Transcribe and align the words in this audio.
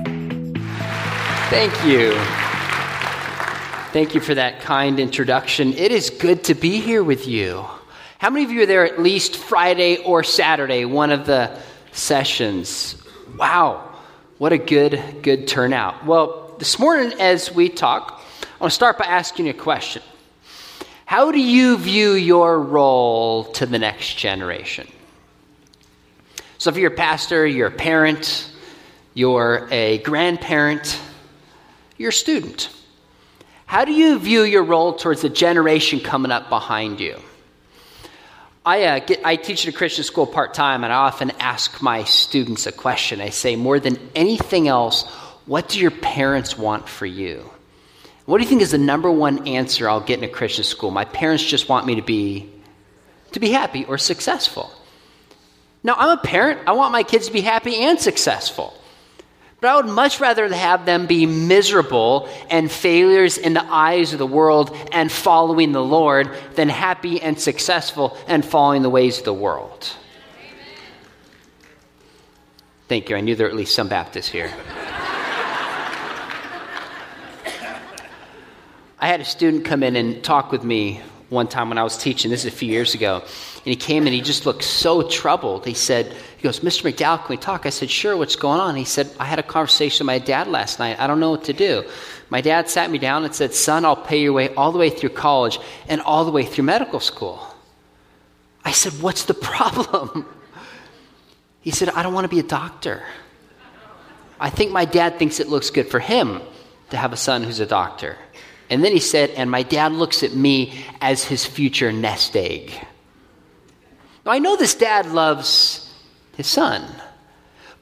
Thank 1.50 1.86
you. 1.86 2.14
Thank 3.94 4.14
you 4.14 4.20
for 4.20 4.36
that 4.36 4.60
kind 4.60 5.00
introduction. 5.00 5.72
It 5.72 5.94
is 5.94 6.10
good 6.10 6.44
to 6.44 6.54
be 6.54 6.82
here 6.82 7.02
with 7.02 7.30
you. 7.30 7.66
How 8.18 8.30
many 8.30 8.44
of 8.44 8.52
you 8.52 8.64
are 8.64 8.66
there 8.66 8.84
at 8.84 9.00
least 9.00 9.38
Friday 9.38 10.04
or 10.04 10.22
Saturday, 10.22 10.84
one 10.84 11.12
of 11.12 11.28
the 11.28 11.58
sessions? 11.94 13.02
Wow, 13.38 13.90
what 14.38 14.52
a 14.52 14.58
good, 14.58 15.02
good 15.22 15.48
turnout. 15.48 16.06
Well, 16.06 16.54
this 16.60 16.78
morning 16.78 17.14
as 17.22 17.56
we 17.56 17.70
talk, 17.70 18.22
I 18.42 18.48
want 18.60 18.72
to 18.72 18.76
start 18.76 18.98
by 18.98 19.06
asking 19.06 19.46
you 19.46 19.52
a 19.52 19.54
question. 19.54 20.02
How 21.12 21.30
do 21.34 21.42
you 21.42 21.78
view 21.78 22.14
your 22.14 22.58
role 22.58 23.44
to 23.56 23.66
the 23.66 23.78
next 23.78 24.16
generation? 24.16 24.88
So, 26.58 26.70
if 26.70 26.78
you're 26.78 26.94
a 26.94 26.96
pastor, 26.96 27.46
you're 27.46 27.68
a 27.68 27.70
parent, 27.70 28.50
you're 29.14 29.68
a 29.72 29.98
grandparent, 29.98 30.98
you're 31.98 32.12
a 32.12 32.14
student. 32.14 32.70
How 33.66 33.84
do 33.84 33.92
you 33.92 34.20
view 34.20 34.44
your 34.44 34.64
role 34.64 34.94
towards 34.94 35.22
the 35.22 35.28
generation 35.28 36.00
coming 36.00 36.32
up 36.32 36.48
behind 36.48 37.02
you? 37.02 37.20
I, 38.66 38.84
uh, 38.86 39.00
get, 39.00 39.26
I 39.26 39.36
teach 39.36 39.68
at 39.68 39.74
a 39.74 39.78
Christian 39.78 40.06
school 40.06 40.26
part 40.26 40.54
time, 40.54 40.86
and 40.86 40.94
I 40.94 40.96
often 40.96 41.32
ask 41.42 41.82
my 41.82 42.06
students 42.06 42.68
a 42.68 42.72
question. 42.72 43.20
I 43.20 43.32
say, 43.32 43.58
more 43.58 43.82
than 43.82 44.00
anything 44.16 44.70
else, 44.70 45.04
what 45.46 45.68
do 45.68 45.82
your 45.82 45.92
parents 45.92 46.58
want 46.58 46.88
for 46.88 47.06
you? 47.06 47.51
What 48.26 48.38
do 48.38 48.44
you 48.44 48.50
think 48.50 48.62
is 48.62 48.72
the 48.72 48.78
number 48.78 49.12
one 49.12 49.48
answer 49.48 49.90
I'll 49.90 50.00
get 50.00 50.20
in 50.20 50.24
a 50.24 50.30
Christian 50.30 50.64
school? 50.64 50.92
My 50.92 51.06
parents 51.06 51.44
just 51.44 51.68
want 51.68 51.86
me 51.86 51.96
to 51.96 52.02
be 52.02 52.52
to 53.32 53.40
be 53.40 53.52
happy 53.52 53.86
or 53.86 53.98
successful. 53.98 54.72
Now, 55.84 55.96
I'm 55.98 56.18
a 56.18 56.22
parent. 56.22 56.62
I 56.68 56.74
want 56.74 56.92
my 56.92 57.04
kids 57.04 57.28
to 57.28 57.34
be 57.34 57.42
happy 57.42 57.76
and 57.76 58.00
successful. 58.00 58.74
But 59.62 59.70
I 59.70 59.76
would 59.76 59.88
much 59.88 60.20
rather 60.20 60.52
have 60.54 60.86
them 60.86 61.06
be 61.06 61.26
miserable 61.26 62.28
and 62.50 62.72
failures 62.72 63.38
in 63.38 63.54
the 63.54 63.64
eyes 63.64 64.12
of 64.12 64.20
the 64.20 64.28
world 64.28 64.76
and 64.92 65.12
following 65.12 65.72
the 65.72 65.84
Lord 65.84 66.36
than 66.56 66.68
happy 66.68 67.22
and 67.22 67.40
successful 67.40 68.18
and 68.28 68.44
following 68.44 68.82
the 68.82 68.90
ways 68.90 69.20
of 69.20 69.26
the 69.26 69.34
world. 69.34 69.88
Thank 72.88 73.10
you. 73.10 73.16
I 73.16 73.22
knew 73.22 73.36
there 73.36 73.48
were 73.48 73.52
at 73.52 73.58
least 73.58 73.76
some 73.76 73.88
Baptists 73.88 74.28
here. 74.28 74.52
I 79.02 79.08
had 79.08 79.20
a 79.20 79.26
student 79.26 79.66
come 79.66 79.82
in 79.82 79.96
and 79.96 80.24
talk 80.24 80.52
with 80.52 80.64
me 80.64 81.02
one 81.30 81.48
time 81.48 81.70
when 81.70 81.80
I 81.80 81.84
was 81.84 81.98
teaching. 81.98 82.30
This 82.30 82.46
is 82.46 82.54
a 82.54 82.56
few 82.56 82.72
years 82.72 82.94
ago. 82.94 83.22
And 83.22 83.66
he 83.66 83.76
came 83.76 84.06
and 84.06 84.14
he 84.14 84.22
just 84.22 84.46
looked 84.46 84.64
so 84.64 85.10
troubled. 85.10 85.66
He 85.66 85.74
said, 85.74 86.14
he 86.38 86.44
goes, 86.44 86.60
Mr. 86.60 86.92
McDowell, 86.92 87.18
can 87.18 87.30
we 87.30 87.38
talk? 87.38 87.66
I 87.66 87.72
said, 87.72 87.90
sure, 87.90 88.16
what's 88.16 88.36
going 88.36 88.60
on? 88.60 88.76
He 88.76 88.86
said, 88.86 89.10
I 89.20 89.26
had 89.26 89.40
a 89.40 89.44
conversation 89.44 90.06
with 90.06 90.14
my 90.14 90.20
dad 90.20 90.48
last 90.48 90.78
night. 90.78 91.00
I 91.00 91.08
don't 91.08 91.20
know 91.20 91.32
what 91.32 91.46
to 91.46 91.54
do. 91.54 91.84
My 92.30 92.42
dad 92.42 92.70
sat 92.70 92.92
me 92.92 93.00
down 93.00 93.26
and 93.26 93.34
said, 93.34 93.56
son, 93.56 93.86
I'll 93.86 93.96
pay 93.96 94.22
your 94.22 94.34
way 94.34 94.54
all 94.54 94.72
the 94.72 94.78
way 94.78 94.92
through 94.92 95.10
college 95.10 95.58
and 95.90 96.00
all 96.02 96.24
the 96.24 96.32
way 96.32 96.46
through 96.46 96.66
medical 96.66 97.00
school. 97.00 97.44
I 98.64 98.72
said, 98.72 98.94
what's 99.02 99.26
the 99.26 99.34
problem? 99.34 100.28
He 101.64 101.70
said, 101.70 101.90
I 101.90 102.02
don't 102.02 102.16
want 102.16 102.26
to 102.26 102.28
be 102.28 102.40
a 102.40 102.44
doctor. 102.44 103.04
I 104.40 104.50
think 104.50 104.72
my 104.72 104.84
dad 104.84 105.20
thinks 105.20 105.40
it 105.40 105.48
looks 105.48 105.70
good 105.70 105.88
for 105.88 106.00
him 106.00 106.42
to 106.90 106.98
have 106.98 107.14
a 107.14 107.18
son 107.18 107.44
who's 107.44 107.60
a 107.60 107.68
doctor. 107.68 108.18
And 108.72 108.86
then 108.86 108.94
he 108.94 109.02
said, 109.02 109.32
and 109.32 109.52
my 109.52 109.64
dad 109.64 109.92
looks 109.92 110.24
at 110.24 110.34
me 110.34 110.86
as 111.02 111.26
his 111.26 111.46
future 111.46 111.92
nest 111.92 112.38
egg. 112.38 112.72
Now, 114.26 114.32
I 114.32 114.40
know 114.40 114.56
this 114.56 114.76
dad 114.76 115.08
loves 115.08 115.94
his 116.38 116.48
son, 116.48 116.88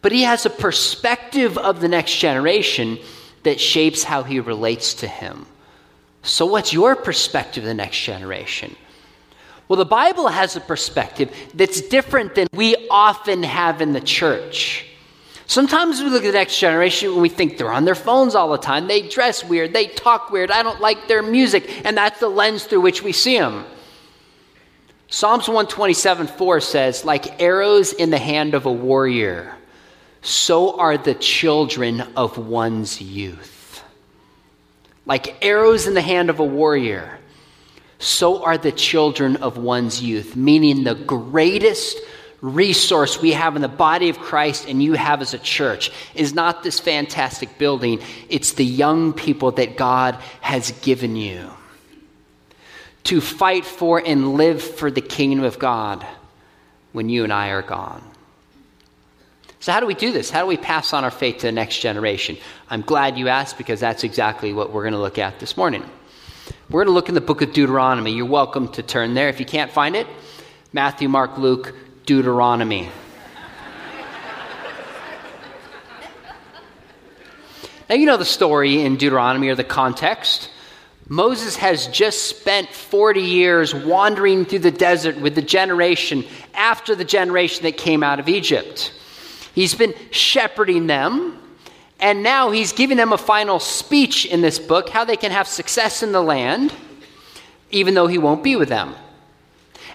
but 0.01 0.11
he 0.11 0.23
has 0.23 0.47
a 0.47 0.49
perspective 0.49 1.59
of 1.59 1.79
the 1.79 1.87
next 1.87 2.17
generation 2.17 2.97
that 3.43 3.61
shapes 3.61 4.03
how 4.03 4.23
he 4.23 4.39
relates 4.39 4.95
to 4.95 5.07
him. 5.07 5.45
So, 6.23 6.47
what's 6.47 6.73
your 6.73 6.95
perspective 6.95 7.63
of 7.63 7.67
the 7.67 7.75
next 7.75 8.01
generation? 8.01 8.75
Well, 9.67 9.77
the 9.77 9.85
Bible 9.85 10.27
has 10.27 10.55
a 10.55 10.61
perspective 10.61 11.31
that's 11.53 11.81
different 11.81 12.33
than 12.33 12.47
we 12.51 12.87
often 12.89 13.43
have 13.43 13.79
in 13.79 13.93
the 13.93 14.01
church. 14.01 14.88
Sometimes 15.49 15.99
we 15.99 16.11
look 16.11 16.23
at 16.23 16.27
the 16.27 16.37
next 16.37 16.59
generation 16.59 17.09
and 17.09 17.23
we 17.23 17.27
think 17.27 17.57
they're 17.57 17.71
on 17.71 17.83
their 17.83 17.95
phones 17.95 18.35
all 18.35 18.51
the 18.51 18.59
time. 18.59 18.85
They 18.85 19.01
dress 19.01 19.43
weird. 19.43 19.73
They 19.73 19.87
talk 19.87 20.29
weird. 20.29 20.51
I 20.51 20.61
don't 20.61 20.79
like 20.79 21.07
their 21.07 21.23
music. 21.23 21.83
And 21.87 21.97
that's 21.97 22.19
the 22.19 22.27
lens 22.27 22.65
through 22.65 22.81
which 22.81 23.01
we 23.01 23.13
see 23.13 23.39
them. 23.39 23.65
Psalms 25.07 25.47
127 25.47 26.27
4 26.27 26.61
says, 26.61 27.03
like 27.03 27.41
arrows 27.41 27.93
in 27.93 28.11
the 28.11 28.19
hand 28.19 28.53
of 28.53 28.67
a 28.67 28.71
warrior, 28.71 29.55
so 30.21 30.77
are 30.77 30.99
the 30.99 31.15
children 31.15 32.01
of 32.15 32.37
one's 32.37 33.01
youth. 33.01 33.83
Like 35.07 35.43
arrows 35.43 35.87
in 35.87 35.95
the 35.95 36.01
hand 36.01 36.29
of 36.29 36.39
a 36.39 36.45
warrior, 36.45 37.17
so 37.97 38.43
are 38.43 38.59
the 38.59 38.71
children 38.71 39.37
of 39.37 39.57
one's 39.57 39.99
youth, 39.99 40.35
meaning 40.35 40.83
the 40.83 40.93
greatest 40.93 41.97
resource 42.41 43.21
we 43.21 43.31
have 43.33 43.55
in 43.55 43.61
the 43.61 43.67
body 43.67 44.09
of 44.09 44.19
Christ 44.19 44.67
and 44.67 44.81
you 44.81 44.93
have 44.93 45.21
as 45.21 45.33
a 45.33 45.39
church 45.39 45.91
is 46.15 46.33
not 46.33 46.63
this 46.63 46.79
fantastic 46.79 47.57
building, 47.57 48.01
it's 48.29 48.53
the 48.53 48.65
young 48.65 49.13
people 49.13 49.51
that 49.53 49.77
God 49.77 50.15
has 50.41 50.71
given 50.81 51.15
you 51.15 51.49
to 53.05 53.21
fight 53.21 53.65
for 53.65 54.01
and 54.03 54.35
live 54.35 54.61
for 54.61 54.91
the 54.91 55.01
kingdom 55.01 55.43
of 55.43 55.59
God 55.59 56.05
when 56.91 57.09
you 57.09 57.23
and 57.23 57.33
I 57.33 57.49
are 57.49 57.61
gone. 57.61 58.03
So, 59.61 59.73
how 59.73 59.81
do 59.81 59.85
we 59.85 59.93
do 59.93 60.13
this? 60.13 60.29
How 60.29 60.41
do 60.41 60.47
we 60.47 60.57
pass 60.57 60.93
on 60.93 61.03
our 61.03 61.11
faith 61.11 61.39
to 61.39 61.47
the 61.47 61.51
next 61.51 61.79
generation? 61.79 62.37
I'm 62.69 62.81
glad 62.81 63.17
you 63.17 63.27
asked 63.27 63.57
because 63.57 63.81
that's 63.81 64.05
exactly 64.05 64.53
what 64.53 64.71
we're 64.71 64.83
going 64.83 64.93
to 64.93 64.99
look 64.99 65.17
at 65.17 65.39
this 65.39 65.57
morning. 65.57 65.83
We're 66.69 66.85
going 66.85 66.93
to 66.93 66.93
look 66.93 67.09
in 67.09 67.15
the 67.15 67.21
book 67.21 67.41
of 67.41 67.51
Deuteronomy. 67.51 68.11
You're 68.11 68.25
welcome 68.25 68.69
to 68.69 68.83
turn 68.83 69.15
there. 69.15 69.27
If 69.27 69.39
you 69.39 69.45
can't 69.45 69.71
find 69.71 69.95
it, 69.95 70.07
Matthew, 70.71 71.09
Mark, 71.09 71.37
Luke, 71.37 71.75
Deuteronomy. 72.09 72.89
now, 77.87 77.93
you 77.93 78.07
know 78.07 78.17
the 78.17 78.25
story 78.25 78.81
in 78.81 78.97
Deuteronomy 78.97 79.49
or 79.49 79.53
the 79.53 79.63
context. 79.63 80.49
Moses 81.07 81.55
has 81.57 81.85
just 81.85 82.23
spent 82.23 82.69
40 82.69 83.21
years 83.21 83.75
wandering 83.75 84.43
through 84.43 84.57
the 84.57 84.71
desert 84.71 85.17
with 85.21 85.35
the 85.35 85.43
generation 85.43 86.25
after 86.55 86.95
the 86.95 87.05
generation 87.05 87.61
that 87.61 87.77
came 87.77 88.01
out 88.01 88.19
of 88.19 88.27
Egypt. 88.27 88.91
He's 89.53 89.75
been 89.75 89.93
shepherding 90.09 90.87
them, 90.87 91.39
and 91.99 92.23
now 92.23 92.49
he's 92.49 92.73
giving 92.73 92.97
them 92.97 93.13
a 93.13 93.19
final 93.19 93.59
speech 93.59 94.25
in 94.25 94.41
this 94.41 94.57
book 94.57 94.89
how 94.89 95.05
they 95.05 95.15
can 95.15 95.31
have 95.31 95.47
success 95.47 96.01
in 96.01 96.11
the 96.11 96.23
land, 96.23 96.73
even 97.69 97.93
though 97.93 98.07
he 98.07 98.17
won't 98.17 98.43
be 98.43 98.55
with 98.55 98.69
them. 98.69 98.95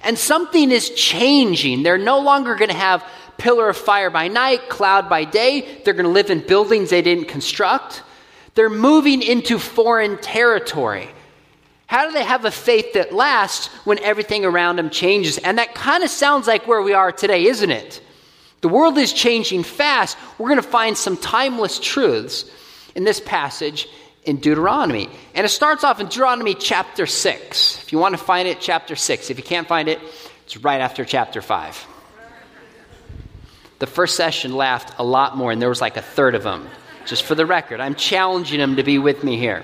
And 0.05 0.19
something 0.19 0.71
is 0.71 0.91
changing. 0.91 1.83
They're 1.83 1.99
no 1.99 2.21
longer 2.21 2.55
going 2.55 2.71
to 2.71 2.77
have 2.77 3.05
pillar 3.39 3.69
of 3.69 3.77
fire 3.77 4.11
by 4.11 4.29
night, 4.29 4.69
cloud 4.69 5.09
by 5.09 5.25
day. 5.25 5.81
They're 5.85 5.95
going 5.95 6.05
to 6.05 6.11
live 6.11 6.31
in 6.31 6.41
buildings 6.41 6.91
they 6.91 7.03
didn't 7.03 7.29
construct. 7.29 8.03
They're 8.55 8.71
moving 8.71 9.23
into 9.23 9.59
foreign 9.59 10.19
territory. 10.19 11.09
How 11.87 12.07
do 12.07 12.13
they 12.13 12.25
have 12.25 12.45
a 12.45 12.51
faith 12.51 12.95
that 12.95 13.13
lasts 13.13 13.69
when 13.85 13.99
everything 14.01 14.45
around 14.45 14.77
them 14.77 14.91
changes? 14.91 15.39
And 15.39 15.59
that 15.59 15.75
kind 15.75 16.05
of 16.05 16.11
sounds 16.11 16.47
like 16.47 16.67
where 16.67 16.83
we 16.83 16.95
are 16.95 17.13
today, 17.13 17.45
isn't 17.47 17.71
it? 17.71 18.03
The 18.61 18.69
world 18.69 18.97
is 18.97 19.13
changing 19.13 19.65
fast. 19.65 20.17
We're 20.39 20.49
going 20.49 20.63
to 20.63 20.69
find 20.69 20.97
some 20.97 21.17
timeless 21.17 21.79
truths 21.79 22.51
in 22.95 23.05
this 23.05 23.21
passage 23.21 23.89
in 24.25 24.39
Deuteronomy. 24.39 25.09
And 25.35 25.45
it 25.45 25.51
starts 25.51 25.85
off 25.85 26.01
in 26.01 26.07
Deuteronomy 26.07 26.55
chapter 26.55 27.07
6. 27.07 27.83
If 27.83 27.93
you 27.93 27.99
want 27.99 28.17
to 28.17 28.23
find 28.23 28.49
it, 28.49 28.61
chapter 28.61 28.97
6. 28.97 29.31
If 29.31 29.39
you 29.39 29.45
can't 29.45 29.69
find 29.69 29.89
it, 29.89 30.01
it's 30.45 30.57
right 30.57 30.81
after 30.81 31.05
chapter 31.05 31.43
5. 31.43 31.87
The 33.79 33.87
first 33.87 34.17
session 34.17 34.55
laughed 34.55 34.95
a 34.99 35.05
lot 35.05 35.37
more, 35.37 35.53
and 35.53 35.61
there 35.61 35.69
was 35.69 35.81
like 35.81 35.97
a 35.97 36.03
third 36.03 36.35
of 36.35 36.43
them. 36.43 36.69
Just 37.07 37.25
for 37.25 37.35
the 37.35 37.45
record, 37.45 37.81
I'm 37.81 37.95
challenging 37.95 38.59
them 38.59 38.77
to 38.77 38.83
be 38.83 38.99
with 38.99 39.23
me 39.25 39.37
here. 39.37 39.63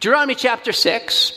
Deuteronomy 0.00 0.34
chapter 0.34 0.72
6. 0.72 1.36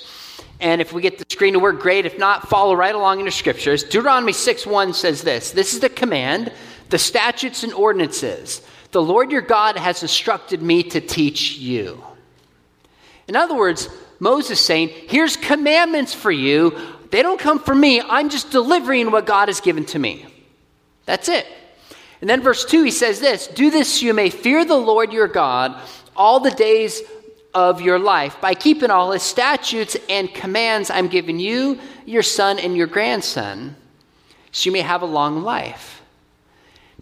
And 0.59 0.81
if 0.81 0.93
we 0.93 1.01
get 1.01 1.17
the 1.17 1.25
screen 1.29 1.53
to 1.53 1.59
work, 1.59 1.81
great. 1.81 2.05
If 2.05 2.17
not, 2.17 2.47
follow 2.47 2.73
right 2.73 2.95
along 2.95 3.19
in 3.19 3.25
the 3.25 3.31
scriptures. 3.31 3.83
Deuteronomy 3.83 4.31
6 4.31 4.65
1 4.65 4.93
says 4.93 5.21
this 5.21 5.51
This 5.51 5.73
is 5.73 5.81
the 5.81 5.89
command, 5.89 6.51
the 6.89 6.97
statutes 6.97 7.63
and 7.63 7.73
ordinances 7.73 8.61
the 8.93 9.01
Lord 9.01 9.31
your 9.31 9.41
God 9.41 9.75
has 9.75 10.01
instructed 10.01 10.61
me 10.61 10.83
to 10.83 11.01
teach 11.01 11.57
you. 11.57 12.03
In 13.27 13.35
other 13.35 13.55
words, 13.55 13.89
Moses 14.19 14.59
saying, 14.59 14.89
Here's 15.07 15.35
commandments 15.35 16.13
for 16.13 16.31
you. 16.31 16.77
They 17.11 17.21
don't 17.21 17.39
come 17.39 17.59
from 17.59 17.79
me. 17.79 18.01
I'm 18.01 18.29
just 18.29 18.51
delivering 18.51 19.11
what 19.11 19.25
God 19.25 19.49
has 19.49 19.59
given 19.59 19.85
to 19.85 19.99
me. 19.99 20.25
That's 21.05 21.27
it. 21.27 21.45
And 22.21 22.29
then 22.29 22.41
verse 22.41 22.63
2, 22.65 22.83
he 22.83 22.91
says 22.91 23.19
this 23.19 23.47
Do 23.47 23.69
this 23.69 23.99
so 23.99 24.05
you 24.05 24.13
may 24.13 24.29
fear 24.29 24.63
the 24.63 24.77
Lord 24.77 25.11
your 25.11 25.27
God 25.27 25.75
all 26.15 26.39
the 26.39 26.51
days 26.51 27.01
of 27.53 27.81
your 27.81 27.99
life 27.99 28.39
by 28.41 28.53
keeping 28.53 28.91
all 28.91 29.11
his 29.11 29.23
statutes 29.23 29.97
and 30.09 30.33
commands 30.33 30.89
I'm 30.89 31.07
giving 31.07 31.39
you, 31.39 31.79
your 32.05 32.23
son, 32.23 32.59
and 32.59 32.77
your 32.77 32.87
grandson, 32.87 33.75
so 34.51 34.67
you 34.67 34.71
may 34.71 34.81
have 34.81 35.01
a 35.01 35.07
long 35.07 35.43
life. 35.43 36.02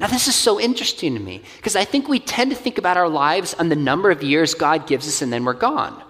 Now, 0.01 0.07
this 0.07 0.27
is 0.27 0.33
so 0.33 0.59
interesting 0.59 1.13
to 1.13 1.19
me 1.19 1.43
because 1.57 1.75
I 1.75 1.85
think 1.85 2.07
we 2.07 2.19
tend 2.19 2.49
to 2.49 2.57
think 2.57 2.79
about 2.79 2.97
our 2.97 3.07
lives 3.07 3.53
on 3.53 3.69
the 3.69 3.75
number 3.75 4.09
of 4.09 4.23
years 4.23 4.55
God 4.55 4.87
gives 4.87 5.07
us 5.07 5.21
and 5.21 5.31
then 5.31 5.45
we're 5.45 5.53
gone. 5.53 6.03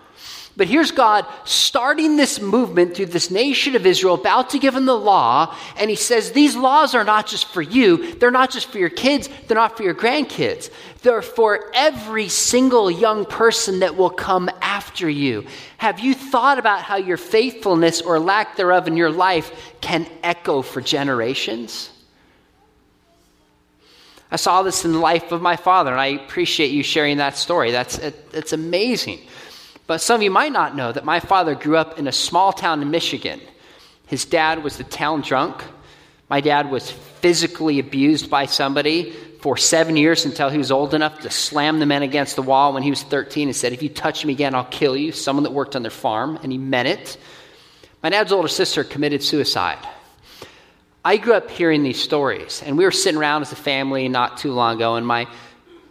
But 0.55 0.67
here's 0.67 0.91
God 0.91 1.25
starting 1.43 2.15
this 2.15 2.39
movement 2.39 2.95
through 2.95 3.07
this 3.07 3.29
nation 3.29 3.75
of 3.75 3.85
Israel, 3.85 4.15
about 4.15 4.51
to 4.51 4.59
give 4.59 4.75
them 4.75 4.85
the 4.85 4.97
law. 4.97 5.53
And 5.75 5.89
he 5.89 5.97
says, 5.97 6.31
These 6.31 6.55
laws 6.55 6.95
are 6.95 7.03
not 7.03 7.27
just 7.27 7.47
for 7.47 7.61
you, 7.61 8.15
they're 8.15 8.31
not 8.31 8.49
just 8.49 8.69
for 8.69 8.77
your 8.77 8.89
kids, 8.89 9.27
they're 9.47 9.55
not 9.55 9.75
for 9.75 9.83
your 9.83 9.95
grandkids. 9.95 10.69
They're 11.01 11.21
for 11.21 11.69
every 11.73 12.29
single 12.29 12.89
young 12.89 13.25
person 13.25 13.79
that 13.79 13.97
will 13.97 14.09
come 14.09 14.49
after 14.61 15.09
you. 15.09 15.45
Have 15.79 15.99
you 15.99 16.13
thought 16.13 16.59
about 16.59 16.81
how 16.81 16.95
your 16.95 17.17
faithfulness 17.17 18.01
or 18.01 18.19
lack 18.19 18.55
thereof 18.55 18.88
in 18.88 18.95
your 18.95 19.11
life 19.11 19.73
can 19.81 20.07
echo 20.23 20.61
for 20.61 20.79
generations? 20.79 21.90
I 24.31 24.38
saw 24.38 24.63
this 24.63 24.86
in 24.86 24.94
the 24.94 25.00
life 25.00 25.33
of 25.33 25.42
my 25.42 25.57
father, 25.57 25.92
and 25.92 26.00
I 26.00 26.07
appreciate 26.07 26.72
you 26.72 26.83
sharing 26.83 27.18
that 27.18 27.36
story. 27.36 27.72
That's, 27.72 27.98
it, 27.98 28.30
it's 28.33 28.54
amazing. 28.54 29.19
But 29.88 30.00
some 30.00 30.16
of 30.16 30.22
you 30.22 30.31
might 30.31 30.54
not 30.54 30.74
know 30.74 30.92
that 30.92 31.04
my 31.04 31.19
father 31.19 31.54
grew 31.54 31.75
up 31.75 32.00
in 32.00 32.07
a 32.07 32.13
small 32.13 32.54
town 32.54 32.81
in 32.81 32.92
Michigan. 32.92 33.42
His 34.07 34.24
dad 34.24 34.63
was 34.63 34.78
the 34.78 34.86
town 34.86 35.22
drunk. 35.22 35.62
My 36.30 36.39
dad 36.39 36.72
was 36.72 36.89
physically 36.89 37.80
abused 37.80 38.30
by 38.30 38.45
somebody 38.45 39.12
for 39.42 39.57
seven 39.57 39.98
years 39.98 40.24
until 40.24 40.50
he 40.50 40.57
was 40.57 40.72
old 40.72 40.94
enough 40.94 41.19
to 41.22 41.30
slam 41.30 41.80
the 41.80 41.86
men 41.86 42.04
against 42.04 42.38
the 42.38 42.42
wall 42.42 42.74
when 42.74 42.84
he 42.84 42.89
was 42.89 43.04
13 43.04 43.50
and 43.50 43.56
said, 43.56 43.74
If 43.74 43.84
you 43.84 43.89
touch 43.89 44.24
me 44.24 44.31
again, 44.31 44.56
I'll 44.56 44.63
kill 44.63 44.95
you. 44.95 45.12
Someone 45.12 45.44
that 45.44 45.51
worked 45.51 45.75
on 45.75 45.81
their 45.81 45.92
farm, 45.92 46.39
and 46.42 46.54
he 46.54 46.57
meant 46.57 46.88
it. 46.88 47.18
My 48.01 48.10
dad's 48.10 48.31
older 48.31 48.48
sister 48.48 48.86
committed 48.86 49.22
suicide. 49.22 49.86
I 51.03 51.18
grew 51.18 51.33
up 51.33 51.50
hearing 51.50 51.81
these 51.83 52.01
stories, 52.01 52.62
and 52.63 52.77
we 52.77 52.83
were 52.83 52.92
sitting 52.92 53.19
around 53.19 53.42
as 53.42 53.51
a 53.51 53.56
family 53.56 54.07
not 54.07 54.38
too 54.38 54.51
long 54.51 54.75
ago, 54.75 54.95
and 54.95 55.06
my 55.06 55.27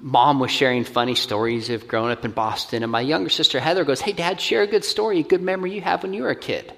mom 0.01 0.39
was 0.39 0.53
sharing 0.53 0.85
funny 0.85 1.17
stories 1.17 1.69
of 1.69 1.89
growing 1.89 2.13
up 2.13 2.25
in 2.25 2.31
Boston, 2.31 2.83
and 2.83 2.93
my 2.93 3.01
younger 3.01 3.29
sister 3.29 3.59
Heather 3.59 3.85
goes, 3.85 4.01
Hey, 4.01 4.13
Dad, 4.13 4.41
share 4.41 4.63
a 4.63 4.67
good 4.69 4.85
story, 4.85 5.19
a 5.19 5.25
good 5.25 5.43
memory 5.43 5.75
you 5.75 5.81
have 5.81 6.05
when 6.05 6.15
you 6.15 6.23
were 6.23 6.31
a 6.31 6.37
kid. 6.37 6.73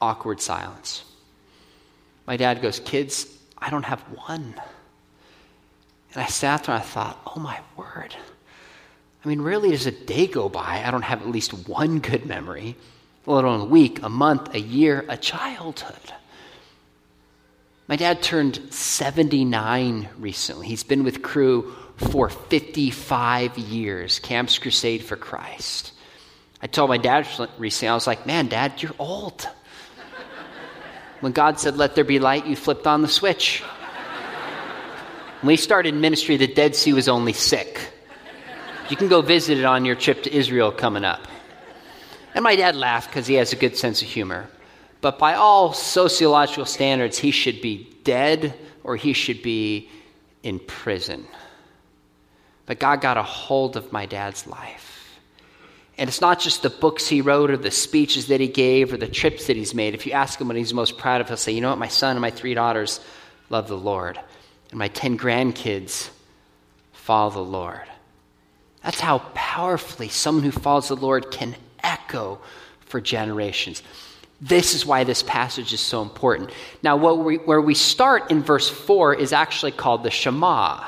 Awkward 0.00 0.40
silence. 0.40 1.04
My 2.26 2.36
dad 2.36 2.60
goes, 2.60 2.80
Kids, 2.80 3.26
I 3.56 3.70
don't 3.70 3.84
have 3.84 4.00
one. 4.26 4.54
And 6.12 6.22
I 6.22 6.26
sat 6.26 6.64
there 6.64 6.74
and 6.74 6.84
I 6.84 6.86
thought, 6.86 7.18
Oh 7.34 7.40
my 7.40 7.58
word. 7.76 8.14
I 9.24 9.28
mean, 9.28 9.40
really, 9.40 9.70
does 9.70 9.86
a 9.86 9.92
day 9.92 10.26
go 10.26 10.48
by? 10.48 10.82
I 10.84 10.90
don't 10.90 11.02
have 11.02 11.22
at 11.22 11.28
least 11.28 11.68
one 11.68 12.00
good 12.00 12.26
memory, 12.26 12.76
let 13.24 13.44
alone 13.44 13.60
a 13.60 13.64
week, 13.64 14.02
a 14.02 14.08
month, 14.08 14.54
a 14.54 14.60
year, 14.60 15.04
a 15.08 15.16
childhood. 15.16 16.12
My 17.92 17.96
dad 17.96 18.22
turned 18.22 18.72
79 18.72 20.08
recently. 20.18 20.66
He's 20.66 20.82
been 20.82 21.04
with 21.04 21.20
Cru 21.20 21.74
for 21.98 22.30
55 22.30 23.58
years, 23.58 24.18
Campus 24.18 24.56
Crusade 24.56 25.04
for 25.04 25.14
Christ. 25.14 25.92
I 26.62 26.68
told 26.68 26.88
my 26.88 26.96
dad 26.96 27.28
recently, 27.58 27.90
I 27.90 27.94
was 27.94 28.06
like, 28.06 28.24
man, 28.24 28.46
dad, 28.46 28.82
you're 28.82 28.94
old. 28.98 29.46
When 31.20 31.32
God 31.32 31.60
said, 31.60 31.76
let 31.76 31.94
there 31.94 32.02
be 32.02 32.18
light, 32.18 32.46
you 32.46 32.56
flipped 32.56 32.86
on 32.86 33.02
the 33.02 33.08
switch. 33.08 33.60
When 35.42 35.48
we 35.48 35.56
started 35.58 35.94
ministry, 35.94 36.38
the 36.38 36.46
Dead 36.46 36.74
Sea 36.74 36.94
was 36.94 37.10
only 37.10 37.34
sick. 37.34 37.78
You 38.88 38.96
can 38.96 39.08
go 39.08 39.20
visit 39.20 39.58
it 39.58 39.66
on 39.66 39.84
your 39.84 39.96
trip 39.96 40.22
to 40.22 40.34
Israel 40.34 40.72
coming 40.72 41.04
up. 41.04 41.28
And 42.34 42.42
my 42.42 42.56
dad 42.56 42.74
laughed 42.74 43.10
because 43.10 43.26
he 43.26 43.34
has 43.34 43.52
a 43.52 43.56
good 43.56 43.76
sense 43.76 44.00
of 44.00 44.08
humor. 44.08 44.48
But 45.02 45.18
by 45.18 45.34
all 45.34 45.72
sociological 45.72 46.64
standards, 46.64 47.18
he 47.18 47.32
should 47.32 47.60
be 47.60 47.90
dead 48.04 48.54
or 48.84 48.96
he 48.96 49.12
should 49.12 49.42
be 49.42 49.90
in 50.42 50.60
prison. 50.60 51.26
But 52.66 52.78
God 52.78 53.00
got 53.00 53.16
a 53.16 53.22
hold 53.22 53.76
of 53.76 53.92
my 53.92 54.06
dad's 54.06 54.46
life. 54.46 55.18
And 55.98 56.08
it's 56.08 56.20
not 56.20 56.40
just 56.40 56.62
the 56.62 56.70
books 56.70 57.06
he 57.06 57.20
wrote 57.20 57.50
or 57.50 57.56
the 57.56 57.70
speeches 57.70 58.28
that 58.28 58.40
he 58.40 58.46
gave 58.48 58.92
or 58.92 58.96
the 58.96 59.08
trips 59.08 59.48
that 59.48 59.56
he's 59.56 59.74
made. 59.74 59.94
If 59.94 60.06
you 60.06 60.12
ask 60.12 60.40
him 60.40 60.48
what 60.48 60.56
he's 60.56 60.72
most 60.72 60.96
proud 60.96 61.20
of, 61.20 61.28
he'll 61.28 61.36
say, 61.36 61.52
You 61.52 61.60
know 61.60 61.70
what? 61.70 61.78
My 61.78 61.88
son 61.88 62.12
and 62.12 62.20
my 62.20 62.30
three 62.30 62.54
daughters 62.54 63.00
love 63.50 63.68
the 63.68 63.76
Lord, 63.76 64.18
and 64.70 64.78
my 64.78 64.88
10 64.88 65.18
grandkids 65.18 66.08
follow 66.92 67.30
the 67.30 67.40
Lord. 67.40 67.82
That's 68.82 69.00
how 69.00 69.18
powerfully 69.34 70.08
someone 70.08 70.44
who 70.44 70.52
follows 70.52 70.88
the 70.88 70.96
Lord 70.96 71.30
can 71.30 71.56
echo 71.82 72.40
for 72.80 73.00
generations. 73.00 73.82
This 74.42 74.74
is 74.74 74.84
why 74.84 75.04
this 75.04 75.22
passage 75.22 75.72
is 75.72 75.80
so 75.80 76.02
important. 76.02 76.50
Now, 76.82 76.96
we, 76.96 77.36
where 77.36 77.60
we 77.60 77.74
start 77.74 78.32
in 78.32 78.42
verse 78.42 78.68
4 78.68 79.14
is 79.14 79.32
actually 79.32 79.70
called 79.70 80.02
the 80.02 80.10
Shema. 80.10 80.84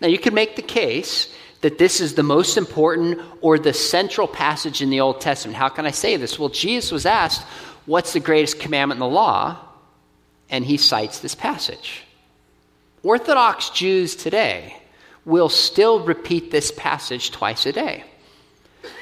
Now, 0.00 0.08
you 0.08 0.18
can 0.18 0.32
make 0.32 0.56
the 0.56 0.62
case 0.62 1.30
that 1.60 1.76
this 1.76 2.00
is 2.00 2.14
the 2.14 2.22
most 2.22 2.56
important 2.56 3.20
or 3.42 3.58
the 3.58 3.74
central 3.74 4.26
passage 4.26 4.80
in 4.80 4.88
the 4.88 5.00
Old 5.00 5.20
Testament. 5.20 5.58
How 5.58 5.68
can 5.68 5.84
I 5.84 5.90
say 5.90 6.16
this? 6.16 6.38
Well, 6.38 6.48
Jesus 6.48 6.90
was 6.90 7.04
asked, 7.04 7.42
What's 7.84 8.14
the 8.14 8.20
greatest 8.20 8.58
commandment 8.58 8.96
in 8.96 9.00
the 9.00 9.14
law? 9.14 9.58
And 10.48 10.64
he 10.64 10.78
cites 10.78 11.20
this 11.20 11.34
passage. 11.34 12.04
Orthodox 13.02 13.68
Jews 13.70 14.16
today 14.16 14.76
will 15.26 15.50
still 15.50 16.00
repeat 16.00 16.50
this 16.50 16.70
passage 16.70 17.32
twice 17.32 17.66
a 17.66 17.72
day. 17.72 18.04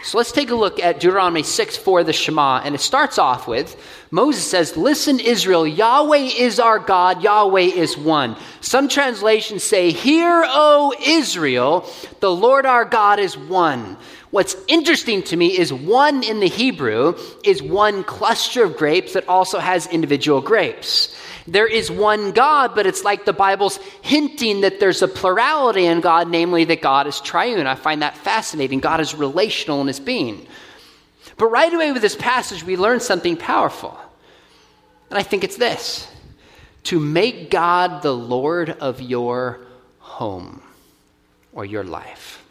So 0.03 0.19
let's 0.19 0.33
take 0.33 0.51
a 0.51 0.55
look 0.55 0.79
at 0.81 1.01
Deuteronomy 1.01 1.43
6 1.43 1.77
4, 1.77 2.05
the 2.05 2.13
Shema. 2.13 2.61
And 2.65 2.75
it 2.75 2.81
starts 2.81 3.19
off 3.19 3.49
with 3.49 3.77
Moses 4.11 4.49
says, 4.49 4.77
Listen, 4.77 5.19
Israel, 5.19 5.67
Yahweh 5.67 6.31
is 6.39 6.61
our 6.61 6.79
God, 6.79 7.23
Yahweh 7.23 7.61
is 7.61 7.97
one. 7.97 8.37
Some 8.61 8.89
translations 8.89 9.65
say, 9.65 9.91
Hear, 9.91 10.45
O 10.47 10.95
Israel, 11.05 11.89
the 12.21 12.31
Lord 12.31 12.67
our 12.67 12.85
God 12.85 13.19
is 13.19 13.37
one. 13.37 13.97
What's 14.31 14.57
interesting 14.69 15.23
to 15.25 15.37
me 15.37 15.57
is 15.57 15.73
one 15.73 16.23
in 16.23 16.41
the 16.41 16.49
Hebrew 16.49 17.17
is 17.43 17.63
one 17.63 18.05
cluster 18.05 18.65
of 18.65 18.77
grapes 18.77 19.15
that 19.15 19.29
also 19.29 19.59
has 19.59 19.87
individual 19.87 20.41
grapes. 20.41 21.16
There 21.49 21.67
is 21.67 21.91
one 21.91 22.33
God, 22.33 22.75
but 22.75 22.87
it's 22.87 23.05
like 23.05 23.25
the 23.25 23.33
Bible's 23.33 23.79
hinting 24.03 24.63
that 24.63 24.81
there's 24.81 25.03
a 25.03 25.09
plurality 25.09 25.87
in 25.87 26.01
God, 26.01 26.29
namely 26.29 26.65
that 26.65 26.83
God 26.83 27.07
is 27.07 27.21
triune. 27.21 27.67
I 27.67 27.77
find 27.77 28.03
that 28.03 28.17
fascinating. 28.17 28.81
God 28.81 29.01
is 29.01 29.15
relational 29.15 29.81
in 29.81 29.87
his 29.87 30.01
being. 30.01 30.47
But 31.37 31.47
right 31.47 31.73
away 31.73 31.93
with 31.93 32.03
this 32.03 32.17
passage, 32.17 32.65
we 32.65 32.77
learn 32.77 33.01
something 33.01 33.37
powerful. 33.37 33.97
And 35.11 35.19
I 35.19 35.23
think 35.23 35.45
it's 35.45 35.57
this 35.57 36.09
to 36.85 36.99
make 36.99 37.51
God 37.51 38.03
the 38.03 38.15
Lord 38.15 38.71
of 38.71 39.01
your 39.01 39.61
home 39.99 40.63
or 41.53 41.65
your 41.65 41.85
life. 41.85 42.45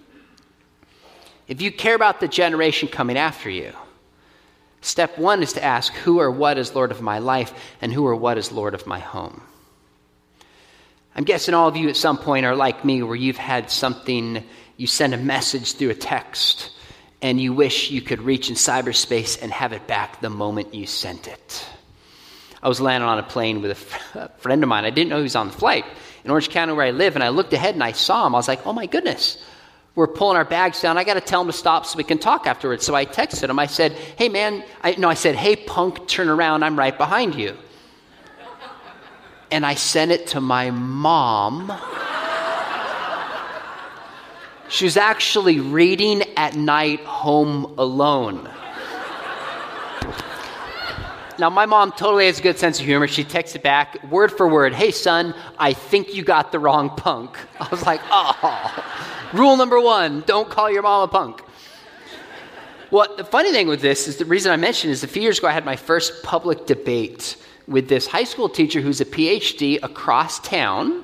If 1.48 1.62
you 1.62 1.72
care 1.72 1.96
about 1.96 2.20
the 2.20 2.27
generation 2.27 2.88
coming 2.88 3.17
after 3.17 3.50
you, 3.50 3.74
Step 4.86 5.18
one 5.18 5.42
is 5.42 5.54
to 5.54 5.63
ask, 5.63 5.92
Who 5.94 6.20
or 6.20 6.30
what 6.30 6.60
is 6.60 6.75
Lord 6.75 6.92
of 6.92 7.01
my 7.01 7.18
life, 7.18 7.51
and 7.82 7.92
who 7.92 8.06
or 8.06 8.15
what 8.15 8.38
is 8.38 8.51
Lord 8.51 8.75
of 8.75 8.86
my 8.86 9.00
home? 9.00 9.42
I'm 11.15 11.24
guessing 11.24 11.56
all 11.56 11.68
of 11.68 11.75
you 11.75 11.89
at 11.89 11.96
some 11.96 12.20
point 12.20 12.46
are 12.46 12.56
like 12.56 12.86
me, 12.86 13.01
where 13.01 13.15
you've 13.15 13.36
had 13.36 13.72
something, 13.72 14.44
you 14.77 14.86
send 14.86 15.15
a 15.15 15.18
message 15.18 15.74
through 15.74 15.89
a 15.89 15.96
text, 15.96 16.70
and 17.20 17.42
you 17.42 17.51
wish 17.51 17.89
you 17.89 18.00
could 18.00 18.22
reach 18.22 18.50
in 18.50 18.56
cyberspace 18.56 19.42
and 19.42 19.51
have 19.51 19.74
it 19.74 19.88
back 19.88 20.22
the 20.22 20.30
moment 20.30 20.75
you 20.75 20.86
sent 20.86 21.27
it. 21.27 21.65
I 22.62 22.70
was 22.70 22.80
landing 22.80 23.10
on 23.10 23.18
a 23.18 23.24
plane 23.24 23.63
with 23.63 23.72
a 24.13 24.30
friend 24.38 24.62
of 24.62 24.70
mine. 24.70 24.86
I 24.86 24.92
didn't 24.92 25.10
know 25.10 25.18
he 25.18 25.24
was 25.24 25.36
on 25.36 25.48
the 25.48 25.54
flight 25.58 25.86
in 26.24 26.30
Orange 26.30 26.50
County 26.50 26.74
where 26.74 26.86
I 26.86 26.92
live, 26.92 27.15
and 27.15 27.24
I 27.24 27.30
looked 27.30 27.54
ahead 27.54 27.74
and 27.74 27.84
I 27.84 27.94
saw 27.94 28.27
him. 28.27 28.36
I 28.36 28.38
was 28.38 28.48
like, 28.48 28.68
oh 28.68 28.74
my 28.74 28.86
goodness 28.86 29.44
we're 29.96 30.08
pulling 30.08 30.36
our 30.36 30.46
bags 30.46 30.82
down. 30.82 30.98
I 30.98 31.06
got 31.06 31.14
to 31.14 31.22
tell 31.22 31.42
him 31.42 31.48
to 31.48 31.54
stop 31.54 31.86
so 31.86 31.98
we 31.98 32.04
can 32.04 32.18
talk 32.18 32.48
afterwards. 32.48 32.86
So 32.86 32.94
I 32.94 33.06
texted 33.06 33.50
him. 33.50 33.58
I 33.58 33.66
said, 33.66 33.94
Hey, 33.94 34.28
man, 34.28 34.64
I, 34.82 34.96
no, 34.96 35.10
I 35.10 35.14
said, 35.14 35.36
Hey, 35.36 35.56
punk, 35.56 36.08
turn 36.08 36.28
around. 36.28 36.64
I'm 36.64 36.78
right 36.78 36.98
behind 36.98 37.36
you. 37.36 37.58
And 39.52 39.66
I 39.66 39.75
sent 39.75 40.12
it 40.12 40.28
to 40.28 40.42
my 40.42 40.72
mom. 40.72 41.72
She 44.68 44.84
was 44.84 44.98
actually 44.98 45.60
reading 45.60 46.24
at 46.36 46.56
night 46.56 47.00
home 47.02 47.75
alone. 47.78 48.50
Now, 51.38 51.50
my 51.50 51.66
mom 51.66 51.92
totally 51.92 52.25
has 52.25 52.40
a 52.40 52.42
good 52.42 52.58
sense 52.58 52.80
of 52.80 52.86
humor. 52.86 53.08
She 53.08 53.24
texted 53.24 53.62
back, 53.62 54.02
word 54.10 54.32
for 54.32 54.48
word, 54.48 54.74
Hey, 54.74 54.92
son, 54.92 55.34
I 55.58 55.72
think 55.72 56.14
you 56.14 56.24
got 56.24 56.52
the 56.52 56.60
wrong 56.60 56.90
punk. 56.90 57.38
I 57.62 57.68
was 57.70 57.86
like, 57.86 58.02
Oh. 58.10 59.14
Rule 59.34 59.58
number 59.58 59.79
one 59.79 60.24
don't 60.25 60.50
call 60.50 60.72
your 60.72 60.84
mom 60.84 61.03
a 61.03 61.12
punk. 61.12 61.41
Well, 62.91 63.15
the 63.17 63.25
funny 63.25 63.51
thing 63.51 63.67
with 63.67 63.82
this 63.82 64.08
is 64.08 64.17
the 64.17 64.25
reason 64.25 64.51
I 64.51 64.58
mentioned 64.58 64.91
is 64.94 65.03
a 65.03 65.08
few 65.08 65.22
years 65.22 65.39
ago 65.39 65.48
I 65.48 65.51
had 65.51 65.65
my 65.65 65.75
first 65.75 66.24
public 66.24 66.65
debate 66.65 67.36
with 67.67 67.89
this 67.89 68.08
high 68.08 68.24
school 68.24 68.48
teacher 68.48 68.79
who's 68.79 69.01
a 69.01 69.05
PhD 69.05 69.79
across 69.82 70.39
town. 70.39 71.03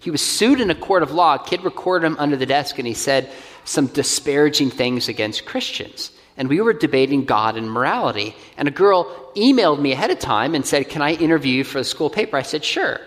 He 0.00 0.10
was 0.10 0.22
sued 0.22 0.60
in 0.60 0.70
a 0.70 0.74
court 0.74 1.02
of 1.02 1.10
law. 1.10 1.34
A 1.34 1.44
kid 1.44 1.64
recorded 1.64 2.06
him 2.06 2.16
under 2.18 2.36
the 2.36 2.46
desk 2.46 2.78
and 2.78 2.86
he 2.86 2.94
said, 2.94 3.30
some 3.66 3.88
disparaging 3.88 4.70
things 4.70 5.08
against 5.08 5.44
Christians. 5.44 6.12
And 6.36 6.48
we 6.48 6.60
were 6.60 6.72
debating 6.72 7.24
God 7.24 7.56
and 7.56 7.70
morality. 7.70 8.34
And 8.56 8.68
a 8.68 8.70
girl 8.70 9.32
emailed 9.34 9.80
me 9.80 9.92
ahead 9.92 10.10
of 10.10 10.18
time 10.18 10.54
and 10.54 10.64
said, 10.64 10.88
Can 10.88 11.02
I 11.02 11.14
interview 11.14 11.58
you 11.58 11.64
for 11.64 11.78
the 11.78 11.84
school 11.84 12.10
paper? 12.10 12.36
I 12.36 12.42
said, 12.42 12.64
Sure. 12.64 13.00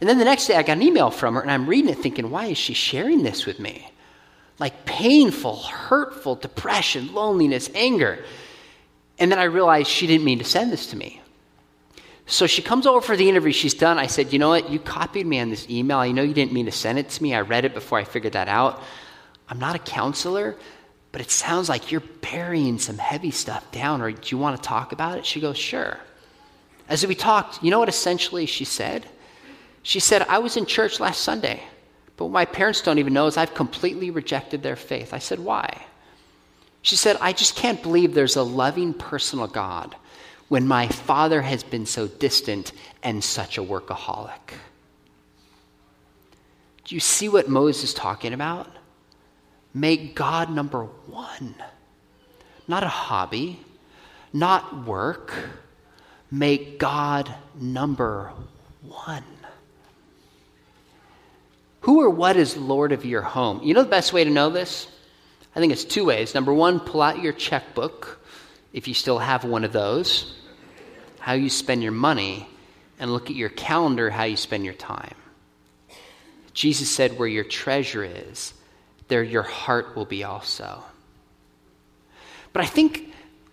And 0.00 0.08
then 0.08 0.18
the 0.18 0.24
next 0.24 0.46
day 0.46 0.56
I 0.56 0.62
got 0.62 0.78
an 0.78 0.82
email 0.82 1.10
from 1.10 1.34
her, 1.34 1.42
and 1.42 1.50
I'm 1.50 1.68
reading 1.68 1.90
it 1.90 1.98
thinking, 1.98 2.30
Why 2.30 2.46
is 2.46 2.58
she 2.58 2.74
sharing 2.74 3.22
this 3.22 3.46
with 3.46 3.60
me? 3.60 3.90
Like 4.60 4.84
painful, 4.84 5.56
hurtful 5.56 6.36
depression, 6.36 7.12
loneliness, 7.12 7.68
anger. 7.74 8.24
And 9.18 9.32
then 9.32 9.38
I 9.38 9.44
realized 9.44 9.88
she 9.88 10.06
didn't 10.06 10.24
mean 10.24 10.38
to 10.38 10.44
send 10.44 10.70
this 10.70 10.86
to 10.88 10.96
me. 10.96 11.20
So 12.26 12.46
she 12.46 12.62
comes 12.62 12.86
over 12.86 13.00
for 13.00 13.16
the 13.16 13.28
interview. 13.28 13.50
She's 13.50 13.74
done. 13.74 13.98
I 13.98 14.06
said, 14.06 14.32
You 14.32 14.38
know 14.38 14.50
what? 14.50 14.70
You 14.70 14.78
copied 14.78 15.26
me 15.26 15.40
on 15.40 15.50
this 15.50 15.68
email. 15.68 15.98
I 15.98 16.12
know 16.12 16.22
you 16.22 16.32
didn't 16.32 16.52
mean 16.52 16.66
to 16.66 16.72
send 16.72 16.98
it 16.98 17.08
to 17.10 17.22
me. 17.22 17.34
I 17.34 17.40
read 17.40 17.64
it 17.64 17.74
before 17.74 17.98
I 17.98 18.04
figured 18.04 18.34
that 18.34 18.46
out. 18.46 18.80
I'm 19.48 19.58
not 19.58 19.74
a 19.74 19.80
counselor, 19.80 20.56
but 21.10 21.20
it 21.20 21.32
sounds 21.32 21.68
like 21.68 21.90
you're 21.90 22.02
burying 22.20 22.78
some 22.78 22.98
heavy 22.98 23.32
stuff 23.32 23.68
down. 23.72 24.00
Or 24.00 24.12
do 24.12 24.28
you 24.28 24.38
want 24.38 24.56
to 24.56 24.62
talk 24.62 24.92
about 24.92 25.18
it? 25.18 25.26
She 25.26 25.40
goes, 25.40 25.58
Sure. 25.58 25.98
As 26.88 27.06
we 27.06 27.14
talked, 27.14 27.62
you 27.62 27.70
know 27.70 27.78
what 27.78 27.88
essentially 27.88 28.46
she 28.46 28.64
said? 28.64 29.06
She 29.82 30.00
said, 30.00 30.22
I 30.22 30.38
was 30.38 30.56
in 30.56 30.66
church 30.66 31.00
last 31.00 31.22
Sunday, 31.22 31.62
but 32.20 32.26
what 32.26 32.32
my 32.32 32.44
parents 32.44 32.82
don't 32.82 32.98
even 32.98 33.14
know 33.14 33.28
is 33.28 33.38
I've 33.38 33.54
completely 33.54 34.10
rejected 34.10 34.62
their 34.62 34.76
faith. 34.76 35.14
I 35.14 35.20
said, 35.20 35.38
Why? 35.38 35.86
She 36.82 36.94
said, 36.94 37.16
I 37.18 37.32
just 37.32 37.56
can't 37.56 37.82
believe 37.82 38.12
there's 38.12 38.36
a 38.36 38.42
loving, 38.42 38.92
personal 38.92 39.46
God 39.46 39.96
when 40.48 40.68
my 40.68 40.86
father 40.88 41.40
has 41.40 41.62
been 41.62 41.86
so 41.86 42.08
distant 42.08 42.72
and 43.02 43.24
such 43.24 43.56
a 43.56 43.62
workaholic. 43.62 44.52
Do 46.84 46.94
you 46.94 47.00
see 47.00 47.30
what 47.30 47.48
Moses 47.48 47.84
is 47.84 47.94
talking 47.94 48.34
about? 48.34 48.68
Make 49.72 50.14
God 50.14 50.50
number 50.50 50.84
one, 51.06 51.54
not 52.68 52.82
a 52.82 52.88
hobby, 52.88 53.60
not 54.30 54.84
work. 54.84 55.32
Make 56.30 56.78
God 56.78 57.34
number 57.58 58.34
one. 58.82 59.24
Who 61.80 62.02
or 62.02 62.10
what 62.10 62.36
is 62.36 62.56
Lord 62.56 62.92
of 62.92 63.04
your 63.04 63.22
home? 63.22 63.62
You 63.62 63.74
know 63.74 63.82
the 63.82 63.88
best 63.88 64.12
way 64.12 64.24
to 64.24 64.30
know 64.30 64.50
this? 64.50 64.86
I 65.54 65.60
think 65.60 65.72
it's 65.72 65.84
two 65.84 66.04
ways. 66.04 66.34
Number 66.34 66.52
one, 66.52 66.80
pull 66.80 67.02
out 67.02 67.22
your 67.22 67.32
checkbook 67.32 68.20
if 68.72 68.86
you 68.86 68.94
still 68.94 69.18
have 69.18 69.44
one 69.44 69.64
of 69.64 69.72
those 69.72 70.36
how 71.20 71.34
you 71.34 71.50
spend 71.50 71.82
your 71.82 71.92
money, 71.92 72.48
and 72.98 73.12
look 73.12 73.30
at 73.30 73.36
your 73.36 73.50
calendar, 73.50 74.10
how 74.10 74.24
you 74.24 74.36
spend 74.36 74.64
your 74.64 74.74
time. 74.74 75.14
Jesus 76.52 76.90
said, 76.90 77.18
Where 77.18 77.28
your 77.28 77.44
treasure 77.44 78.02
is, 78.02 78.52
there 79.08 79.22
your 79.22 79.42
heart 79.42 79.94
will 79.94 80.06
be 80.06 80.24
also. 80.24 80.82
But 82.52 82.62
I 82.62 82.66
think 82.66 83.12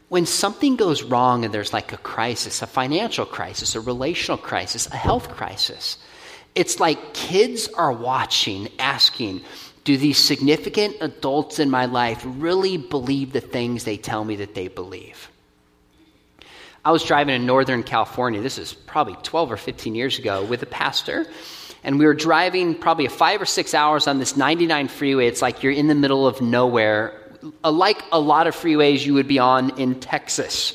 when 0.09 0.25
something 0.25 0.75
goes 0.75 1.03
wrong 1.03 1.45
and 1.45 1.53
there's 1.53 1.73
like 1.73 1.93
a 1.93 1.97
crisis, 1.97 2.61
a 2.61 2.67
financial 2.67 3.25
crisis, 3.25 3.75
a 3.75 3.81
relational 3.81 4.37
crisis, 4.37 4.87
a 4.87 4.95
health 4.95 5.29
crisis, 5.29 5.97
it's 6.57 6.79
like 6.79 7.13
kids 7.13 7.67
are 7.67 7.93
watching, 7.93 8.67
asking, 8.79 9.41
do 9.83 9.95
these 9.95 10.17
significant 10.17 10.97
adults 11.01 11.59
in 11.59 11.69
my 11.69 11.85
life 11.85 12.21
really 12.25 12.77
believe 12.77 13.31
the 13.31 13.39
things 13.39 13.83
they 13.83 13.95
tell 13.95 14.25
me 14.25 14.37
that 14.37 14.55
they 14.55 14.67
believe? 14.67 15.29
I 16.83 16.91
was 16.91 17.03
driving 17.03 17.35
in 17.35 17.45
Northern 17.45 17.83
California, 17.83 18.41
this 18.41 18.57
is 18.57 18.73
probably 18.73 19.15
12 19.21 19.51
or 19.51 19.57
15 19.57 19.93
years 19.93 20.17
ago, 20.17 20.43
with 20.45 20.63
a 20.63 20.65
pastor. 20.65 21.27
And 21.83 21.99
we 21.99 22.05
were 22.05 22.15
driving 22.15 22.73
probably 22.73 23.07
five 23.07 23.39
or 23.39 23.45
six 23.45 23.75
hours 23.75 24.07
on 24.07 24.17
this 24.17 24.35
99 24.35 24.87
freeway. 24.87 25.27
It's 25.27 25.43
like 25.43 25.61
you're 25.61 25.73
in 25.73 25.87
the 25.87 25.95
middle 25.95 26.25
of 26.25 26.41
nowhere, 26.41 27.13
like 27.63 28.01
a 28.11 28.19
lot 28.19 28.47
of 28.47 28.55
freeways 28.55 29.05
you 29.05 29.13
would 29.13 29.27
be 29.27 29.37
on 29.37 29.79
in 29.79 29.99
Texas. 29.99 30.71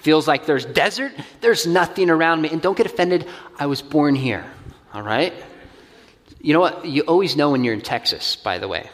Feels 0.00 0.26
like 0.26 0.46
there's 0.46 0.64
desert, 0.64 1.12
there's 1.40 1.68
nothing 1.68 2.10
around 2.10 2.42
me. 2.42 2.48
And 2.48 2.60
don't 2.60 2.76
get 2.76 2.86
offended, 2.86 3.28
I 3.58 3.66
was 3.66 3.80
born 3.80 4.16
here, 4.16 4.44
all 4.92 5.02
right? 5.02 5.32
You 6.40 6.52
know 6.52 6.60
what? 6.60 6.84
You 6.84 7.02
always 7.02 7.36
know 7.36 7.50
when 7.50 7.64
you're 7.64 7.74
in 7.74 7.80
Texas, 7.80 8.36
by 8.36 8.58
the 8.58 8.68
way. 8.68 8.88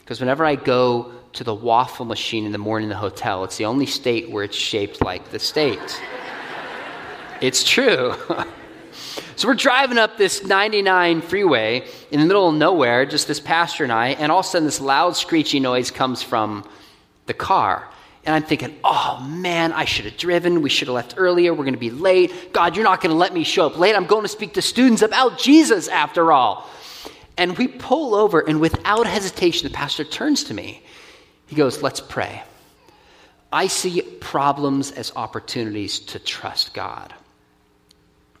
Because 0.00 0.20
whenever 0.20 0.44
I 0.44 0.56
go 0.56 1.12
to 1.34 1.44
the 1.44 1.54
waffle 1.54 2.06
machine 2.06 2.46
in 2.46 2.52
the 2.52 2.58
morning 2.58 2.86
in 2.86 2.90
the 2.90 2.96
hotel. 2.96 3.44
It's 3.44 3.56
the 3.56 3.64
only 3.64 3.86
state 3.86 4.30
where 4.30 4.44
it's 4.44 4.56
shaped 4.56 5.02
like 5.02 5.30
the 5.30 5.38
state. 5.38 6.00
it's 7.40 7.64
true. 7.64 8.14
so 9.36 9.48
we're 9.48 9.54
driving 9.54 9.98
up 9.98 10.16
this 10.16 10.44
99 10.44 11.22
freeway 11.22 11.86
in 12.12 12.20
the 12.20 12.26
middle 12.26 12.48
of 12.48 12.54
nowhere, 12.54 13.04
just 13.04 13.26
this 13.26 13.40
pastor 13.40 13.82
and 13.82 13.92
I, 13.92 14.10
and 14.10 14.30
all 14.30 14.40
of 14.40 14.46
a 14.46 14.48
sudden 14.48 14.64
this 14.64 14.80
loud 14.80 15.16
screechy 15.16 15.58
noise 15.58 15.90
comes 15.90 16.22
from 16.22 16.64
the 17.26 17.34
car. 17.34 17.88
And 18.26 18.34
I'm 18.34 18.42
thinking, 18.42 18.74
oh 18.82 19.24
man, 19.28 19.72
I 19.72 19.84
should 19.84 20.06
have 20.06 20.16
driven. 20.16 20.62
We 20.62 20.70
should 20.70 20.88
have 20.88 20.94
left 20.94 21.14
earlier. 21.16 21.52
We're 21.52 21.64
going 21.64 21.74
to 21.74 21.80
be 21.80 21.90
late. 21.90 22.52
God, 22.52 22.74
you're 22.74 22.84
not 22.84 23.00
going 23.00 23.10
to 23.10 23.16
let 23.16 23.34
me 23.34 23.44
show 23.44 23.66
up 23.66 23.78
late. 23.78 23.94
I'm 23.94 24.06
going 24.06 24.22
to 24.22 24.28
speak 24.28 24.54
to 24.54 24.62
students 24.62 25.02
about 25.02 25.38
Jesus 25.38 25.88
after 25.88 26.32
all. 26.32 26.68
And 27.36 27.58
we 27.58 27.68
pull 27.68 28.14
over, 28.14 28.40
and 28.40 28.60
without 28.60 29.06
hesitation, 29.06 29.68
the 29.68 29.74
pastor 29.74 30.04
turns 30.04 30.44
to 30.44 30.54
me 30.54 30.82
he 31.46 31.56
goes, 31.56 31.82
Let's 31.82 32.00
pray. 32.00 32.42
I 33.52 33.68
see 33.68 34.02
problems 34.02 34.90
as 34.90 35.12
opportunities 35.14 36.00
to 36.00 36.18
trust 36.18 36.74
God. 36.74 37.14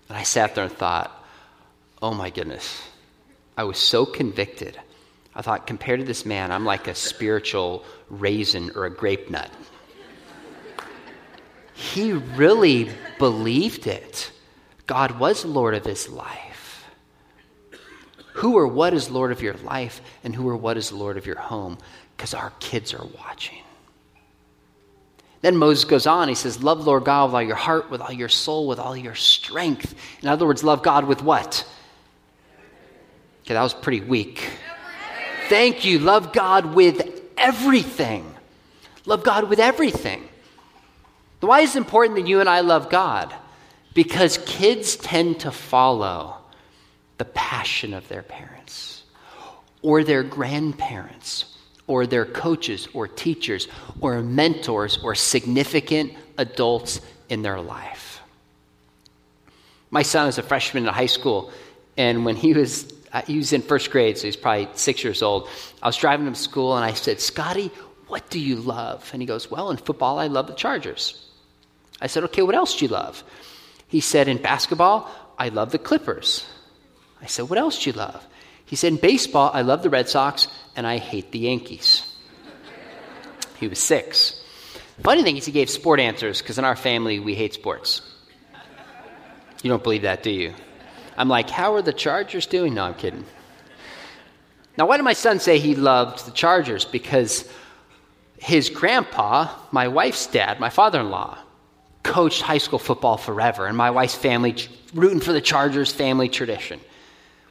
And 0.08 0.18
I 0.18 0.24
sat 0.24 0.54
there 0.54 0.64
and 0.64 0.72
thought, 0.72 1.12
Oh 2.02 2.14
my 2.14 2.30
goodness. 2.30 2.82
I 3.56 3.64
was 3.64 3.78
so 3.78 4.04
convicted. 4.04 4.80
I 5.32 5.42
thought, 5.42 5.66
compared 5.66 6.00
to 6.00 6.06
this 6.06 6.26
man, 6.26 6.50
I'm 6.50 6.64
like 6.64 6.88
a 6.88 6.94
spiritual 6.94 7.84
raisin 8.08 8.72
or 8.74 8.84
a 8.86 8.90
grape 8.90 9.30
nut. 9.30 9.50
He 11.74 12.12
really 12.12 12.88
believed 13.18 13.86
it. 13.86 14.30
God 14.86 15.18
was 15.18 15.44
Lord 15.44 15.74
of 15.74 15.84
his 15.84 16.08
life. 16.08 16.84
Who 18.34 18.56
or 18.56 18.66
what 18.66 18.94
is 18.94 19.10
Lord 19.10 19.32
of 19.32 19.42
your 19.42 19.54
life, 19.54 20.00
and 20.24 20.34
who 20.34 20.48
or 20.48 20.56
what 20.56 20.76
is 20.76 20.92
Lord 20.92 21.16
of 21.16 21.26
your 21.26 21.38
home? 21.38 21.78
because 22.16 22.34
our 22.34 22.52
kids 22.60 22.94
are 22.94 23.04
watching. 23.18 23.58
Then 25.40 25.56
Moses 25.56 25.84
goes 25.84 26.06
on, 26.06 26.28
he 26.28 26.34
says, 26.34 26.62
Love 26.62 26.86
Lord 26.86 27.04
God 27.04 27.26
with 27.26 27.34
all 27.34 27.42
your 27.42 27.56
heart, 27.56 27.90
with 27.90 28.00
all 28.00 28.12
your 28.12 28.30
soul, 28.30 28.66
with 28.66 28.78
all 28.78 28.96
your 28.96 29.14
strength. 29.14 29.94
In 30.22 30.28
other 30.28 30.46
words, 30.46 30.64
love 30.64 30.82
God 30.82 31.04
with 31.04 31.22
what? 31.22 31.66
Okay, 33.42 33.54
that 33.54 33.62
was 33.62 33.74
pretty 33.74 34.00
weak. 34.00 34.48
Thank 35.48 35.84
you. 35.84 35.98
Love 35.98 36.32
God 36.32 36.74
with 36.74 37.20
everything. 37.36 38.34
Love 39.04 39.22
God 39.22 39.50
with 39.50 39.58
everything. 39.58 40.26
Why 41.46 41.60
is 41.60 41.76
it 41.76 41.78
important 41.78 42.16
that 42.18 42.26
you 42.26 42.40
and 42.40 42.48
I 42.48 42.60
love 42.60 42.90
God? 42.90 43.34
Because 43.92 44.38
kids 44.38 44.96
tend 44.96 45.40
to 45.40 45.50
follow 45.50 46.36
the 47.18 47.24
passion 47.24 47.94
of 47.94 48.08
their 48.08 48.22
parents 48.22 49.04
or 49.82 50.02
their 50.02 50.22
grandparents 50.22 51.44
or 51.86 52.06
their 52.06 52.24
coaches 52.24 52.88
or 52.94 53.06
teachers 53.06 53.68
or 54.00 54.20
mentors 54.22 54.98
or 55.02 55.14
significant 55.14 56.12
adults 56.38 57.00
in 57.28 57.42
their 57.42 57.60
life. 57.60 58.20
My 59.90 60.02
son 60.02 60.28
is 60.28 60.38
a 60.38 60.42
freshman 60.42 60.86
in 60.86 60.92
high 60.92 61.06
school, 61.06 61.52
and 61.96 62.24
when 62.24 62.36
he 62.36 62.52
was 62.52 62.92
uh, 63.12 63.22
he 63.22 63.36
was 63.36 63.52
in 63.52 63.62
first 63.62 63.92
grade, 63.92 64.18
so 64.18 64.26
he's 64.26 64.34
probably 64.34 64.68
six 64.74 65.04
years 65.04 65.22
old. 65.22 65.48
I 65.80 65.86
was 65.86 65.96
driving 65.96 66.26
him 66.26 66.32
to 66.32 66.38
school, 66.40 66.74
and 66.74 66.84
I 66.84 66.94
said, 66.94 67.20
"Scotty, 67.20 67.70
what 68.08 68.28
do 68.28 68.40
you 68.40 68.56
love?" 68.56 69.08
And 69.12 69.22
he 69.22 69.26
goes, 69.26 69.48
"Well, 69.48 69.70
in 69.70 69.76
football, 69.76 70.18
I 70.18 70.26
love 70.26 70.48
the 70.48 70.54
Chargers." 70.54 71.23
I 72.00 72.06
said, 72.06 72.24
"Okay, 72.24 72.42
what 72.42 72.54
else 72.54 72.76
do 72.76 72.84
you 72.84 72.90
love?" 72.90 73.22
He 73.86 74.00
said, 74.00 74.28
"In 74.28 74.38
basketball, 74.38 75.10
I 75.38 75.48
love 75.48 75.70
the 75.70 75.78
Clippers." 75.78 76.44
I 77.22 77.26
said, 77.26 77.48
"What 77.48 77.58
else 77.58 77.82
do 77.82 77.90
you 77.90 77.96
love?" 77.96 78.26
He 78.66 78.76
said, 78.76 78.94
In 78.94 78.98
baseball, 78.98 79.50
I 79.52 79.62
love 79.62 79.82
the 79.82 79.90
Red 79.90 80.08
Sox 80.08 80.48
and 80.76 80.86
I 80.86 80.98
hate 80.98 81.30
the 81.32 81.38
Yankees. 81.38 82.02
he 83.60 83.68
was 83.68 83.78
six. 83.78 84.40
Funny 85.02 85.22
thing 85.22 85.36
is, 85.36 85.44
he 85.44 85.52
gave 85.52 85.68
sport 85.68 86.00
answers 86.00 86.40
because 86.40 86.58
in 86.58 86.64
our 86.64 86.76
family, 86.76 87.18
we 87.18 87.34
hate 87.34 87.54
sports. 87.54 88.00
You 89.62 89.70
don't 89.70 89.82
believe 89.82 90.02
that, 90.02 90.22
do 90.22 90.30
you? 90.30 90.54
I'm 91.16 91.28
like, 91.28 91.50
How 91.50 91.74
are 91.74 91.82
the 91.82 91.92
Chargers 91.92 92.46
doing? 92.46 92.74
No, 92.74 92.84
I'm 92.84 92.94
kidding. 92.94 93.24
Now, 94.76 94.86
why 94.86 94.96
did 94.96 95.04
my 95.04 95.12
son 95.12 95.38
say 95.38 95.58
he 95.58 95.76
loved 95.76 96.26
the 96.26 96.32
Chargers? 96.32 96.84
Because 96.84 97.48
his 98.38 98.70
grandpa, 98.70 99.54
my 99.70 99.86
wife's 99.86 100.26
dad, 100.26 100.58
my 100.58 100.70
father 100.70 101.00
in 101.00 101.10
law, 101.10 101.38
coached 102.04 102.42
high 102.42 102.58
school 102.58 102.78
football 102.78 103.16
forever, 103.16 103.66
and 103.66 103.76
my 103.76 103.90
wife's 103.90 104.14
family 104.14 104.54
rooting 104.94 105.18
for 105.18 105.32
the 105.32 105.40
Chargers 105.40 105.92
family 105.92 106.28
tradition. 106.28 106.78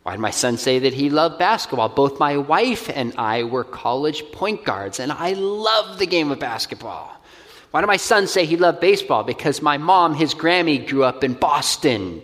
Why 0.04 0.14
did 0.14 0.22
my 0.22 0.32
son 0.32 0.58
say 0.58 0.80
that 0.80 0.94
he 0.94 1.10
loved 1.10 1.40
basketball? 1.40 1.90
Both 1.90 2.20
my 2.20 2.38
wife 2.38 2.90
and 2.94 3.14
I 3.18 3.44
were 3.44 3.64
college 3.64 4.24
point 4.32 4.64
guards, 4.64 5.00
and 5.00 5.12
I 5.12 5.34
love 5.34 6.00
the 6.00 6.06
game 6.06 6.32
of 6.32 6.40
basketball. 6.40 7.12
Why 7.72 7.82
did 7.82 7.88
my 7.88 7.98
son 7.98 8.28
say 8.28 8.46
he 8.46 8.56
loved 8.56 8.80
baseball? 8.80 9.24
Because 9.24 9.62
my 9.62 9.78
mom, 9.78 10.14
his 10.14 10.36
Grammy, 10.36 10.88
grew 10.88 11.04
up 11.04 11.24
in 11.24 11.34
Boston, 11.34 12.22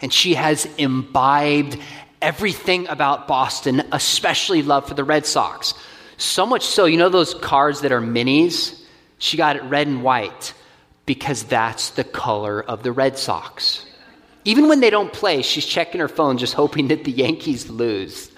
and 0.00 0.12
she 0.12 0.34
has 0.34 0.66
imbibed 0.78 1.78
everything 2.22 2.86
about 2.88 3.26
Boston, 3.26 3.82
especially 3.90 4.62
love 4.62 4.86
for 4.86 4.94
the 4.94 5.04
Red 5.04 5.26
Sox. 5.26 5.74
So 6.16 6.46
much 6.46 6.64
so, 6.64 6.84
you 6.84 6.96
know 6.96 7.08
those 7.08 7.34
cars 7.34 7.80
that 7.80 7.90
are 7.90 8.00
minis? 8.00 8.80
She 9.18 9.36
got 9.36 9.56
it 9.56 9.62
red 9.64 9.86
and 9.86 10.02
white 10.04 10.54
because 11.06 11.44
that's 11.44 11.90
the 11.90 12.04
color 12.04 12.62
of 12.62 12.82
the 12.82 12.92
Red 12.92 13.18
Sox. 13.18 13.84
Even 14.44 14.68
when 14.68 14.80
they 14.80 14.90
don't 14.90 15.12
play, 15.12 15.42
she's 15.42 15.64
checking 15.64 16.00
her 16.00 16.08
phone 16.08 16.38
just 16.38 16.54
hoping 16.54 16.88
that 16.88 17.04
the 17.04 17.10
Yankees 17.10 17.68
lose. 17.70 18.30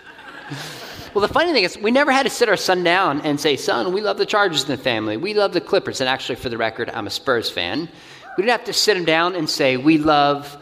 well, 1.15 1.27
the 1.27 1.33
funny 1.33 1.53
thing 1.53 1.65
is, 1.65 1.77
we 1.79 1.91
never 1.91 2.13
had 2.13 2.25
to 2.25 2.31
sit 2.31 2.49
our 2.49 2.57
son 2.57 2.85
down 2.85 3.21
and 3.23 3.41
say, 3.41 3.57
Son, 3.57 3.93
we 3.93 4.01
love 4.01 4.19
the 4.19 4.27
Chargers 4.27 4.63
in 4.63 4.69
the 4.69 4.77
family. 4.77 5.17
We 5.17 5.35
love 5.35 5.53
the 5.53 5.61
Clippers. 5.61 6.01
And 6.01 6.09
actually, 6.09 6.37
for 6.37 6.49
the 6.49 6.59
record, 6.59 6.91
I'm 6.91 7.07
a 7.07 7.11
Spurs 7.11 7.51
fan. 7.51 7.89
We 8.37 8.43
didn't 8.43 8.59
have 8.59 8.65
to 8.65 8.73
sit 8.73 8.97
him 8.97 9.05
down 9.05 9.35
and 9.35 9.49
say, 9.51 9.77
We 9.77 9.99
love, 9.99 10.57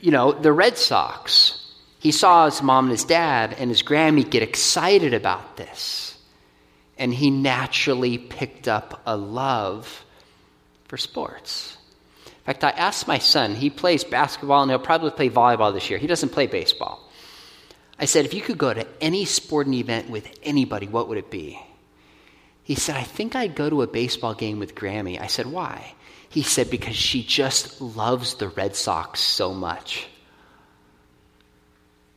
you 0.00 0.10
know, 0.10 0.32
the 0.32 0.52
Red 0.52 0.76
Sox. 0.76 1.60
He 2.00 2.12
saw 2.12 2.46
his 2.46 2.60
mom 2.60 2.86
and 2.86 2.92
his 2.92 3.04
dad 3.04 3.54
and 3.58 3.70
his 3.70 3.82
Grammy 3.82 4.28
get 4.28 4.42
excited 4.42 5.14
about 5.14 5.56
this. 5.56 6.18
And 6.98 7.14
he 7.14 7.30
naturally 7.30 8.18
picked 8.18 8.68
up 8.68 9.00
a 9.06 9.16
love 9.16 10.03
for 10.88 10.96
sports. 10.96 11.76
In 12.26 12.52
fact, 12.52 12.64
I 12.64 12.70
asked 12.70 13.08
my 13.08 13.18
son, 13.18 13.54
he 13.54 13.70
plays 13.70 14.04
basketball 14.04 14.62
and 14.62 14.70
he'll 14.70 14.78
probably 14.78 15.10
play 15.10 15.30
volleyball 15.30 15.72
this 15.72 15.88
year. 15.88 15.98
He 15.98 16.06
doesn't 16.06 16.28
play 16.28 16.46
baseball. 16.46 17.10
I 17.98 18.04
said, 18.04 18.24
if 18.24 18.34
you 18.34 18.42
could 18.42 18.58
go 18.58 18.74
to 18.74 18.86
any 19.00 19.24
sporting 19.24 19.74
event 19.74 20.10
with 20.10 20.28
anybody, 20.42 20.86
what 20.86 21.08
would 21.08 21.18
it 21.18 21.30
be? 21.30 21.58
He 22.64 22.74
said, 22.74 22.96
I 22.96 23.02
think 23.02 23.36
I'd 23.36 23.54
go 23.54 23.70
to 23.70 23.82
a 23.82 23.86
baseball 23.86 24.34
game 24.34 24.58
with 24.58 24.74
Grammy. 24.74 25.20
I 25.20 25.26
said, 25.26 25.46
why? 25.46 25.94
He 26.28 26.42
said, 26.42 26.70
because 26.70 26.96
she 26.96 27.22
just 27.22 27.80
loves 27.80 28.34
the 28.34 28.48
Red 28.48 28.74
Sox 28.74 29.20
so 29.20 29.54
much. 29.54 30.08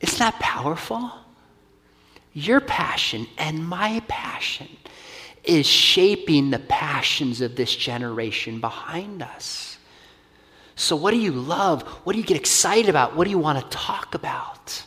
Isn't 0.00 0.18
that 0.18 0.38
powerful? 0.40 1.10
Your 2.32 2.60
passion 2.60 3.26
and 3.36 3.66
my 3.66 4.02
passion 4.08 4.68
is 5.48 5.66
shaping 5.66 6.50
the 6.50 6.58
passions 6.58 7.40
of 7.40 7.56
this 7.56 7.74
generation 7.74 8.60
behind 8.60 9.22
us. 9.22 9.78
So, 10.76 10.94
what 10.94 11.10
do 11.10 11.16
you 11.16 11.32
love? 11.32 11.82
What 12.04 12.12
do 12.12 12.20
you 12.20 12.24
get 12.24 12.36
excited 12.36 12.88
about? 12.88 13.16
What 13.16 13.24
do 13.24 13.30
you 13.30 13.38
want 13.38 13.58
to 13.58 13.76
talk 13.76 14.14
about? 14.14 14.84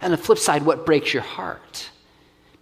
And 0.00 0.12
the 0.12 0.18
flip 0.18 0.38
side, 0.38 0.64
what 0.64 0.84
breaks 0.84 1.14
your 1.14 1.22
heart? 1.22 1.88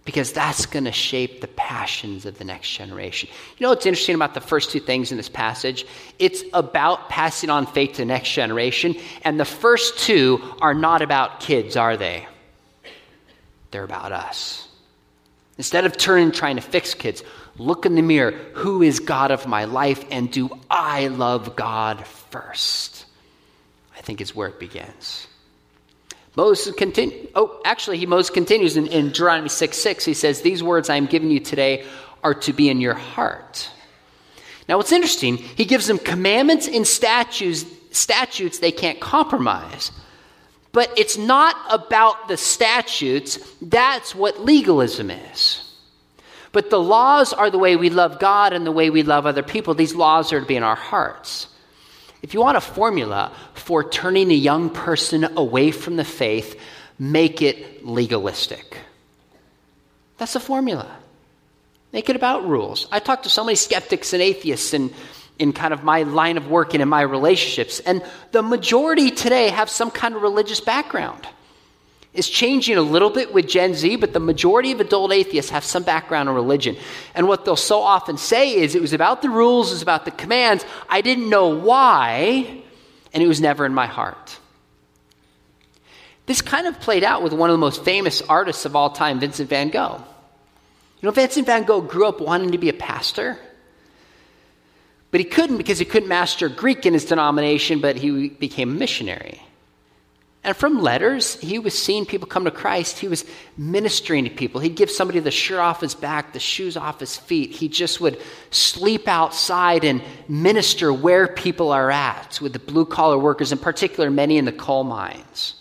Because 0.05 0.31
that's 0.31 0.65
going 0.65 0.85
to 0.85 0.91
shape 0.91 1.41
the 1.41 1.47
passions 1.47 2.25
of 2.25 2.37
the 2.37 2.43
next 2.43 2.71
generation. 2.71 3.29
You 3.57 3.63
know 3.63 3.69
what's 3.69 3.85
interesting 3.85 4.15
about 4.15 4.33
the 4.33 4.41
first 4.41 4.69
two 4.69 4.79
things 4.79 5.11
in 5.11 5.17
this 5.17 5.29
passage? 5.29 5.85
It's 6.19 6.43
about 6.53 7.09
passing 7.09 7.49
on 7.49 7.65
faith 7.65 7.93
to 7.93 7.97
the 7.99 8.05
next 8.05 8.31
generation. 8.31 8.95
And 9.23 9.39
the 9.39 9.45
first 9.45 9.99
two 9.99 10.41
are 10.61 10.73
not 10.73 11.01
about 11.01 11.39
kids, 11.39 11.75
are 11.75 11.97
they? 11.97 12.27
They're 13.71 13.83
about 13.83 14.11
us. 14.11 14.67
Instead 15.57 15.85
of 15.85 15.97
turning 15.97 16.31
trying 16.31 16.55
to 16.55 16.61
fix 16.61 16.93
kids, 16.93 17.23
look 17.57 17.85
in 17.85 17.95
the 17.95 18.01
mirror. 18.01 18.31
Who 18.53 18.81
is 18.81 18.99
God 18.99 19.31
of 19.31 19.45
my 19.45 19.65
life? 19.65 20.03
And 20.09 20.31
do 20.31 20.49
I 20.69 21.07
love 21.07 21.55
God 21.55 22.05
first? 22.07 23.05
I 23.95 24.01
think 24.01 24.19
is 24.19 24.35
where 24.35 24.47
it 24.47 24.59
begins. 24.59 25.27
Moses 26.35 26.73
continue. 26.75 27.27
Oh, 27.35 27.61
actually, 27.63 27.99
he 27.99 28.07
Moses 28.07 28.31
continues 28.31 28.75
in, 28.75 28.87
in 28.87 29.07
Deuteronomy 29.07 29.49
6 29.49 29.77
6. 29.77 30.05
He 30.05 30.13
says, 30.15 30.41
These 30.41 30.63
words 30.63 30.89
I 30.89 30.95
am 30.95 31.05
giving 31.05 31.29
you 31.29 31.39
today 31.39 31.85
are 32.23 32.33
to 32.33 32.53
be 32.53 32.69
in 32.69 32.81
your 32.81 32.95
heart. 32.95 33.69
Now, 34.67 34.77
what's 34.77 34.91
interesting, 34.91 35.37
he 35.37 35.65
gives 35.65 35.87
them 35.87 35.99
commandments 35.99 36.67
and 36.67 36.87
statutes, 36.87 37.65
statutes 37.91 38.59
they 38.59 38.71
can't 38.71 38.99
compromise. 38.99 39.91
But 40.73 40.91
it's 40.97 41.17
not 41.17 41.55
about 41.69 42.27
the 42.27 42.35
statutes. 42.35 43.37
That's 43.61 44.13
what 44.13 44.41
legalism 44.41 45.11
is. 45.11 45.61
But 46.51 46.69
the 46.69 46.79
laws 46.79 47.31
are 47.31 47.49
the 47.49 47.57
way 47.57 47.75
we 47.75 47.89
love 47.89 48.19
God 48.19 48.53
and 48.53 48.65
the 48.65 48.71
way 48.71 48.89
we 48.89 49.03
love 49.03 49.25
other 49.25 49.43
people. 49.43 49.73
These 49.73 49.95
laws 49.95 50.33
are 50.33 50.41
to 50.41 50.45
be 50.45 50.55
in 50.55 50.63
our 50.63 50.75
hearts. 50.75 51.47
If 52.21 52.33
you 52.33 52.41
want 52.41 52.57
a 52.57 52.61
formula 52.61 53.31
for 53.53 53.83
turning 53.83 54.31
a 54.31 54.35
young 54.35 54.69
person 54.69 55.37
away 55.37 55.71
from 55.71 55.95
the 55.95 56.03
faith, 56.03 56.59
make 56.97 57.41
it 57.41 57.85
legalistic. 57.85 58.77
That's 60.17 60.33
the 60.33 60.39
formula. 60.39 60.89
Make 61.91 62.09
it 62.09 62.15
about 62.15 62.47
rules. 62.47 62.87
I 62.91 62.99
talk 62.99 63.23
to 63.23 63.29
so 63.29 63.43
many 63.43 63.55
skeptics 63.55 64.13
and 64.13 64.21
atheists 64.21 64.73
and 64.73 64.93
in 65.39 65.53
kind 65.53 65.73
of 65.73 65.83
my 65.83 66.03
line 66.03 66.37
of 66.37 66.47
work 66.47 66.73
and 66.73 66.81
in 66.81 66.89
my 66.89 67.01
relationships. 67.01 67.79
And 67.79 68.03
the 68.31 68.41
majority 68.41 69.11
today 69.11 69.49
have 69.49 69.69
some 69.69 69.91
kind 69.91 70.15
of 70.15 70.21
religious 70.21 70.59
background. 70.59 71.27
It's 72.13 72.29
changing 72.29 72.77
a 72.77 72.81
little 72.81 73.09
bit 73.09 73.33
with 73.33 73.47
Gen 73.47 73.73
Z, 73.73 73.95
but 73.95 74.13
the 74.13 74.19
majority 74.19 74.71
of 74.71 74.79
adult 74.79 75.11
atheists 75.11 75.49
have 75.49 75.63
some 75.63 75.81
background 75.81 76.29
in 76.29 76.35
religion. 76.35 76.77
And 77.15 77.27
what 77.27 77.43
they'll 77.43 77.55
so 77.55 77.81
often 77.81 78.17
say 78.17 78.55
is 78.55 78.75
it 78.75 78.81
was 78.81 78.93
about 78.93 79.23
the 79.23 79.29
rules, 79.29 79.71
it 79.71 79.75
was 79.75 79.81
about 79.81 80.05
the 80.05 80.11
commands. 80.11 80.63
I 80.87 81.01
didn't 81.01 81.27
know 81.29 81.49
why, 81.49 82.61
and 83.13 83.23
it 83.23 83.27
was 83.27 83.41
never 83.41 83.65
in 83.65 83.73
my 83.73 83.87
heart. 83.87 84.37
This 86.27 86.41
kind 86.41 86.67
of 86.67 86.79
played 86.79 87.03
out 87.03 87.23
with 87.23 87.33
one 87.33 87.49
of 87.49 87.55
the 87.55 87.59
most 87.59 87.83
famous 87.83 88.21
artists 88.21 88.65
of 88.65 88.75
all 88.75 88.91
time, 88.91 89.19
Vincent 89.19 89.49
van 89.49 89.69
Gogh. 89.69 90.03
You 91.01 91.07
know, 91.07 91.11
Vincent 91.11 91.47
van 91.47 91.63
Gogh 91.63 91.81
grew 91.81 92.05
up 92.05 92.21
wanting 92.21 92.51
to 92.51 92.57
be 92.59 92.69
a 92.69 92.73
pastor. 92.73 93.39
But 95.13 95.19
he 95.19 95.25
couldn't 95.25 95.57
because 95.57 95.77
he 95.77 95.85
couldn't 95.85 96.09
master 96.09 96.49
Greek 96.49 96.87
in 96.87 96.93
his 96.93 97.05
denomination, 97.05 97.81
but 97.81 97.97
he 97.97 98.29
became 98.29 98.71
a 98.71 98.73
missionary. 98.73 99.43
And 100.43 100.57
from 100.57 100.81
letters, 100.81 101.39
he 101.39 101.59
was 101.59 101.77
seeing 101.77 102.07
people 102.07 102.27
come 102.27 102.45
to 102.45 102.51
Christ. 102.51 102.97
He 102.97 103.07
was 103.07 103.23
ministering 103.55 104.23
to 104.23 104.31
people. 104.31 104.59
He'd 104.59 104.75
give 104.75 104.89
somebody 104.89 105.19
the 105.19 105.29
shirt 105.29 105.59
off 105.59 105.81
his 105.81 105.93
back, 105.93 106.33
the 106.33 106.39
shoes 106.39 106.75
off 106.75 106.99
his 106.99 107.15
feet. 107.15 107.51
He 107.51 107.67
just 107.67 108.01
would 108.01 108.19
sleep 108.49 109.07
outside 109.07 109.83
and 109.85 110.01
minister 110.27 110.91
where 110.91 111.27
people 111.27 111.71
are 111.71 111.91
at 111.91 112.41
with 112.41 112.53
the 112.53 112.57
blue 112.57 112.87
collar 112.87 113.19
workers, 113.19 113.51
in 113.51 113.59
particular, 113.59 114.09
many 114.09 114.39
in 114.39 114.45
the 114.45 114.51
coal 114.51 114.83
mines. 114.83 115.53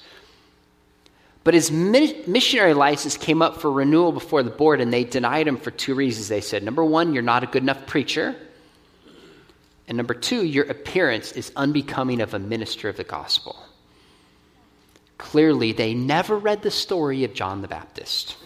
But 1.45 1.53
his 1.53 1.71
missionary 1.71 2.73
license 2.73 3.19
came 3.19 3.43
up 3.43 3.61
for 3.61 3.71
renewal 3.71 4.13
before 4.13 4.43
the 4.43 4.51
board, 4.51 4.81
and 4.81 4.91
they 4.91 5.05
denied 5.05 5.47
him 5.47 5.59
for 5.59 5.71
two 5.71 5.95
reasons. 5.95 6.29
They 6.29 6.41
said, 6.41 6.63
number 6.63 6.83
one, 6.83 7.13
you're 7.13 7.23
not 7.23 7.45
a 7.45 7.47
good 7.47 7.63
enough 7.63 7.87
preacher. 7.87 8.35
And 9.89 9.97
number 9.97 10.15
two, 10.15 10.45
your 10.45 10.65
appearance 10.65 11.33
is 11.33 11.53
unbecoming 11.57 12.21
of 12.21 12.35
a 12.35 12.39
minister 12.39 12.89
of 12.89 12.97
the 12.97 13.05
gospel. 13.05 13.57
Clearly, 15.19 15.73
they 15.73 15.95
never 15.95 16.37
read 16.37 16.63
the 16.63 16.71
story 16.71 17.25
of 17.25 17.35
John 17.35 17.63
the 17.63 17.69
Baptist. 17.69 18.37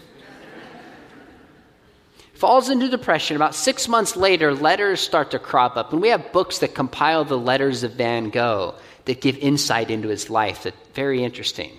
Falls 2.33 2.69
into 2.69 2.87
depression. 2.87 3.35
About 3.35 3.55
six 3.55 3.87
months 3.87 4.15
later, 4.15 4.53
letters 4.53 4.99
start 4.99 5.31
to 5.31 5.39
crop 5.39 5.75
up. 5.75 5.91
And 5.91 6.01
we 6.01 6.09
have 6.09 6.31
books 6.31 6.59
that 6.59 6.75
compile 6.75 7.25
the 7.25 7.37
letters 7.37 7.83
of 7.83 7.93
Van 7.93 8.29
Gogh 8.29 8.75
that 9.05 9.21
give 9.21 9.37
insight 9.37 9.89
into 9.89 10.07
his 10.07 10.29
life 10.29 10.63
that's 10.63 10.77
very 10.93 11.23
interesting. 11.23 11.71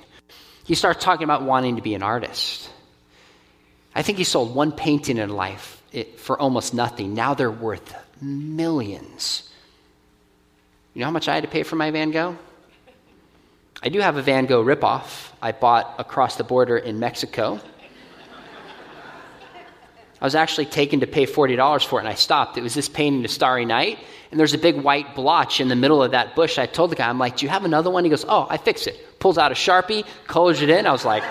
He 0.65 0.75
starts 0.75 1.05
talking 1.05 1.25
about 1.25 1.43
wanting 1.43 1.77
to 1.77 1.83
be 1.83 1.95
an 1.95 2.03
artist. 2.03 2.69
I 3.95 4.03
think 4.03 4.19
he 4.19 4.25
sold 4.25 4.55
one 4.55 4.73
painting 4.73 5.19
in 5.19 5.31
life 5.31 5.81
for 6.17 6.39
almost 6.39 6.75
nothing. 6.75 7.15
Now 7.15 7.35
they're 7.35 7.51
worth 7.51 7.95
millions. 8.21 9.48
You 10.99 11.03
know 11.03 11.11
how 11.11 11.13
much 11.13 11.29
I 11.29 11.35
had 11.35 11.45
to 11.45 11.49
pay 11.49 11.63
for 11.63 11.77
my 11.77 11.93
Van 11.93 12.11
Gogh? 12.11 12.37
I 13.81 13.89
do 13.89 14.01
have 14.01 14.17
a 14.17 14.23
Van 14.23 14.47
Gogh 14.47 14.65
ripoff 14.65 15.31
I 15.41 15.53
bought 15.53 15.95
across 15.97 16.35
the 16.35 16.43
border 16.43 16.77
in 16.77 16.99
Mexico. 16.99 17.61
I 20.21 20.25
was 20.25 20.35
actually 20.35 20.67
taken 20.67 20.99
to 20.99 21.07
pay 21.07 21.25
$40 21.25 21.87
for 21.87 22.01
it, 22.01 22.03
and 22.03 22.09
I 22.09 22.15
stopped. 22.15 22.59
It 22.59 22.63
was 22.63 22.75
this 22.75 22.89
painting 22.89 23.25
A 23.25 23.29
Starry 23.29 23.65
Night, 23.65 24.01
and 24.33 24.41
there's 24.41 24.55
a 24.55 24.59
big 24.59 24.75
white 24.75 25.15
blotch 25.15 25.61
in 25.61 25.69
the 25.69 25.77
middle 25.77 26.03
of 26.03 26.11
that 26.11 26.35
bush. 26.35 26.59
I 26.59 26.67
told 26.67 26.91
the 26.91 26.97
guy, 26.97 27.09
I'm 27.09 27.17
like, 27.17 27.37
Do 27.37 27.47
you 27.47 27.51
have 27.51 27.65
another 27.65 27.91
one? 27.91 28.03
He 28.03 28.11
goes, 28.11 28.25
Oh, 28.29 28.49
I 28.51 28.57
fixed 28.57 28.89
it. 28.89 29.21
Pulls 29.21 29.39
out 29.39 29.53
a 29.53 29.55
Sharpie, 29.55 30.05
colors 30.27 30.63
it 30.63 30.69
in. 30.69 30.85
I 30.85 30.91
was 30.91 31.05
like, 31.05 31.23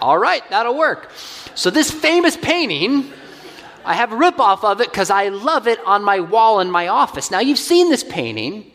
All 0.00 0.16
right, 0.16 0.42
that'll 0.48 0.78
work. 0.78 1.10
So, 1.54 1.68
this 1.68 1.90
famous 1.90 2.34
painting 2.34 3.12
I 3.84 3.94
have 3.94 4.12
a 4.12 4.16
ripoff 4.16 4.62
of 4.62 4.80
it 4.80 4.90
because 4.90 5.10
I 5.10 5.28
love 5.28 5.66
it 5.66 5.80
on 5.86 6.04
my 6.04 6.20
wall 6.20 6.60
in 6.60 6.70
my 6.70 6.88
office. 6.88 7.30
Now, 7.30 7.40
you've 7.40 7.58
seen 7.58 7.90
this 7.90 8.04
painting, 8.04 8.69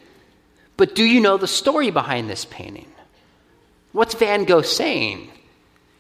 but 0.78 0.96
do 0.96 1.04
you 1.04 1.22
know 1.22 1.38
the 1.38 1.48
story 1.48 1.92
behind 1.92 2.30
this 2.30 2.46
painting? 2.46 2.92
What's 3.92 4.14
Van 4.16 4.44
Gogh 4.44 4.62
saying? 4.62 5.32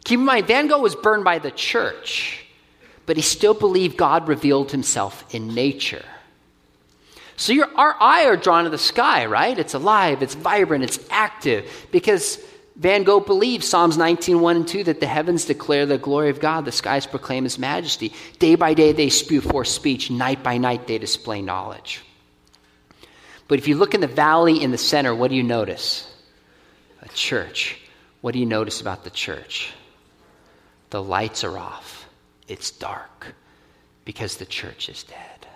Keep 0.03 0.19
in 0.19 0.25
mind, 0.25 0.47
Van 0.47 0.67
Gogh 0.67 0.79
was 0.79 0.95
burned 0.95 1.23
by 1.23 1.39
the 1.39 1.51
church, 1.51 2.45
but 3.05 3.15
he 3.15 3.23
still 3.23 3.53
believed 3.53 3.97
God 3.97 4.27
revealed 4.27 4.71
himself 4.71 5.23
in 5.33 5.55
nature. 5.55 6.05
So 7.37 7.53
your, 7.53 7.67
our 7.75 7.95
eye 7.99 8.25
are 8.25 8.37
drawn 8.37 8.63
to 8.65 8.69
the 8.69 8.77
sky, 8.77 9.25
right? 9.25 9.57
It's 9.57 9.73
alive, 9.73 10.21
it's 10.21 10.35
vibrant, 10.35 10.83
it's 10.83 10.99
active, 11.09 11.87
because 11.91 12.39
Van 12.75 13.03
Gogh 13.03 13.19
believed 13.19 13.63
Psalms 13.63 13.97
19, 13.97 14.39
1 14.39 14.55
and 14.55 14.67
2 14.67 14.83
that 14.85 14.99
the 14.99 15.07
heavens 15.07 15.45
declare 15.45 15.85
the 15.85 15.97
glory 15.97 16.29
of 16.29 16.39
God, 16.39 16.65
the 16.65 16.71
skies 16.71 17.07
proclaim 17.07 17.43
his 17.43 17.57
majesty. 17.57 18.13
Day 18.39 18.55
by 18.55 18.73
day 18.73 18.91
they 18.91 19.09
spew 19.09 19.41
forth 19.41 19.69
speech, 19.69 20.11
night 20.11 20.43
by 20.43 20.57
night 20.57 20.87
they 20.87 20.97
display 20.97 21.41
knowledge. 21.41 22.04
But 23.47 23.59
if 23.59 23.67
you 23.67 23.75
look 23.75 23.93
in 23.93 24.01
the 24.01 24.07
valley 24.07 24.61
in 24.61 24.71
the 24.71 24.77
center, 24.77 25.13
what 25.13 25.29
do 25.29 25.35
you 25.35 25.43
notice? 25.43 26.11
A 27.01 27.09
church. 27.09 27.79
What 28.21 28.33
do 28.33 28.39
you 28.39 28.45
notice 28.45 28.81
about 28.81 29.03
the 29.03 29.11
church? 29.11 29.71
The 30.89 31.01
lights 31.01 31.43
are 31.43 31.57
off. 31.57 32.07
it's 32.47 32.71
dark 32.71 33.33
because 34.03 34.37
the 34.37 34.45
church 34.45 34.87
is 34.87 35.03
dead. 35.03 35.47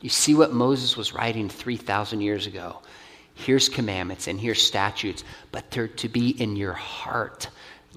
You 0.00 0.08
see 0.08 0.34
what 0.34 0.52
Moses 0.52 0.96
was 0.96 1.12
writing 1.12 1.48
3,000 1.48 2.20
years 2.20 2.46
ago. 2.46 2.80
Here's 3.34 3.68
commandments 3.68 4.28
and 4.28 4.40
here's 4.40 4.62
statutes, 4.62 5.24
but 5.52 5.70
they're 5.70 5.88
to 5.88 6.08
be 6.08 6.30
in 6.30 6.56
your 6.56 6.74
heart, 6.74 7.48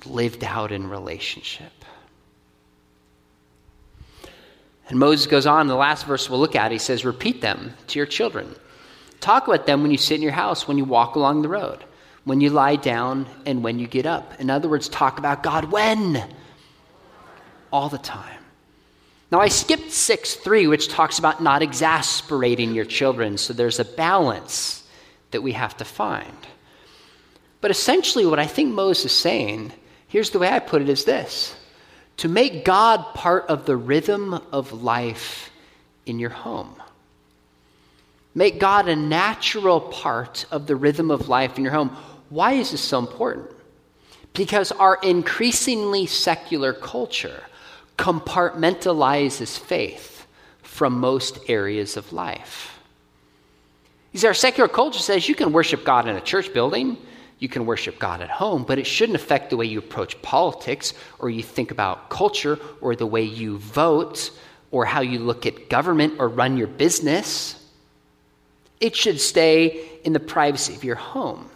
lived 0.06 0.44
out 0.44 0.72
in 0.72 0.90
relationship. 0.90 1.72
And 4.90 5.00
Moses 5.00 5.28
goes 5.28 5.46
on, 5.46 5.68
the 5.68 5.76
last 5.76 6.06
verse 6.06 6.30
we'll 6.30 6.40
look 6.40 6.56
at, 6.56 6.72
he 6.72 6.78
says, 6.78 7.06
Repeat 7.06 7.42
them 7.42 7.74
to 7.88 8.00
your 8.00 8.06
children. 8.06 8.56
Talk 9.24 9.48
about 9.48 9.66
them 9.66 9.84
when 9.84 9.92
you 9.92 9.98
sit 9.98 10.16
in 10.16 10.22
your 10.22 10.34
house, 10.34 10.68
when 10.68 10.78
you 10.78 10.84
walk 10.84 11.16
along 11.16 11.44
the 11.44 11.48
road, 11.48 11.82
when 12.26 12.42
you 12.42 12.50
lie 12.50 12.76
down, 12.76 13.26
and 13.46 13.64
when 13.64 13.80
you 13.80 13.88
get 13.88 14.06
up. 14.06 14.38
In 14.42 14.50
other 14.50 14.68
words, 14.68 14.90
talk 14.90 15.18
about 15.18 15.42
God 15.42 15.72
when? 15.72 16.22
All 17.72 17.88
the 17.88 17.98
time. 17.98 18.44
Now, 19.32 19.40
I 19.40 19.48
skipped 19.48 19.92
6 19.92 20.36
3, 20.36 20.68
which 20.68 20.90
talks 20.90 21.20
about 21.20 21.42
not 21.42 21.62
exasperating 21.62 22.74
your 22.74 22.84
children. 22.84 23.38
So 23.38 23.54
there's 23.54 23.80
a 23.80 23.86
balance 23.86 24.86
that 25.32 25.42
we 25.42 25.54
have 25.54 25.78
to 25.78 25.86
find. 25.86 26.38
But 27.62 27.72
essentially, 27.72 28.26
what 28.26 28.40
I 28.40 28.46
think 28.46 28.74
Moses 28.74 29.06
is 29.06 29.18
saying, 29.18 29.72
here's 30.10 30.32
the 30.32 30.40
way 30.40 30.50
I 30.50 30.60
put 30.60 30.82
it 30.82 30.90
is 30.90 31.06
this 31.06 31.56
to 32.18 32.28
make 32.28 32.66
God 32.66 33.02
part 33.14 33.46
of 33.46 33.66
the 33.66 33.78
rhythm 33.78 34.34
of 34.52 34.84
life 34.84 35.50
in 36.06 36.20
your 36.20 36.30
home. 36.30 36.76
Make 38.36 38.60
God 38.60 38.88
a 38.88 38.96
natural 38.96 39.80
part 39.80 40.46
of 40.52 40.66
the 40.66 40.76
rhythm 40.76 41.12
of 41.12 41.30
life 41.30 41.58
in 41.58 41.64
your 41.64 41.74
home. 41.74 41.96
Why 42.30 42.54
is 42.54 42.72
this 42.72 42.82
so 42.82 43.00
important? 43.00 43.52
Because 44.34 44.72
our 44.72 44.98
increasingly 45.04 46.08
secular 46.08 46.74
culture 46.74 47.44
compartmentalizes 47.98 49.58
faith 49.60 50.26
from 50.64 51.00
most 51.00 51.38
areas 51.48 51.96
of 51.96 52.12
life. 52.12 52.80
Because 54.12 54.26
our 54.26 54.34
secular 54.34 54.68
culture 54.68 55.00
says 55.00 55.30
you 55.30 55.36
can 55.36 55.54
worship 55.54 55.84
God 55.84 56.08
in 56.08 56.16
a 56.16 56.22
church 56.22 56.54
building, 56.54 56.98
you 57.38 57.50
can 57.50 57.66
worship 57.66 58.00
God 58.00 58.22
at 58.22 58.30
home, 58.30 58.64
but 58.64 58.80
it 58.80 58.88
shouldn't 58.88 59.16
affect 59.16 59.50
the 59.50 59.58
way 59.58 59.66
you 59.66 59.80
approach 59.80 60.20
politics 60.22 60.94
or 61.20 61.30
you 61.30 61.44
think 61.44 61.72
about 61.72 62.10
culture 62.10 62.58
or 62.82 62.96
the 62.96 63.06
way 63.06 63.24
you 63.24 63.58
vote 63.58 64.32
or 64.72 64.86
how 64.86 65.02
you 65.02 65.20
look 65.20 65.46
at 65.46 65.70
government 65.70 66.16
or 66.20 66.30
run 66.30 66.58
your 66.58 66.68
business. 66.68 67.63
It 68.84 68.98
should 68.98 69.22
stay 69.22 69.82
in 70.04 70.12
the 70.12 70.20
privacy 70.20 70.76
of 70.76 70.84
your 70.84 70.98
home. 70.98 71.50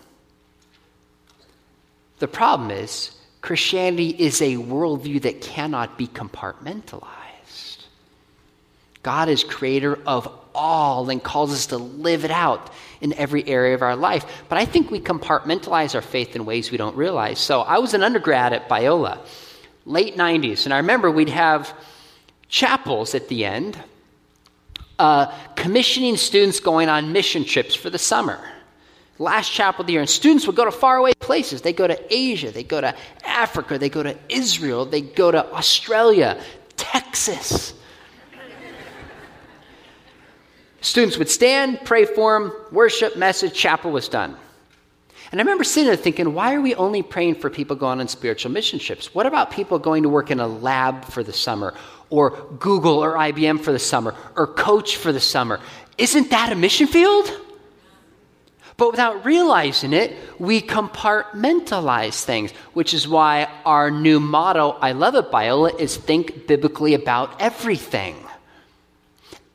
The 2.19 2.27
problem 2.29 2.71
is, 2.71 3.11
Christianity 3.41 4.11
is 4.11 4.41
a 4.41 4.55
worldview 4.55 5.23
that 5.23 5.41
cannot 5.41 5.97
be 5.97 6.07
compartmentalized. 6.07 7.83
God 9.03 9.27
is 9.27 9.43
creator 9.43 9.99
of 10.07 10.33
all 10.55 11.09
and 11.09 11.21
calls 11.21 11.51
us 11.51 11.65
to 11.67 11.77
live 11.77 12.23
it 12.23 12.31
out 12.31 12.69
in 13.01 13.11
every 13.11 13.45
area 13.45 13.75
of 13.75 13.81
our 13.81 13.97
life. 13.97 14.25
But 14.47 14.57
I 14.57 14.63
think 14.63 14.89
we 14.89 15.01
compartmentalize 15.01 15.95
our 15.95 16.01
faith 16.01 16.33
in 16.33 16.45
ways 16.45 16.71
we 16.71 16.77
don't 16.77 16.95
realize. 16.95 17.39
So 17.39 17.59
I 17.59 17.79
was 17.79 17.93
an 17.93 18.03
undergrad 18.03 18.53
at 18.53 18.69
Biola, 18.69 19.19
late 19.85 20.15
90s, 20.15 20.63
and 20.63 20.73
I 20.73 20.77
remember 20.77 21.11
we'd 21.11 21.27
have 21.27 21.77
chapels 22.47 23.15
at 23.15 23.27
the 23.27 23.43
end, 23.43 23.77
uh, 24.99 25.33
commissioning 25.55 26.17
students 26.17 26.59
going 26.59 26.89
on 26.89 27.11
mission 27.11 27.43
trips 27.43 27.75
for 27.75 27.89
the 27.89 27.99
summer. 27.99 28.39
Last 29.19 29.51
chapel 29.51 29.81
of 29.81 29.87
the 29.87 29.93
year, 29.93 30.01
and 30.01 30.09
students 30.09 30.45
would 30.45 30.55
go 30.55 30.65
to 30.65 30.71
faraway 30.71 31.13
places. 31.19 31.61
They 31.61 31.73
go 31.73 31.87
to 31.87 31.99
Asia, 32.13 32.51
they 32.51 32.63
go 32.63 32.79
to 32.81 32.95
Africa, 33.25 33.77
they 33.79 33.89
go 33.89 34.03
to 34.03 34.15
Israel, 34.29 34.85
they 34.85 35.01
go 35.01 35.31
to 35.31 35.53
Australia, 35.53 36.39
Texas. 36.75 37.73
Students 40.81 41.17
would 41.17 41.29
stand, 41.29 41.81
pray 41.83 42.05
for 42.05 42.39
them, 42.39 42.53
worship, 42.71 43.17
message, 43.17 43.53
chapel 43.53 43.91
was 43.91 44.07
done. 44.07 44.37
And 45.31 45.41
I 45.41 45.43
remember 45.43 45.65
sitting 45.65 45.87
there 45.87 45.97
thinking, 45.97 46.33
why 46.33 46.53
are 46.53 46.61
we 46.61 46.73
only 46.75 47.01
praying 47.03 47.35
for 47.35 47.49
people 47.49 47.75
going 47.75 47.99
on 47.99 48.07
spiritual 48.07 48.51
mission 48.51 48.79
trips? 48.79 49.13
What 49.13 49.25
about 49.25 49.51
people 49.51 49.79
going 49.79 50.03
to 50.03 50.09
work 50.09 50.31
in 50.31 50.39
a 50.39 50.47
lab 50.47 51.03
for 51.05 51.23
the 51.23 51.33
summer, 51.33 51.73
or 52.09 52.31
Google 52.59 53.03
or 53.03 53.13
IBM 53.13 53.61
for 53.61 53.71
the 53.71 53.79
summer, 53.79 54.15
or 54.35 54.47
coach 54.47 54.97
for 54.97 55.11
the 55.11 55.19
summer? 55.19 55.59
Isn't 55.97 56.29
that 56.29 56.51
a 56.51 56.55
mission 56.55 56.87
field? 56.87 57.31
But 58.77 58.91
without 58.91 59.25
realizing 59.25 59.91
it, 59.91 60.15
we 60.37 60.61
compartmentalize 60.61 62.23
things, 62.23 62.51
which 62.73 62.93
is 62.93 63.07
why 63.07 63.49
our 63.65 63.89
new 63.89 64.19
motto, 64.19 64.69
I 64.69 64.91
love 64.91 65.15
it, 65.15 65.31
Biola, 65.31 65.79
is 65.79 65.97
think 65.97 66.45
biblically 66.45 66.93
about 66.93 67.41
everything 67.41 68.15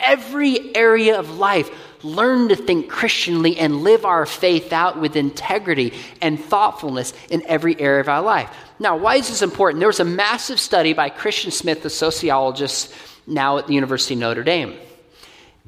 every 0.02 0.74
area 0.74 1.18
of 1.18 1.38
life, 1.38 1.70
learn 2.04 2.48
to 2.48 2.56
think 2.56 2.90
Christianly 2.90 3.58
and 3.58 3.82
live 3.82 4.04
our 4.04 4.26
faith 4.26 4.72
out 4.72 5.00
with 5.00 5.16
integrity 5.16 5.94
and 6.20 6.38
thoughtfulness 6.38 7.14
in 7.30 7.42
every 7.46 7.80
area 7.80 8.00
of 8.00 8.08
our 8.08 8.22
life. 8.22 8.50
Now, 8.82 8.96
why 8.96 9.14
is 9.14 9.28
this 9.28 9.42
important? 9.42 9.78
There 9.78 9.86
was 9.86 10.00
a 10.00 10.04
massive 10.04 10.58
study 10.58 10.92
by 10.92 11.08
Christian 11.08 11.52
Smith, 11.52 11.84
a 11.84 11.90
sociologist 11.90 12.92
now 13.28 13.58
at 13.58 13.68
the 13.68 13.74
University 13.74 14.14
of 14.14 14.20
Notre 14.20 14.42
Dame. 14.42 14.76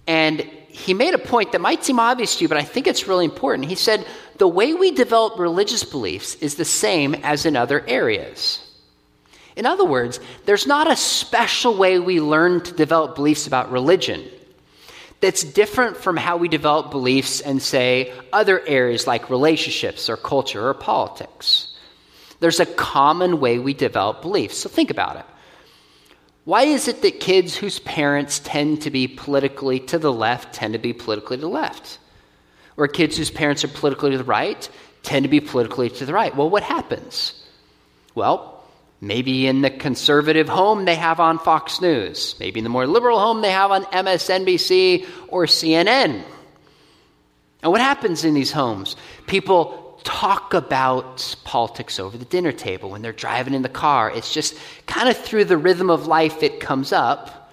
And 0.08 0.40
he 0.66 0.94
made 0.94 1.14
a 1.14 1.18
point 1.18 1.52
that 1.52 1.60
might 1.60 1.84
seem 1.84 2.00
obvious 2.00 2.34
to 2.36 2.42
you, 2.42 2.48
but 2.48 2.58
I 2.58 2.64
think 2.64 2.88
it's 2.88 3.06
really 3.06 3.24
important. 3.24 3.68
He 3.68 3.76
said, 3.76 4.04
The 4.38 4.48
way 4.48 4.74
we 4.74 4.90
develop 4.90 5.38
religious 5.38 5.84
beliefs 5.84 6.34
is 6.40 6.56
the 6.56 6.64
same 6.64 7.14
as 7.14 7.46
in 7.46 7.54
other 7.54 7.86
areas. 7.86 8.60
In 9.54 9.64
other 9.64 9.84
words, 9.84 10.18
there's 10.44 10.66
not 10.66 10.90
a 10.90 10.96
special 10.96 11.76
way 11.76 12.00
we 12.00 12.20
learn 12.20 12.62
to 12.62 12.72
develop 12.72 13.14
beliefs 13.14 13.46
about 13.46 13.70
religion 13.70 14.28
that's 15.20 15.44
different 15.44 15.98
from 15.98 16.16
how 16.16 16.36
we 16.36 16.48
develop 16.48 16.90
beliefs 16.90 17.38
in, 17.38 17.60
say, 17.60 18.12
other 18.32 18.60
areas 18.66 19.06
like 19.06 19.30
relationships 19.30 20.10
or 20.10 20.16
culture 20.16 20.68
or 20.68 20.74
politics. 20.74 21.73
There's 22.40 22.60
a 22.60 22.66
common 22.66 23.40
way 23.40 23.58
we 23.58 23.74
develop 23.74 24.22
beliefs. 24.22 24.58
So 24.58 24.68
think 24.68 24.90
about 24.90 25.16
it. 25.16 25.24
Why 26.44 26.64
is 26.64 26.88
it 26.88 27.02
that 27.02 27.20
kids 27.20 27.56
whose 27.56 27.78
parents 27.78 28.38
tend 28.38 28.82
to 28.82 28.90
be 28.90 29.08
politically 29.08 29.80
to 29.80 29.98
the 29.98 30.12
left 30.12 30.54
tend 30.54 30.74
to 30.74 30.78
be 30.78 30.92
politically 30.92 31.38
to 31.38 31.42
the 31.42 31.48
left? 31.48 31.98
Or 32.76 32.88
kids 32.88 33.16
whose 33.16 33.30
parents 33.30 33.64
are 33.64 33.68
politically 33.68 34.10
to 34.10 34.18
the 34.18 34.24
right 34.24 34.68
tend 35.02 35.22
to 35.22 35.28
be 35.28 35.40
politically 35.40 35.88
to 35.90 36.06
the 36.06 36.12
right? 36.12 36.34
Well, 36.36 36.50
what 36.50 36.62
happens? 36.62 37.40
Well, 38.14 38.54
Maybe 39.04 39.46
in 39.46 39.60
the 39.60 39.68
conservative 39.68 40.48
home 40.48 40.86
they 40.86 40.94
have 40.94 41.20
on 41.20 41.38
Fox 41.38 41.82
News. 41.82 42.36
Maybe 42.40 42.60
in 42.60 42.64
the 42.64 42.70
more 42.70 42.86
liberal 42.86 43.18
home 43.18 43.42
they 43.42 43.50
have 43.50 43.70
on 43.70 43.84
MSNBC 43.84 45.06
or 45.28 45.44
CNN. 45.44 46.24
And 47.62 47.72
what 47.72 47.82
happens 47.82 48.24
in 48.24 48.32
these 48.32 48.50
homes? 48.50 48.96
People 49.26 49.83
talk 50.04 50.54
about 50.54 51.34
politics 51.44 51.98
over 51.98 52.16
the 52.16 52.26
dinner 52.26 52.52
table 52.52 52.90
when 52.90 53.02
they're 53.02 53.12
driving 53.12 53.54
in 53.54 53.62
the 53.62 53.68
car. 53.68 54.10
It's 54.10 54.32
just 54.32 54.54
kind 54.86 55.08
of 55.08 55.16
through 55.16 55.46
the 55.46 55.56
rhythm 55.56 55.90
of 55.90 56.06
life 56.06 56.42
it 56.42 56.60
comes 56.60 56.92
up. 56.92 57.50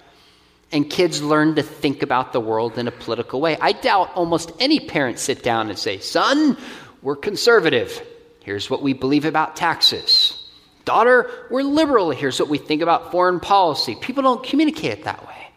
And 0.70 0.88
kids 0.88 1.20
learn 1.20 1.56
to 1.56 1.62
think 1.62 2.02
about 2.02 2.32
the 2.32 2.40
world 2.40 2.78
in 2.78 2.88
a 2.88 2.92
political 2.92 3.42
way. 3.42 3.58
I 3.60 3.72
doubt 3.72 4.12
almost 4.14 4.52
any 4.58 4.80
parent 4.80 5.18
sit 5.18 5.42
down 5.42 5.68
and 5.68 5.78
say, 5.78 5.98
Son, 5.98 6.56
we're 7.02 7.16
conservative. 7.16 8.00
Here's 8.40 8.70
what 8.70 8.82
we 8.82 8.94
believe 8.94 9.26
about 9.26 9.54
taxes. 9.54 10.38
Daughter, 10.86 11.30
we're 11.50 11.62
liberal. 11.62 12.10
Here's 12.10 12.40
what 12.40 12.48
we 12.48 12.56
think 12.56 12.80
about 12.80 13.12
foreign 13.12 13.38
policy. 13.38 13.96
People 13.96 14.22
don't 14.22 14.42
communicate 14.42 14.92
it 14.92 15.04
that 15.04 15.26
way, 15.26 15.48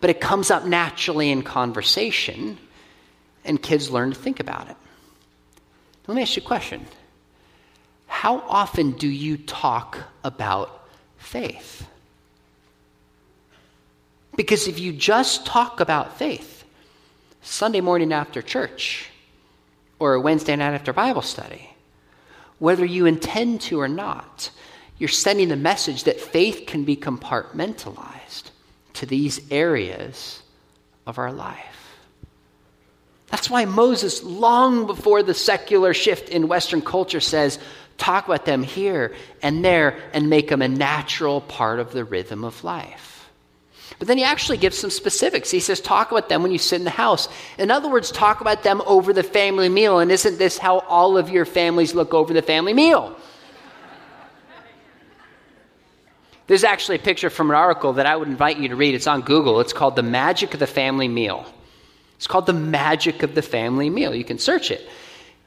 but 0.00 0.08
it 0.08 0.20
comes 0.20 0.50
up 0.50 0.64
naturally 0.64 1.30
in 1.30 1.42
conversation, 1.42 2.58
and 3.44 3.62
kids 3.62 3.90
learn 3.90 4.10
to 4.12 4.18
think 4.18 4.40
about 4.40 4.70
it. 4.70 4.76
Let 6.06 6.16
me 6.16 6.22
ask 6.22 6.36
you 6.36 6.42
a 6.42 6.46
question 6.46 6.86
How 8.06 8.40
often 8.40 8.92
do 8.92 9.08
you 9.08 9.36
talk 9.36 9.98
about 10.24 10.88
faith? 11.16 11.86
Because 14.36 14.66
if 14.66 14.78
you 14.78 14.92
just 14.92 15.46
talk 15.46 15.80
about 15.80 16.18
faith, 16.18 16.64
Sunday 17.42 17.80
morning 17.80 18.12
after 18.12 18.40
church, 18.40 19.10
or 19.98 20.18
Wednesday 20.18 20.56
night 20.56 20.74
after 20.74 20.92
Bible 20.92 21.22
study, 21.22 21.70
whether 22.58 22.84
you 22.84 23.06
intend 23.06 23.60
to 23.60 23.80
or 23.80 23.88
not, 23.88 24.50
you're 24.98 25.08
sending 25.08 25.48
the 25.48 25.56
message 25.56 26.04
that 26.04 26.20
faith 26.20 26.64
can 26.66 26.84
be 26.84 26.96
compartmentalized 26.96 28.50
to 28.94 29.06
these 29.06 29.40
areas 29.50 30.42
of 31.06 31.18
our 31.18 31.32
life. 31.32 31.81
That's 33.32 33.48
why 33.48 33.64
Moses, 33.64 34.22
long 34.22 34.86
before 34.86 35.22
the 35.22 35.32
secular 35.32 35.94
shift 35.94 36.28
in 36.28 36.48
Western 36.48 36.82
culture, 36.82 37.18
says, 37.18 37.58
talk 37.96 38.26
about 38.26 38.44
them 38.44 38.62
here 38.62 39.14
and 39.42 39.64
there 39.64 39.98
and 40.12 40.28
make 40.28 40.50
them 40.50 40.60
a 40.60 40.68
natural 40.68 41.40
part 41.40 41.80
of 41.80 41.92
the 41.92 42.04
rhythm 42.04 42.44
of 42.44 42.62
life. 42.62 43.30
But 43.98 44.06
then 44.06 44.18
he 44.18 44.24
actually 44.24 44.58
gives 44.58 44.76
some 44.76 44.90
specifics. 44.90 45.50
He 45.50 45.60
says, 45.60 45.80
talk 45.80 46.10
about 46.10 46.28
them 46.28 46.42
when 46.42 46.52
you 46.52 46.58
sit 46.58 46.76
in 46.76 46.84
the 46.84 46.90
house. 46.90 47.26
In 47.56 47.70
other 47.70 47.90
words, 47.90 48.10
talk 48.10 48.42
about 48.42 48.64
them 48.64 48.82
over 48.84 49.14
the 49.14 49.22
family 49.22 49.70
meal. 49.70 49.98
And 49.98 50.12
isn't 50.12 50.38
this 50.38 50.58
how 50.58 50.80
all 50.80 51.16
of 51.16 51.30
your 51.30 51.46
families 51.46 51.94
look 51.94 52.12
over 52.12 52.34
the 52.34 52.42
family 52.42 52.74
meal? 52.74 53.16
There's 56.48 56.64
actually 56.64 56.96
a 56.96 57.02
picture 57.02 57.30
from 57.30 57.48
an 57.48 57.56
article 57.56 57.94
that 57.94 58.04
I 58.04 58.14
would 58.14 58.28
invite 58.28 58.58
you 58.58 58.68
to 58.68 58.76
read. 58.76 58.94
It's 58.94 59.06
on 59.06 59.22
Google. 59.22 59.60
It's 59.60 59.72
called 59.72 59.96
The 59.96 60.02
Magic 60.02 60.52
of 60.52 60.60
the 60.60 60.66
Family 60.66 61.08
Meal. 61.08 61.46
It's 62.22 62.28
called 62.28 62.46
The 62.46 62.52
Magic 62.52 63.24
of 63.24 63.34
the 63.34 63.42
Family 63.42 63.90
Meal. 63.90 64.14
You 64.14 64.22
can 64.22 64.38
search 64.38 64.70
it. 64.70 64.88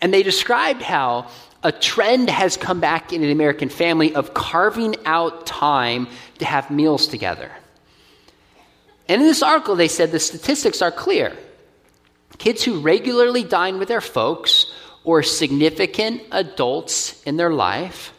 And 0.02 0.14
they 0.14 0.24
described 0.24 0.82
how 0.82 1.30
a 1.64 1.72
trend 1.72 2.30
has 2.30 2.58
come 2.58 2.82
back 2.82 3.14
in 3.14 3.24
an 3.24 3.32
American 3.32 3.70
family 3.70 4.14
of 4.14 4.34
carving 4.34 4.98
out 5.06 5.46
time 5.46 6.10
to 6.40 6.46
have 6.46 6.70
meals 6.70 7.08
together. 7.08 7.50
And 9.08 9.22
in 9.22 9.26
this 9.26 9.42
article, 9.42 9.78
they 9.78 9.88
said 9.88 10.12
the 10.12 10.20
statistics 10.20 10.82
are 10.82 10.92
clear. 10.92 11.38
Kids 12.40 12.62
who 12.62 12.82
regularly 12.82 13.46
dine 13.46 13.80
with 13.80 13.88
their 13.88 14.02
folks 14.02 14.70
or 15.06 15.24
significant 15.24 16.24
adults 16.34 17.24
in 17.24 17.38
their 17.38 17.52
life, 17.52 18.12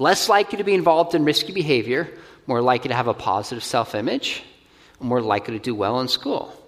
less 0.00 0.28
likely 0.28 0.58
to 0.58 0.64
be 0.64 0.74
involved 0.74 1.14
in 1.14 1.24
risky 1.24 1.52
behavior, 1.52 2.10
more 2.48 2.60
likely 2.60 2.88
to 2.88 2.94
have 2.96 3.06
a 3.06 3.14
positive 3.14 3.62
self 3.62 3.94
image, 3.94 4.42
more 4.98 5.20
likely 5.20 5.56
to 5.56 5.62
do 5.62 5.76
well 5.76 6.00
in 6.00 6.08
school. 6.08 6.60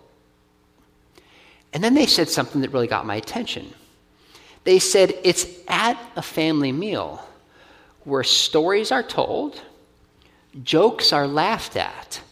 And 1.77 1.85
then 1.85 1.93
they 1.93 2.07
said 2.07 2.31
something 2.31 2.63
that 2.63 2.73
really 2.73 2.87
got 2.87 3.05
my 3.05 3.17
attention. 3.17 3.71
They 4.65 4.79
said 4.79 5.13
it's 5.25 5.47
at 5.69 6.01
a 6.17 6.23
family 6.23 6.73
meal 6.73 7.23
where 8.05 8.25
stories 8.25 8.91
are 8.91 9.03
told, 9.03 9.61
jokes 10.63 11.13
are 11.13 11.27
laughed 11.27 11.77
at, 11.77 12.23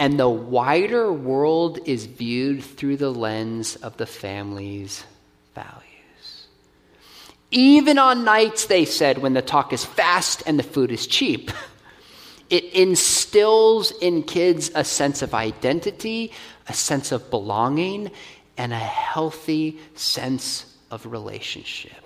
and 0.00 0.18
the 0.18 0.28
wider 0.28 1.12
world 1.12 1.78
is 1.84 2.06
viewed 2.06 2.64
through 2.64 2.96
the 2.96 3.12
lens 3.12 3.76
of 3.76 3.96
the 3.98 4.06
family's 4.06 5.04
values. 5.54 6.48
Even 7.52 7.98
on 7.98 8.24
nights, 8.24 8.66
they 8.66 8.84
said, 8.84 9.18
when 9.18 9.34
the 9.34 9.42
talk 9.42 9.72
is 9.72 9.84
fast 9.84 10.42
and 10.44 10.58
the 10.58 10.64
food 10.64 10.90
is 10.90 11.06
cheap, 11.06 11.52
it 12.50 12.64
instills 12.74 13.92
in 13.92 14.24
kids 14.24 14.72
a 14.74 14.82
sense 14.82 15.22
of 15.22 15.34
identity, 15.34 16.32
a 16.66 16.72
sense 16.72 17.12
of 17.12 17.30
belonging, 17.30 18.10
and 18.58 18.72
a 18.72 18.78
healthy 18.78 19.78
sense 19.94 20.76
of 20.90 21.06
relationship. 21.06 22.04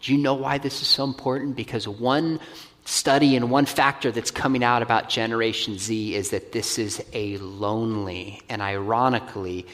Do 0.00 0.12
you 0.12 0.18
know 0.18 0.34
why 0.34 0.58
this 0.58 0.80
is 0.80 0.88
so 0.88 1.04
important? 1.04 1.56
Because 1.56 1.86
one 1.88 2.40
study 2.84 3.36
and 3.36 3.50
one 3.50 3.66
factor 3.66 4.10
that's 4.10 4.30
coming 4.30 4.64
out 4.64 4.80
about 4.80 5.10
Generation 5.10 5.76
Z 5.76 6.14
is 6.14 6.30
that 6.30 6.52
this 6.52 6.78
is 6.78 7.04
a 7.12 7.36
lonely 7.38 8.40
and 8.48 8.62
ironically 8.62 9.66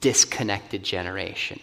disconnected 0.00 0.82
generation. 0.82 1.60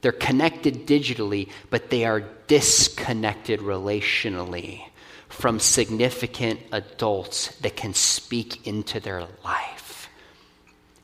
They're 0.00 0.12
connected 0.12 0.86
digitally, 0.86 1.48
but 1.70 1.90
they 1.90 2.04
are 2.04 2.22
disconnected 2.46 3.60
relationally 3.60 4.82
from 5.28 5.58
significant 5.58 6.60
adults 6.70 7.56
that 7.56 7.76
can 7.76 7.94
speak 7.94 8.66
into 8.66 9.00
their 9.00 9.26
life. 9.44 9.87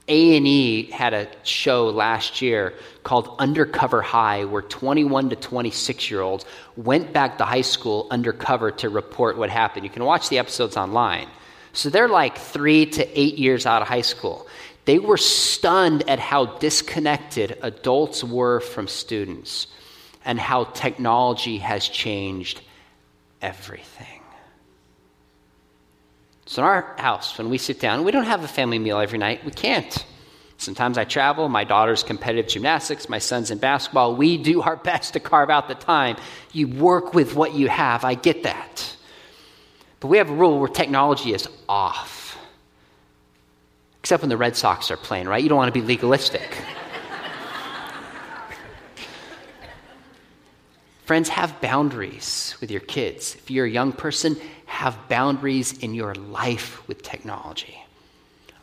A&E 0.06 0.90
had 0.90 1.14
a 1.14 1.28
show 1.44 1.88
last 1.88 2.42
year 2.42 2.74
called 3.04 3.34
Undercover 3.38 4.02
High 4.02 4.44
where 4.44 4.60
21 4.60 5.30
to 5.30 5.36
26 5.36 6.10
year 6.10 6.20
olds 6.20 6.44
went 6.76 7.12
back 7.12 7.38
to 7.38 7.44
high 7.44 7.62
school 7.62 8.06
undercover 8.10 8.70
to 8.72 8.90
report 8.90 9.38
what 9.38 9.48
happened. 9.48 9.84
You 9.84 9.90
can 9.90 10.04
watch 10.04 10.28
the 10.28 10.38
episodes 10.38 10.76
online. 10.76 11.28
So 11.72 11.88
they're 11.88 12.08
like 12.08 12.36
3 12.36 12.86
to 12.86 13.20
8 13.20 13.38
years 13.38 13.66
out 13.66 13.82
of 13.82 13.88
high 13.88 14.02
school. 14.02 14.46
They 14.84 14.98
were 14.98 15.16
stunned 15.16 16.08
at 16.08 16.18
how 16.18 16.46
disconnected 16.58 17.58
adults 17.62 18.22
were 18.22 18.60
from 18.60 18.86
students 18.86 19.66
and 20.24 20.38
how 20.38 20.64
technology 20.64 21.58
has 21.58 21.88
changed 21.88 22.60
everything. 23.40 24.13
So, 26.46 26.62
in 26.62 26.68
our 26.68 26.94
house, 26.98 27.38
when 27.38 27.48
we 27.48 27.59
sit 27.59 27.80
down, 27.80 28.04
we 28.04 28.12
don't 28.12 28.24
have 28.24 28.44
a 28.44 28.48
family 28.48 28.78
meal 28.78 28.98
every 28.98 29.18
night. 29.18 29.44
We 29.44 29.50
can't. 29.50 30.04
Sometimes 30.59 30.98
I 30.98 31.04
travel. 31.04 31.48
My 31.48 31.64
daughter's 31.64 32.02
competitive 32.02 32.48
gymnastics, 32.48 33.09
my 33.09 33.18
son's 33.18 33.50
in 33.50 33.59
basketball. 33.59 34.14
We 34.14 34.37
do 34.37 34.62
our 34.68 34.76
best 34.76 35.14
to 35.14 35.20
carve 35.20 35.50
out 35.50 35.68
the 35.68 35.74
time. 35.74 36.16
You 36.52 36.68
work 36.68 37.14
with 37.14 37.35
what 37.35 37.54
you 37.54 37.68
have. 37.68 38.04
I 38.04 38.14
get 38.14 38.42
that. 38.42 38.96
But 40.00 40.09
we 40.09 40.18
have 40.18 40.30
a 40.30 40.35
rule 40.35 40.59
where 40.59 40.68
technology 40.68 41.33
is 41.33 41.48
off 41.68 42.24
except 44.04 44.22
when 44.22 44.28
the 44.28 44.37
Red 44.37 44.54
Sox 44.54 44.90
are 44.90 44.98
playing, 44.98 45.26
right? 45.28 45.42
You 45.42 45.48
don't 45.48 45.57
want 45.57 45.72
to 45.72 45.80
be 45.80 45.87
legalistic. 45.87 46.42
Friends, 51.07 51.30
have 51.30 51.59
boundaries 51.62 52.54
with 52.61 52.70
your 52.70 52.83
kids. 52.83 53.35
If 53.35 53.50
you're 53.50 53.64
a 53.64 53.70
young 53.70 53.92
person, 53.92 54.37
have 54.74 55.08
boundaries 55.08 55.78
in 55.78 55.94
your 55.94 56.14
life 56.14 56.87
with 56.88 57.02
technology. 57.02 57.78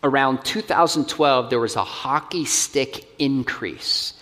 Around 0.03 0.43
2012, 0.43 1.49
there 1.49 1.59
was 1.59 1.75
a 1.75 1.83
hockey 1.83 2.45
stick 2.45 3.05
increase 3.19 4.13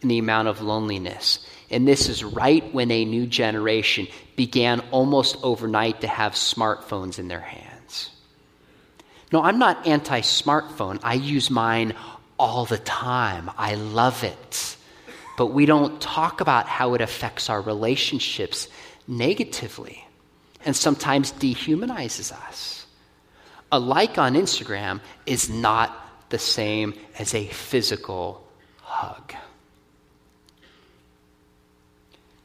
in 0.00 0.08
the 0.08 0.18
amount 0.18 0.48
of 0.48 0.62
loneliness. 0.62 1.46
And 1.70 1.88
this 1.88 2.08
is 2.08 2.22
right 2.22 2.72
when 2.72 2.90
a 2.90 3.04
new 3.04 3.26
generation 3.26 4.06
began 4.36 4.80
almost 4.90 5.36
overnight 5.42 6.02
to 6.02 6.06
have 6.06 6.32
smartphones 6.32 7.18
in 7.18 7.28
their 7.28 7.40
hands. 7.40 8.10
No, 9.32 9.42
I'm 9.42 9.58
not 9.58 9.86
anti 9.86 10.20
smartphone. 10.20 11.00
I 11.02 11.14
use 11.14 11.50
mine 11.50 11.94
all 12.38 12.64
the 12.64 12.78
time. 12.78 13.50
I 13.58 13.74
love 13.74 14.22
it. 14.22 14.76
But 15.36 15.46
we 15.48 15.66
don't 15.66 16.00
talk 16.00 16.40
about 16.40 16.68
how 16.68 16.94
it 16.94 17.00
affects 17.00 17.50
our 17.50 17.60
relationships 17.60 18.68
negatively 19.08 20.03
and 20.64 20.74
sometimes 20.74 21.32
dehumanizes 21.32 22.32
us. 22.32 22.86
A 23.72 23.78
like 23.78 24.18
on 24.18 24.34
Instagram 24.34 25.00
is 25.26 25.50
not 25.50 26.00
the 26.30 26.38
same 26.38 26.94
as 27.18 27.34
a 27.34 27.46
physical 27.46 28.46
hug. 28.82 29.34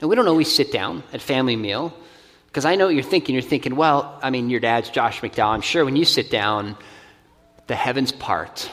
Now, 0.01 0.07
we 0.07 0.15
don't 0.15 0.27
always 0.27 0.53
sit 0.53 0.71
down 0.71 1.03
at 1.11 1.21
family 1.21 1.55
meal 1.55 1.93
because 2.47 2.65
I 2.65 2.75
know 2.75 2.85
what 2.85 2.95
you're 2.95 3.03
thinking. 3.03 3.35
You're 3.35 3.41
thinking, 3.41 3.75
well, 3.75 4.17
I 4.23 4.29
mean, 4.29 4.49
your 4.49 4.59
dad's 4.59 4.89
Josh 4.89 5.21
McDowell. 5.21 5.49
I'm 5.49 5.61
sure 5.61 5.83
when 5.85 5.95
you 5.95 6.05
sit 6.05 6.31
down, 6.31 6.77
the 7.67 7.75
heavens 7.75 8.11
part. 8.11 8.71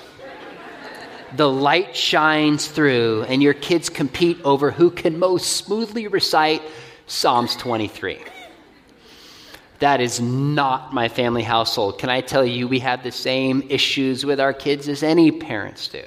the 1.35 1.49
light 1.49 1.97
shines 1.97 2.67
through, 2.69 3.25
and 3.25 3.43
your 3.43 3.55
kids 3.55 3.89
compete 3.89 4.41
over 4.45 4.71
who 4.71 4.91
can 4.91 5.19
most 5.19 5.57
smoothly 5.57 6.07
recite 6.07 6.63
Psalms 7.07 7.57
23. 7.57 8.19
That 9.81 10.01
is 10.01 10.21
not 10.21 10.93
my 10.93 11.09
family 11.09 11.43
household. 11.43 11.99
Can 11.99 12.09
I 12.09 12.21
tell 12.21 12.45
you, 12.45 12.67
we 12.67 12.79
have 12.79 13.03
the 13.03 13.13
same 13.13 13.63
issues 13.69 14.25
with 14.25 14.41
our 14.41 14.53
kids 14.53 14.89
as 14.89 15.03
any 15.03 15.31
parents 15.31 15.89
do. 15.89 16.03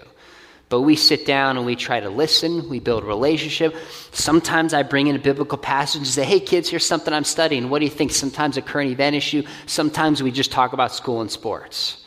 But 0.70 0.82
we 0.82 0.96
sit 0.96 1.26
down 1.26 1.58
and 1.58 1.66
we 1.66 1.76
try 1.76 2.00
to 2.00 2.10
listen, 2.10 2.70
we 2.70 2.80
build 2.80 3.04
relationship. 3.04 3.76
Sometimes 4.12 4.74
I 4.74 4.84
bring 4.84 5.08
in 5.08 5.16
a 5.16 5.20
biblical 5.20 5.58
passage 5.58 6.00
and 6.00 6.08
say, 6.08 6.24
hey, 6.24 6.40
kids, 6.40 6.70
here's 6.70 6.86
something 6.86 7.12
I'm 7.12 7.24
studying. 7.24 7.70
What 7.70 7.80
do 7.80 7.86
you 7.86 7.92
think? 7.92 8.12
Sometimes 8.12 8.56
a 8.56 8.62
current 8.62 8.92
event 8.92 9.16
issue. 9.16 9.44
Sometimes 9.66 10.22
we 10.22 10.32
just 10.32 10.52
talk 10.52 10.74
about 10.74 10.94
school 10.94 11.22
and 11.22 11.32
sports. 11.32 12.06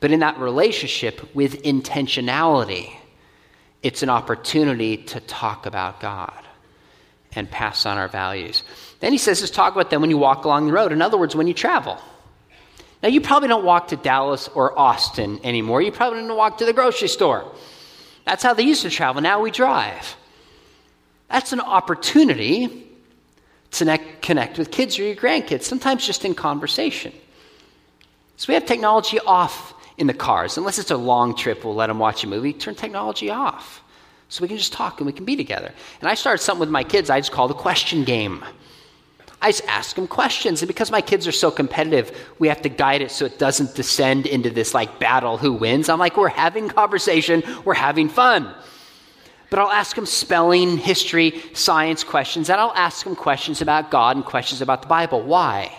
But 0.00 0.12
in 0.12 0.20
that 0.20 0.38
relationship 0.38 1.34
with 1.34 1.62
intentionality, 1.62 2.92
it's 3.82 4.02
an 4.02 4.10
opportunity 4.10 4.98
to 4.98 5.20
talk 5.20 5.64
about 5.64 6.00
God 6.00 6.45
and 7.36 7.50
pass 7.50 7.86
on 7.86 7.98
our 7.98 8.08
values. 8.08 8.62
Then 9.00 9.12
he 9.12 9.18
says, 9.18 9.40
just 9.40 9.54
talk 9.54 9.74
about 9.74 9.90
them 9.90 10.00
when 10.00 10.10
you 10.10 10.18
walk 10.18 10.44
along 10.44 10.66
the 10.66 10.72
road. 10.72 10.90
In 10.90 11.02
other 11.02 11.18
words, 11.18 11.36
when 11.36 11.46
you 11.46 11.54
travel. 11.54 11.98
Now, 13.02 13.10
you 13.10 13.20
probably 13.20 13.48
don't 13.48 13.64
walk 13.64 13.88
to 13.88 13.96
Dallas 13.96 14.48
or 14.48 14.76
Austin 14.76 15.38
anymore. 15.44 15.82
You 15.82 15.92
probably 15.92 16.20
don't 16.20 16.36
walk 16.36 16.58
to 16.58 16.64
the 16.64 16.72
grocery 16.72 17.08
store. 17.08 17.52
That's 18.24 18.42
how 18.42 18.54
they 18.54 18.62
used 18.62 18.82
to 18.82 18.90
travel. 18.90 19.22
Now 19.22 19.40
we 19.40 19.50
drive. 19.50 20.16
That's 21.28 21.52
an 21.52 21.60
opportunity 21.60 22.88
to 23.72 23.98
connect 24.22 24.58
with 24.58 24.70
kids 24.70 24.98
or 24.98 25.02
your 25.02 25.14
grandkids, 25.14 25.62
sometimes 25.62 26.06
just 26.06 26.24
in 26.24 26.34
conversation. 26.34 27.12
So 28.38 28.46
we 28.48 28.54
have 28.54 28.64
technology 28.66 29.20
off 29.20 29.74
in 29.98 30.06
the 30.06 30.14
cars. 30.14 30.56
Unless 30.56 30.78
it's 30.78 30.90
a 30.90 30.96
long 30.96 31.36
trip, 31.36 31.64
we'll 31.64 31.74
let 31.74 31.88
them 31.88 31.98
watch 31.98 32.24
a 32.24 32.26
movie. 32.26 32.52
Turn 32.52 32.74
technology 32.74 33.30
off 33.30 33.82
so 34.28 34.42
we 34.42 34.48
can 34.48 34.56
just 34.56 34.72
talk 34.72 34.98
and 34.98 35.06
we 35.06 35.12
can 35.12 35.24
be 35.24 35.36
together. 35.36 35.72
And 36.00 36.08
I 36.08 36.14
started 36.14 36.42
something 36.42 36.60
with 36.60 36.68
my 36.68 36.84
kids 36.84 37.10
I 37.10 37.20
just 37.20 37.32
call 37.32 37.48
the 37.48 37.54
question 37.54 38.04
game. 38.04 38.44
I 39.40 39.50
just 39.50 39.64
ask 39.66 39.94
them 39.94 40.08
questions. 40.08 40.62
And 40.62 40.66
because 40.66 40.90
my 40.90 41.00
kids 41.00 41.26
are 41.26 41.32
so 41.32 41.50
competitive, 41.50 42.10
we 42.38 42.48
have 42.48 42.62
to 42.62 42.68
guide 42.68 43.02
it 43.02 43.10
so 43.10 43.26
it 43.26 43.38
doesn't 43.38 43.74
descend 43.74 44.26
into 44.26 44.50
this 44.50 44.74
like 44.74 44.98
battle 44.98 45.36
who 45.36 45.52
wins. 45.52 45.88
I'm 45.88 45.98
like, 45.98 46.16
we're 46.16 46.28
having 46.28 46.68
conversation, 46.68 47.42
we're 47.64 47.74
having 47.74 48.08
fun. 48.08 48.52
But 49.50 49.60
I'll 49.60 49.70
ask 49.70 49.94
them 49.94 50.06
spelling, 50.06 50.76
history, 50.76 51.40
science 51.52 52.02
questions, 52.02 52.50
and 52.50 52.60
I'll 52.60 52.74
ask 52.74 53.04
them 53.04 53.14
questions 53.14 53.62
about 53.62 53.90
God 53.90 54.16
and 54.16 54.24
questions 54.24 54.60
about 54.60 54.82
the 54.82 54.88
Bible. 54.88 55.22
Why? 55.22 55.72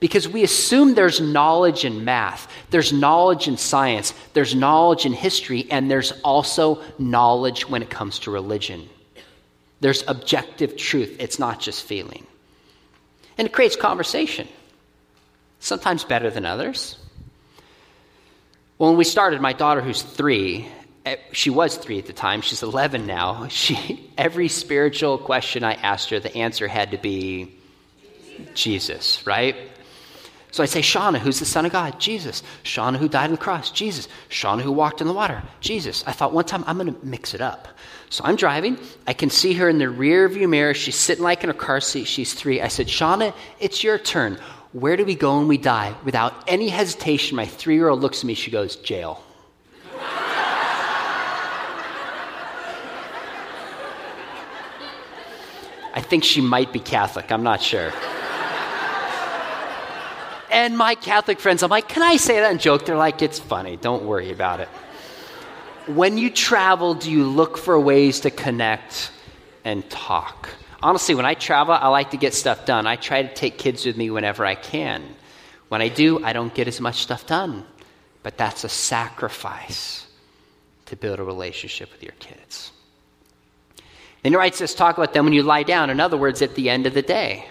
Because 0.00 0.26
we 0.26 0.42
assume 0.42 0.94
there's 0.94 1.20
knowledge 1.20 1.84
in 1.84 2.04
math, 2.04 2.50
there's 2.70 2.92
knowledge 2.92 3.46
in 3.46 3.58
science, 3.58 4.14
there's 4.32 4.54
knowledge 4.54 5.04
in 5.04 5.12
history, 5.12 5.66
and 5.70 5.90
there's 5.90 6.12
also 6.22 6.82
knowledge 6.98 7.68
when 7.68 7.82
it 7.82 7.90
comes 7.90 8.18
to 8.20 8.30
religion. 8.30 8.88
There's 9.80 10.02
objective 10.08 10.76
truth, 10.76 11.16
it's 11.18 11.38
not 11.38 11.60
just 11.60 11.84
feeling 11.84 12.26
and 13.40 13.48
it 13.48 13.52
creates 13.52 13.74
conversation. 13.74 14.46
sometimes 15.60 16.04
better 16.04 16.30
than 16.30 16.44
others. 16.44 16.96
Well, 18.76 18.90
when 18.90 18.98
we 18.98 19.04
started, 19.04 19.40
my 19.40 19.54
daughter, 19.54 19.80
who's 19.80 20.02
three, 20.02 20.68
eh, 21.06 21.16
she 21.32 21.48
was 21.48 21.76
three 21.76 21.98
at 21.98 22.06
the 22.06 22.12
time, 22.12 22.42
she's 22.42 22.62
11 22.62 23.06
now. 23.06 23.46
She, 23.50 24.10
every 24.18 24.48
spiritual 24.48 25.16
question 25.16 25.64
I 25.64 25.72
asked 25.72 26.10
her, 26.10 26.20
the 26.20 26.36
answer 26.36 26.68
had 26.68 26.90
to 26.90 26.98
be 26.98 27.54
Jesus, 28.52 29.26
right? 29.26 29.56
So 30.52 30.62
I 30.64 30.66
say, 30.66 30.80
Shauna, 30.80 31.18
who's 31.18 31.38
the 31.38 31.44
Son 31.44 31.64
of 31.64 31.72
God? 31.72 32.00
Jesus. 32.00 32.42
Shauna, 32.64 32.96
who 32.96 33.08
died 33.08 33.26
on 33.26 33.32
the 33.32 33.36
cross? 33.36 33.70
Jesus. 33.70 34.08
Shauna, 34.28 34.62
who 34.62 34.72
walked 34.72 35.00
in 35.00 35.06
the 35.06 35.12
water? 35.12 35.42
Jesus. 35.60 36.02
I 36.06 36.12
thought 36.12 36.32
one 36.32 36.44
time 36.44 36.64
I'm 36.66 36.76
going 36.76 36.92
to 36.92 37.06
mix 37.06 37.34
it 37.34 37.40
up. 37.40 37.68
So 38.08 38.24
I'm 38.24 38.34
driving. 38.34 38.76
I 39.06 39.12
can 39.12 39.30
see 39.30 39.52
her 39.54 39.68
in 39.68 39.78
the 39.78 39.88
rear 39.88 40.28
view 40.28 40.48
mirror. 40.48 40.74
She's 40.74 40.96
sitting 40.96 41.22
like 41.22 41.44
in 41.44 41.50
a 41.50 41.54
car 41.54 41.80
seat. 41.80 42.08
She's 42.08 42.34
three. 42.34 42.60
I 42.60 42.66
said, 42.66 42.88
Shauna, 42.88 43.32
it's 43.60 43.84
your 43.84 43.98
turn. 43.98 44.38
Where 44.72 44.96
do 44.96 45.04
we 45.04 45.14
go 45.14 45.38
when 45.38 45.46
we 45.46 45.58
die? 45.58 45.94
Without 46.04 46.34
any 46.48 46.68
hesitation, 46.68 47.36
my 47.36 47.46
three 47.46 47.76
year 47.76 47.88
old 47.88 48.00
looks 48.00 48.18
at 48.18 48.24
me. 48.24 48.34
She 48.34 48.50
goes, 48.50 48.74
Jail. 48.76 49.22
I 55.94 56.00
think 56.00 56.24
she 56.24 56.40
might 56.40 56.72
be 56.72 56.80
Catholic. 56.80 57.30
I'm 57.30 57.44
not 57.44 57.62
sure. 57.62 57.92
And 60.50 60.76
my 60.76 60.94
Catholic 60.94 61.40
friends, 61.40 61.62
I'm 61.62 61.70
like, 61.70 61.88
can 61.88 62.02
I 62.02 62.16
say 62.16 62.40
that 62.40 62.50
and 62.50 62.60
joke? 62.60 62.84
They're 62.84 62.96
like, 62.96 63.22
it's 63.22 63.38
funny. 63.38 63.76
Don't 63.76 64.04
worry 64.04 64.32
about 64.32 64.60
it. 64.60 64.68
When 65.86 66.18
you 66.18 66.30
travel, 66.30 66.94
do 66.94 67.10
you 67.10 67.24
look 67.24 67.56
for 67.56 67.78
ways 67.78 68.20
to 68.20 68.30
connect 68.30 69.10
and 69.64 69.88
talk? 69.90 70.48
Honestly, 70.82 71.14
when 71.14 71.26
I 71.26 71.34
travel, 71.34 71.74
I 71.74 71.88
like 71.88 72.10
to 72.12 72.16
get 72.16 72.34
stuff 72.34 72.64
done. 72.64 72.86
I 72.86 72.96
try 72.96 73.22
to 73.22 73.34
take 73.34 73.58
kids 73.58 73.84
with 73.84 73.96
me 73.96 74.10
whenever 74.10 74.46
I 74.46 74.54
can. 74.54 75.02
When 75.68 75.82
I 75.82 75.88
do, 75.88 76.24
I 76.24 76.32
don't 76.32 76.52
get 76.54 76.68
as 76.68 76.80
much 76.80 77.02
stuff 77.02 77.26
done. 77.26 77.64
But 78.22 78.36
that's 78.36 78.64
a 78.64 78.68
sacrifice 78.68 80.06
to 80.86 80.96
build 80.96 81.20
a 81.20 81.24
relationship 81.24 81.92
with 81.92 82.02
your 82.02 82.14
kids. 82.18 82.72
Then 84.22 84.32
he 84.32 84.36
writes 84.36 84.58
this 84.58 84.74
talk 84.74 84.98
about 84.98 85.12
them 85.12 85.24
when 85.24 85.34
you 85.34 85.42
lie 85.42 85.62
down. 85.62 85.90
In 85.90 86.00
other 86.00 86.16
words, 86.16 86.42
at 86.42 86.54
the 86.54 86.68
end 86.68 86.86
of 86.86 86.94
the 86.94 87.02
day. 87.02 87.46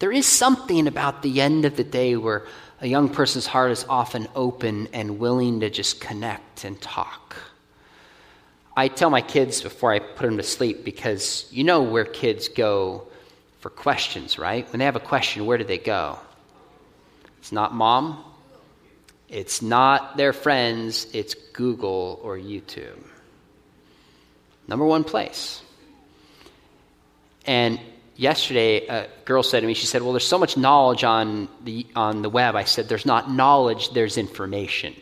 There 0.00 0.10
is 0.10 0.26
something 0.26 0.86
about 0.86 1.22
the 1.22 1.42
end 1.42 1.66
of 1.66 1.76
the 1.76 1.84
day 1.84 2.16
where 2.16 2.46
a 2.80 2.86
young 2.86 3.10
person's 3.10 3.46
heart 3.46 3.70
is 3.70 3.84
often 3.86 4.28
open 4.34 4.88
and 4.94 5.18
willing 5.18 5.60
to 5.60 5.68
just 5.68 6.00
connect 6.00 6.64
and 6.64 6.80
talk. 6.80 7.36
I 8.74 8.88
tell 8.88 9.10
my 9.10 9.20
kids 9.20 9.60
before 9.60 9.92
I 9.92 9.98
put 9.98 10.24
them 10.24 10.38
to 10.38 10.42
sleep 10.42 10.86
because 10.86 11.46
you 11.50 11.64
know 11.64 11.82
where 11.82 12.06
kids 12.06 12.48
go 12.48 13.08
for 13.58 13.68
questions, 13.68 14.38
right? 14.38 14.66
When 14.72 14.78
they 14.78 14.86
have 14.86 14.96
a 14.96 15.00
question, 15.00 15.44
where 15.44 15.58
do 15.58 15.64
they 15.64 15.76
go? 15.76 16.18
It's 17.40 17.52
not 17.52 17.74
mom, 17.74 18.24
it's 19.28 19.60
not 19.60 20.16
their 20.16 20.32
friends, 20.32 21.08
it's 21.12 21.34
Google 21.52 22.18
or 22.22 22.38
YouTube. 22.38 23.04
Number 24.66 24.86
one 24.86 25.04
place. 25.04 25.60
And 27.44 27.78
yesterday, 28.20 28.86
a 28.86 29.08
girl 29.24 29.42
said 29.42 29.60
to 29.60 29.66
me, 29.66 29.72
she 29.72 29.86
said, 29.86 30.02
Well, 30.02 30.12
there's 30.12 30.26
so 30.26 30.38
much 30.38 30.56
knowledge 30.56 31.02
on 31.04 31.48
the, 31.64 31.86
on 31.96 32.22
the 32.22 32.28
web. 32.28 32.54
I 32.54 32.64
said, 32.64 32.88
There's 32.88 33.06
not 33.06 33.30
knowledge, 33.30 33.90
there's 33.90 34.18
information. 34.18 34.94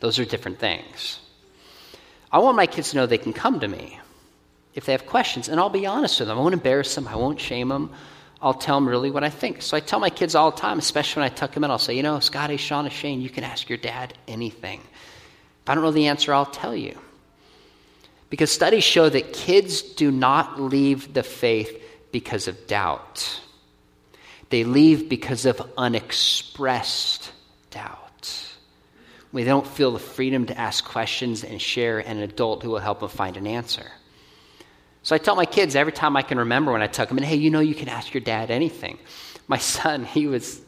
Those 0.00 0.18
are 0.18 0.24
different 0.24 0.58
things. 0.58 1.18
I 2.30 2.38
want 2.38 2.56
my 2.56 2.66
kids 2.66 2.90
to 2.90 2.96
know 2.96 3.06
they 3.06 3.18
can 3.18 3.32
come 3.32 3.60
to 3.60 3.68
me 3.68 3.98
if 4.74 4.86
they 4.86 4.92
have 4.92 5.06
questions, 5.06 5.48
and 5.48 5.60
I'll 5.60 5.68
be 5.68 5.84
honest 5.84 6.20
with 6.20 6.28
them. 6.28 6.38
I 6.38 6.40
won't 6.40 6.54
embarrass 6.54 6.94
them, 6.94 7.08
I 7.08 7.16
won't 7.16 7.40
shame 7.40 7.68
them. 7.68 7.90
I'll 8.40 8.54
tell 8.54 8.76
them 8.76 8.88
really 8.88 9.10
what 9.10 9.22
I 9.22 9.30
think. 9.30 9.62
So 9.62 9.76
I 9.76 9.80
tell 9.80 10.00
my 10.00 10.10
kids 10.10 10.34
all 10.34 10.50
the 10.50 10.56
time, 10.56 10.78
especially 10.78 11.22
when 11.22 11.30
I 11.30 11.34
tuck 11.34 11.52
them 11.52 11.62
in, 11.64 11.70
I'll 11.70 11.78
say, 11.78 11.96
You 11.96 12.02
know, 12.02 12.20
Scotty, 12.20 12.56
Shauna, 12.56 12.90
Shane, 12.90 13.20
you 13.20 13.30
can 13.30 13.44
ask 13.44 13.68
your 13.68 13.78
dad 13.78 14.14
anything. 14.28 14.80
If 14.80 15.70
I 15.70 15.74
don't 15.74 15.84
know 15.84 15.90
the 15.90 16.06
answer, 16.06 16.32
I'll 16.32 16.46
tell 16.46 16.74
you. 16.74 16.98
Because 18.30 18.50
studies 18.50 18.82
show 18.82 19.08
that 19.08 19.32
kids 19.32 19.82
do 19.82 20.10
not 20.10 20.60
leave 20.60 21.12
the 21.12 21.22
faith 21.22 21.82
because 22.12 22.46
of 22.46 22.66
doubt, 22.66 23.40
they 24.50 24.64
leave 24.64 25.08
because 25.08 25.46
of 25.46 25.60
unexpressed 25.76 27.32
doubt. 27.70 28.52
They 29.32 29.44
don't 29.44 29.66
feel 29.66 29.92
the 29.92 29.98
freedom 29.98 30.46
to 30.46 30.58
ask 30.58 30.84
questions 30.84 31.42
and 31.42 31.60
share 31.60 31.98
an 31.98 32.18
adult 32.18 32.62
who 32.62 32.70
will 32.70 32.78
help 32.78 33.00
them 33.00 33.08
find 33.08 33.38
an 33.38 33.46
answer. 33.46 33.90
So 35.02 35.14
I 35.14 35.18
tell 35.18 35.34
my 35.34 35.46
kids 35.46 35.74
every 35.74 35.92
time 35.92 36.16
I 36.16 36.22
can 36.22 36.38
remember 36.38 36.70
when 36.70 36.82
I 36.82 36.86
tuck 36.86 37.08
them 37.08 37.18
in, 37.18 37.24
hey, 37.24 37.36
you 37.36 37.50
know, 37.50 37.60
you 37.60 37.74
can 37.74 37.88
ask 37.88 38.12
your 38.12 38.20
dad 38.20 38.50
anything. 38.50 38.98
My 39.48 39.58
son, 39.58 40.04
he 40.04 40.26
was, 40.26 40.60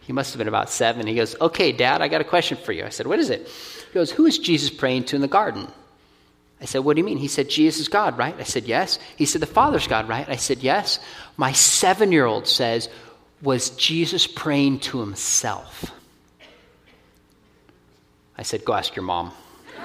he 0.00 0.12
must 0.12 0.32
have 0.32 0.38
been 0.38 0.48
about 0.48 0.68
seven. 0.68 1.06
He 1.06 1.14
goes, 1.14 1.40
okay, 1.40 1.72
dad, 1.72 2.02
I 2.02 2.08
got 2.08 2.20
a 2.20 2.24
question 2.24 2.58
for 2.58 2.72
you. 2.72 2.84
I 2.84 2.90
said, 2.90 3.06
what 3.06 3.18
is 3.18 3.30
it? 3.30 3.48
He 3.48 3.94
goes, 3.94 4.10
who 4.10 4.26
is 4.26 4.38
Jesus 4.38 4.68
praying 4.68 5.04
to 5.04 5.16
in 5.16 5.22
the 5.22 5.28
garden? 5.28 5.68
I 6.62 6.64
said, 6.64 6.78
What 6.78 6.94
do 6.94 7.00
you 7.00 7.04
mean? 7.04 7.18
He 7.18 7.26
said, 7.28 7.50
Jesus 7.50 7.80
is 7.82 7.88
God, 7.88 8.16
right? 8.16 8.36
I 8.38 8.44
said, 8.44 8.64
Yes. 8.64 9.00
He 9.16 9.26
said, 9.26 9.42
The 9.42 9.46
Father's 9.46 9.88
God, 9.88 10.08
right? 10.08 10.28
I 10.28 10.36
said, 10.36 10.58
Yes. 10.58 11.00
My 11.36 11.50
seven 11.52 12.12
year 12.12 12.24
old 12.24 12.46
says, 12.46 12.88
Was 13.42 13.70
Jesus 13.70 14.28
praying 14.28 14.78
to 14.80 15.00
himself? 15.00 15.90
I 18.38 18.44
said, 18.44 18.64
Go 18.64 18.74
ask 18.74 18.94
your 18.94 19.04
mom. 19.04 19.32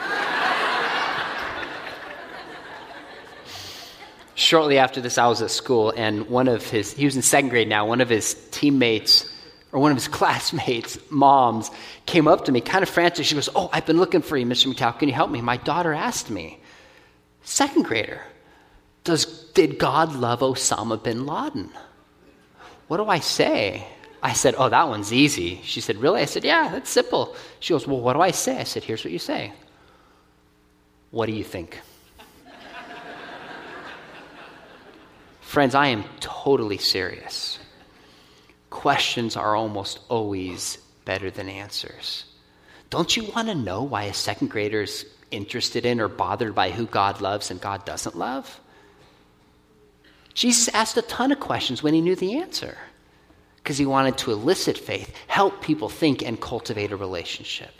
Shortly 4.36 4.78
after 4.78 5.02
this, 5.02 5.18
I 5.18 5.26
was 5.26 5.42
at 5.42 5.50
school, 5.50 5.92
and 5.98 6.30
one 6.30 6.48
of 6.48 6.64
his, 6.70 6.94
he 6.94 7.06
was 7.06 7.16
in 7.16 7.24
second 7.24 7.50
grade 7.50 7.68
now, 7.68 7.88
one 7.88 8.02
of 8.02 8.10
his 8.10 8.36
teammates 8.52 9.28
or 9.72 9.80
one 9.80 9.90
of 9.90 9.98
his 9.98 10.08
classmates' 10.20 11.00
moms 11.10 11.72
came 12.06 12.28
up 12.28 12.46
to 12.46 12.52
me, 12.52 12.62
kind 12.62 12.84
of 12.84 12.90
frantic. 12.90 13.26
She 13.26 13.34
goes, 13.34 13.50
Oh, 13.56 13.68
I've 13.74 13.88
been 13.88 13.98
looking 13.98 14.22
for 14.22 14.38
you, 14.38 14.46
Mr. 14.46 14.72
McDowell. 14.72 15.00
Can 15.00 15.10
you 15.10 15.16
help 15.16 15.32
me? 15.32 15.42
My 15.42 15.58
daughter 15.58 15.92
asked 15.92 16.30
me. 16.30 16.60
Second 17.48 17.84
grader. 17.84 18.20
Does, 19.06 19.26
did 19.54 19.80
God 19.80 20.14
love 20.14 20.42
Osama 20.42 21.02
bin 21.02 21.26
Laden? 21.26 21.72
What 22.90 22.98
do 22.98 23.06
I 23.06 23.20
say? 23.20 23.88
I 24.22 24.34
said, 24.34 24.56
Oh, 24.58 24.68
that 24.68 24.90
one's 24.90 25.14
easy. 25.14 25.62
She 25.64 25.80
said, 25.80 25.96
Really? 25.96 26.20
I 26.20 26.26
said, 26.26 26.44
Yeah, 26.44 26.68
that's 26.68 26.90
simple. 26.90 27.38
She 27.62 27.74
goes, 27.74 27.88
Well, 27.88 28.02
what 28.02 28.14
do 28.14 28.22
I 28.22 28.32
say? 28.32 28.60
I 28.60 28.66
said, 28.66 28.84
Here's 28.84 29.06
what 29.06 29.14
you 29.14 29.20
say. 29.20 29.54
What 31.12 31.28
do 31.28 31.32
you 31.32 31.46
think? 31.46 31.80
Friends, 35.40 35.74
I 35.74 35.88
am 35.88 36.04
totally 36.20 36.78
serious. 36.78 37.60
Questions 38.70 39.38
are 39.38 39.56
almost 39.56 40.00
always 40.10 40.80
better 41.06 41.32
than 41.32 41.48
answers. 41.48 42.26
Don't 42.90 43.16
you 43.16 43.32
want 43.32 43.48
to 43.48 43.56
know 43.56 43.84
why 43.84 44.04
a 44.04 44.14
second 44.14 44.50
grader 44.50 44.82
is 44.82 45.06
interested 45.32 45.86
in 45.86 46.00
or 46.00 46.08
bothered 46.08 46.56
by 46.56 46.72
who 46.72 46.86
God 46.86 47.22
loves 47.22 47.52
and 47.52 47.60
God 47.60 47.86
doesn't 47.86 48.16
love? 48.16 48.60
Jesus 50.34 50.68
asked 50.74 50.98
a 50.98 51.02
ton 51.02 51.32
of 51.32 51.40
questions 51.40 51.82
when 51.82 51.94
he 51.94 52.02
knew 52.02 52.16
the 52.16 52.38
answer 52.38 52.78
because 53.58 53.78
he 53.78 53.86
wanted 53.86 54.18
to 54.20 54.32
elicit 54.32 54.78
faith, 54.78 55.14
help 55.28 55.62
people 55.62 55.90
think, 55.90 56.24
and 56.24 56.40
cultivate 56.40 56.92
a 56.92 56.96
relationship. 56.96 57.74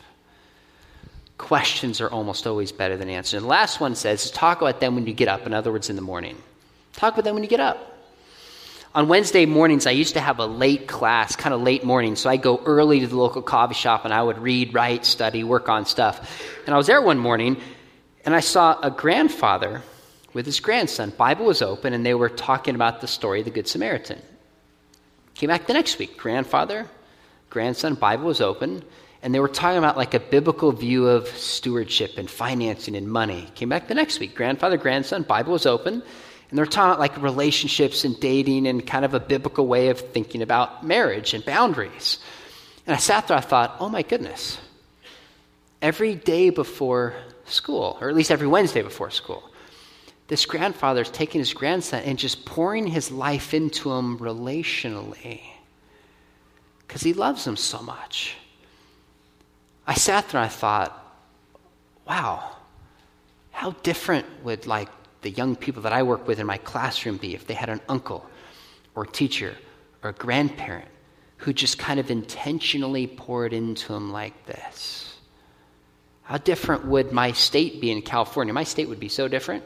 Questions 1.38 2.02
are 2.02 2.10
almost 2.10 2.48
always 2.48 2.72
better 2.72 2.98
than 2.98 3.10
answers. 3.10 3.36
And 3.36 3.44
the 3.44 3.50
last 3.50 3.80
one 3.80 3.96
says 3.96 4.32
talk 4.32 4.62
about 4.62 4.80
them 4.80 4.96
when 4.96 5.06
you 5.06 5.14
get 5.14 5.28
up, 5.28 5.46
in 5.46 5.54
other 5.54 5.72
words, 5.72 5.90
in 5.90 5.96
the 5.96 6.02
morning. 6.02 6.36
Talk 6.94 7.14
about 7.14 7.26
them 7.26 7.36
when 7.36 7.44
you 7.44 7.50
get 7.50 7.60
up. 7.60 7.97
On 8.98 9.08
Wednesday 9.08 9.46
mornings, 9.46 9.86
I 9.86 9.92
used 9.92 10.16
to 10.16 10.20
have 10.20 10.40
a 10.40 10.48
late 10.48 10.88
class, 10.88 11.36
kind 11.36 11.54
of 11.54 11.62
late 11.62 11.84
morning, 11.84 12.16
so 12.16 12.32
I 12.32 12.38
go 12.38 12.60
early 12.66 13.02
to 13.02 13.06
the 13.06 13.16
local 13.16 13.44
coffee 13.44 13.76
shop 13.76 14.06
and 14.06 14.12
I 14.12 14.24
would 14.24 14.40
read, 14.40 14.74
write, 14.74 15.06
study, 15.06 15.44
work 15.44 15.70
on 15.70 15.86
stuff. 15.86 16.44
And 16.66 16.74
I 16.74 16.80
was 16.80 16.88
there 16.88 17.00
one 17.00 17.20
morning 17.20 17.62
and 18.26 18.34
I 18.34 18.40
saw 18.40 18.76
a 18.82 18.90
grandfather 18.90 19.84
with 20.34 20.48
his 20.48 20.60
grandson. 20.60 21.12
Bible 21.12 21.46
was 21.46 21.62
open 21.62 21.94
and 21.94 22.04
they 22.04 22.16
were 22.16 22.28
talking 22.28 22.74
about 22.74 23.02
the 23.02 23.08
story 23.08 23.42
of 23.42 23.46
the 23.46 23.52
Good 23.52 23.68
Samaritan. 23.68 24.20
Came 25.36 25.50
back 25.50 25.68
the 25.68 25.74
next 25.74 26.00
week, 26.00 26.18
grandfather, 26.18 26.88
grandson, 27.52 27.94
Bible 27.94 28.26
was 28.26 28.42
open, 28.42 28.84
and 29.22 29.32
they 29.32 29.40
were 29.40 29.48
talking 29.48 29.78
about 29.78 29.96
like 29.96 30.16
a 30.16 30.20
biblical 30.20 30.72
view 30.72 31.06
of 31.06 31.28
stewardship 31.28 32.18
and 32.18 32.28
financing 32.28 32.96
and 32.96 33.08
money. 33.08 33.48
Came 33.54 33.70
back 33.70 33.90
the 33.90 33.94
next 33.94 34.20
week, 34.20 34.34
grandfather, 34.34 34.76
grandson, 34.76 35.22
Bible 35.22 35.54
was 35.54 35.68
open, 35.68 36.02
and 36.50 36.58
they're 36.58 36.66
talking 36.66 36.92
about 36.92 37.00
like 37.00 37.22
relationships 37.22 38.06
and 38.06 38.20
dating 38.20 38.68
and 38.68 38.86
kind 38.86 39.04
of 39.04 39.14
a 39.14 39.20
biblical 39.20 39.68
way 39.68 39.90
of 39.90 40.00
thinking 40.00 40.42
about 40.42 40.86
marriage 40.86 41.34
and 41.34 41.44
boundaries. 41.44 42.20
And 42.86 42.96
I 42.96 43.00
sat 43.00 43.28
there, 43.28 43.38
I 43.38 43.42
thought, 43.42 43.76
oh 43.80 43.90
my 43.90 44.02
goodness. 44.02 44.58
Every 45.82 46.16
day 46.16 46.50
before 46.50 47.14
school, 47.46 47.98
or 48.00 48.10
at 48.10 48.16
least 48.16 48.32
every 48.32 48.48
Wednesday 48.48 48.82
before 48.82 49.12
school, 49.12 49.44
this 50.28 50.46
grandfather 50.46 51.02
is 51.02 51.10
taking 51.10 51.40
his 51.40 51.54
grandson 51.54 52.04
and 52.04 52.18
just 52.18 52.46
pouring 52.46 52.88
his 52.88 53.12
life 53.12 53.54
into 53.54 53.92
him 53.92 54.18
relationally 54.18 55.42
because 56.88 57.02
he 57.02 57.14
loves 57.14 57.46
him 57.46 57.58
so 57.58 57.82
much. 57.82 58.36
I 59.86 59.94
sat 59.94 60.30
there 60.30 60.42
and 60.42 60.46
I 60.46 60.54
thought, 60.54 61.18
wow, 62.08 62.56
how 63.52 63.72
different 63.84 64.26
would 64.44 64.66
like 64.66 64.90
the 65.28 65.32
young 65.32 65.58
people 65.58 65.82
that 65.82 65.92
I 65.92 66.04
work 66.04 66.26
with 66.26 66.40
in 66.40 66.48
my 66.48 66.58
classroom 66.58 67.18
be 67.18 67.36
if 67.36 67.46
they 67.48 67.54
had 67.54 67.68
an 67.68 67.82
uncle 67.90 68.26
or 68.96 69.06
teacher 69.06 69.58
or 70.02 70.14
grandparent 70.14 70.88
who 71.36 71.52
just 71.52 71.78
kind 71.78 72.00
of 72.00 72.10
intentionally 72.10 73.08
poured 73.08 73.52
into 73.52 73.92
them 73.92 74.14
like 74.14 74.46
this. 74.46 75.18
How 76.24 76.38
different 76.38 76.88
would 76.88 77.12
my 77.12 77.34
state 77.34 77.82
be 77.82 77.92
in 77.92 78.04
California? 78.04 78.54
My 78.54 78.64
state 78.64 78.88
would 78.88 79.02
be 79.02 79.10
so 79.10 79.28
different. 79.28 79.66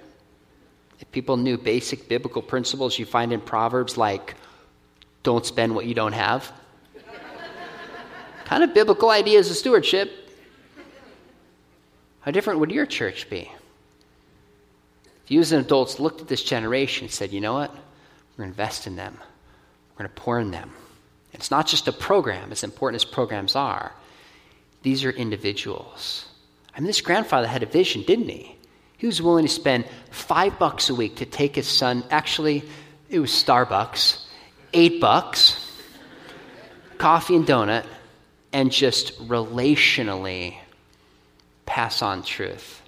If 1.00 1.12
people 1.12 1.38
knew 1.38 1.60
basic 1.60 2.10
biblical 2.10 2.42
principles 2.42 2.98
you 2.98 3.06
find 3.06 3.32
in 3.32 3.40
Proverbs, 3.40 3.98
like 3.98 4.34
don't 5.22 5.46
spend 5.46 5.76
what 5.76 5.86
you 5.86 5.94
don't 5.94 6.14
have, 6.14 6.52
kind 8.46 8.64
of 8.64 8.74
biblical 8.74 9.12
ideas 9.12 9.52
of 9.52 9.58
stewardship, 9.58 10.10
how 12.22 12.32
different 12.32 12.62
would 12.62 12.72
your 12.72 12.88
church 12.88 13.30
be? 13.30 13.52
If 15.32 15.36
you 15.36 15.40
as 15.40 15.54
adults 15.54 15.98
looked 15.98 16.20
at 16.20 16.28
this 16.28 16.44
generation 16.44 17.06
and 17.06 17.14
said, 17.14 17.32
you 17.32 17.40
know 17.40 17.54
what? 17.54 17.72
We're 17.72 18.44
going 18.44 18.50
to 18.50 18.52
invest 18.52 18.86
in 18.86 18.98
them, 18.98 19.18
we're 19.18 20.00
going 20.00 20.14
to 20.14 20.22
pour 20.22 20.38
in 20.42 20.52
them. 20.52 20.74
It's 21.32 21.50
not 21.50 21.68
just 21.68 21.88
a 21.88 21.94
program, 21.94 22.52
as 22.52 22.66
important 22.66 23.02
as 23.02 23.06
programs 23.06 23.56
are. 23.56 23.94
These 24.82 25.06
are 25.06 25.10
individuals. 25.10 26.26
I 26.76 26.82
mean, 26.82 26.88
this 26.88 27.00
grandfather 27.00 27.48
had 27.48 27.64
a 27.64 27.66
vision, 27.66 28.02
didn't 28.02 28.28
he? 28.28 28.58
He 28.98 29.08
was 29.08 29.22
willing 29.22 29.46
to 29.46 29.50
spend 29.50 29.86
five 30.10 30.60
bucks 30.60 30.90
a 30.90 30.96
week 30.96 31.16
to 31.16 31.26
take 31.26 31.56
his 31.56 31.66
son, 31.66 32.04
actually, 32.12 32.64
it 33.10 33.20
was 33.20 33.32
Starbucks, 33.32 34.26
eight 34.74 35.00
bucks, 35.00 35.66
coffee 36.98 37.38
and 37.38 37.48
donut, 37.48 37.86
and 38.52 38.70
just 38.70 39.18
relationally 39.30 40.58
pass 41.66 42.02
on 42.02 42.22
truth. 42.22 42.81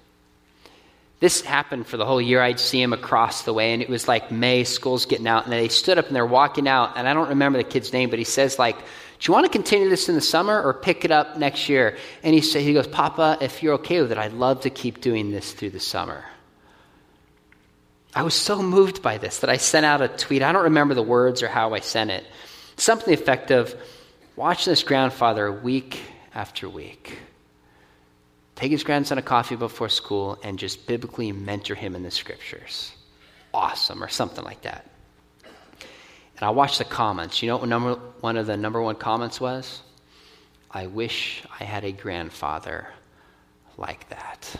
This 1.24 1.40
happened 1.40 1.86
for 1.86 1.96
the 1.96 2.04
whole 2.04 2.20
year. 2.20 2.42
I'd 2.42 2.60
see 2.60 2.82
him 2.82 2.92
across 2.92 3.44
the 3.44 3.54
way, 3.54 3.72
and 3.72 3.80
it 3.80 3.88
was 3.88 4.06
like 4.06 4.30
May, 4.30 4.62
school's 4.62 5.06
getting 5.06 5.26
out, 5.26 5.44
and 5.44 5.52
they 5.54 5.68
stood 5.68 5.96
up 5.96 6.08
and 6.08 6.14
they're 6.14 6.26
walking 6.26 6.68
out, 6.68 6.98
and 6.98 7.08
I 7.08 7.14
don't 7.14 7.30
remember 7.30 7.56
the 7.56 7.64
kid's 7.64 7.94
name, 7.94 8.10
but 8.10 8.18
he 8.18 8.26
says, 8.26 8.58
like, 8.58 8.76
do 8.76 8.84
you 9.22 9.32
want 9.32 9.46
to 9.46 9.50
continue 9.50 9.88
this 9.88 10.10
in 10.10 10.16
the 10.16 10.20
summer 10.20 10.62
or 10.62 10.74
pick 10.74 11.02
it 11.02 11.10
up 11.10 11.38
next 11.38 11.66
year? 11.70 11.96
And 12.22 12.34
he 12.34 12.42
said, 12.42 12.60
he 12.60 12.74
goes, 12.74 12.86
Papa, 12.86 13.38
if 13.40 13.62
you're 13.62 13.72
okay 13.76 14.02
with 14.02 14.12
it, 14.12 14.18
I'd 14.18 14.34
love 14.34 14.60
to 14.60 14.68
keep 14.68 15.00
doing 15.00 15.30
this 15.30 15.54
through 15.54 15.70
the 15.70 15.80
summer. 15.80 16.26
I 18.14 18.22
was 18.22 18.34
so 18.34 18.60
moved 18.60 19.00
by 19.00 19.16
this 19.16 19.38
that 19.38 19.48
I 19.48 19.56
sent 19.56 19.86
out 19.86 20.02
a 20.02 20.08
tweet. 20.08 20.42
I 20.42 20.52
don't 20.52 20.64
remember 20.64 20.92
the 20.92 21.02
words 21.02 21.42
or 21.42 21.48
how 21.48 21.72
I 21.72 21.80
sent 21.80 22.10
it. 22.10 22.26
Something 22.76 23.14
effective. 23.14 23.74
Watch 24.36 24.66
this 24.66 24.82
grandfather 24.82 25.50
week 25.50 26.02
after 26.34 26.68
week. 26.68 27.18
Take 28.54 28.70
his 28.70 28.84
grandson 28.84 29.18
a 29.18 29.22
coffee 29.22 29.56
before 29.56 29.88
school 29.88 30.38
and 30.42 30.58
just 30.58 30.86
biblically 30.86 31.32
mentor 31.32 31.74
him 31.74 31.94
in 31.96 32.02
the 32.02 32.10
scriptures. 32.10 32.92
Awesome, 33.52 34.02
or 34.02 34.08
something 34.08 34.44
like 34.44 34.62
that. 34.62 34.88
And 36.36 36.42
I 36.42 36.50
watched 36.50 36.78
the 36.78 36.84
comments. 36.84 37.42
You 37.42 37.48
know 37.48 37.56
what 37.58 37.68
number, 37.68 37.94
one 38.20 38.36
of 38.36 38.46
the 38.46 38.56
number 38.56 38.80
one 38.80 38.96
comments 38.96 39.40
was? 39.40 39.82
I 40.70 40.86
wish 40.86 41.44
I 41.60 41.64
had 41.64 41.84
a 41.84 41.92
grandfather 41.92 42.88
like 43.76 44.08
that. 44.08 44.56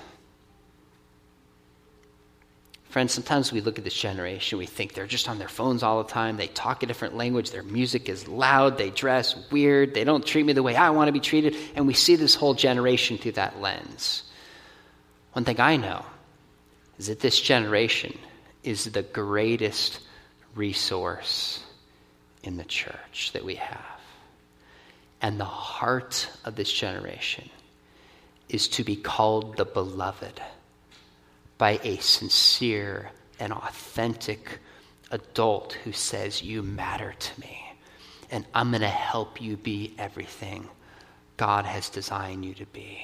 Friends, 2.94 3.12
sometimes 3.12 3.50
we 3.50 3.60
look 3.60 3.76
at 3.76 3.82
this 3.82 3.92
generation, 3.92 4.56
we 4.56 4.66
think 4.66 4.94
they're 4.94 5.08
just 5.08 5.28
on 5.28 5.40
their 5.40 5.48
phones 5.48 5.82
all 5.82 6.00
the 6.00 6.08
time. 6.08 6.36
They 6.36 6.46
talk 6.46 6.84
a 6.84 6.86
different 6.86 7.16
language. 7.16 7.50
Their 7.50 7.64
music 7.64 8.08
is 8.08 8.28
loud. 8.28 8.78
They 8.78 8.90
dress 8.90 9.34
weird. 9.50 9.94
They 9.94 10.04
don't 10.04 10.24
treat 10.24 10.46
me 10.46 10.52
the 10.52 10.62
way 10.62 10.76
I 10.76 10.90
want 10.90 11.08
to 11.08 11.12
be 11.12 11.18
treated. 11.18 11.56
And 11.74 11.88
we 11.88 11.94
see 11.94 12.14
this 12.14 12.36
whole 12.36 12.54
generation 12.54 13.18
through 13.18 13.32
that 13.32 13.60
lens. 13.60 14.22
One 15.32 15.44
thing 15.44 15.58
I 15.58 15.76
know 15.76 16.06
is 16.96 17.08
that 17.08 17.18
this 17.18 17.40
generation 17.40 18.16
is 18.62 18.84
the 18.84 19.02
greatest 19.02 19.98
resource 20.54 21.64
in 22.44 22.58
the 22.58 22.64
church 22.64 23.32
that 23.32 23.44
we 23.44 23.56
have. 23.56 24.00
And 25.20 25.40
the 25.40 25.44
heart 25.44 26.30
of 26.44 26.54
this 26.54 26.72
generation 26.72 27.50
is 28.48 28.68
to 28.68 28.84
be 28.84 28.94
called 28.94 29.56
the 29.56 29.64
beloved 29.64 30.40
by 31.58 31.78
a 31.82 31.96
sincere 31.98 33.10
and 33.38 33.52
authentic 33.52 34.58
adult 35.10 35.74
who 35.84 35.92
says, 35.92 36.42
You 36.42 36.62
matter 36.62 37.14
to 37.18 37.40
me, 37.40 37.62
and 38.30 38.44
I'm 38.54 38.70
going 38.70 38.82
to 38.82 38.88
help 38.88 39.40
you 39.40 39.56
be 39.56 39.94
everything 39.98 40.68
God 41.36 41.64
has 41.64 41.88
designed 41.88 42.44
you 42.44 42.54
to 42.54 42.66
be. 42.66 42.98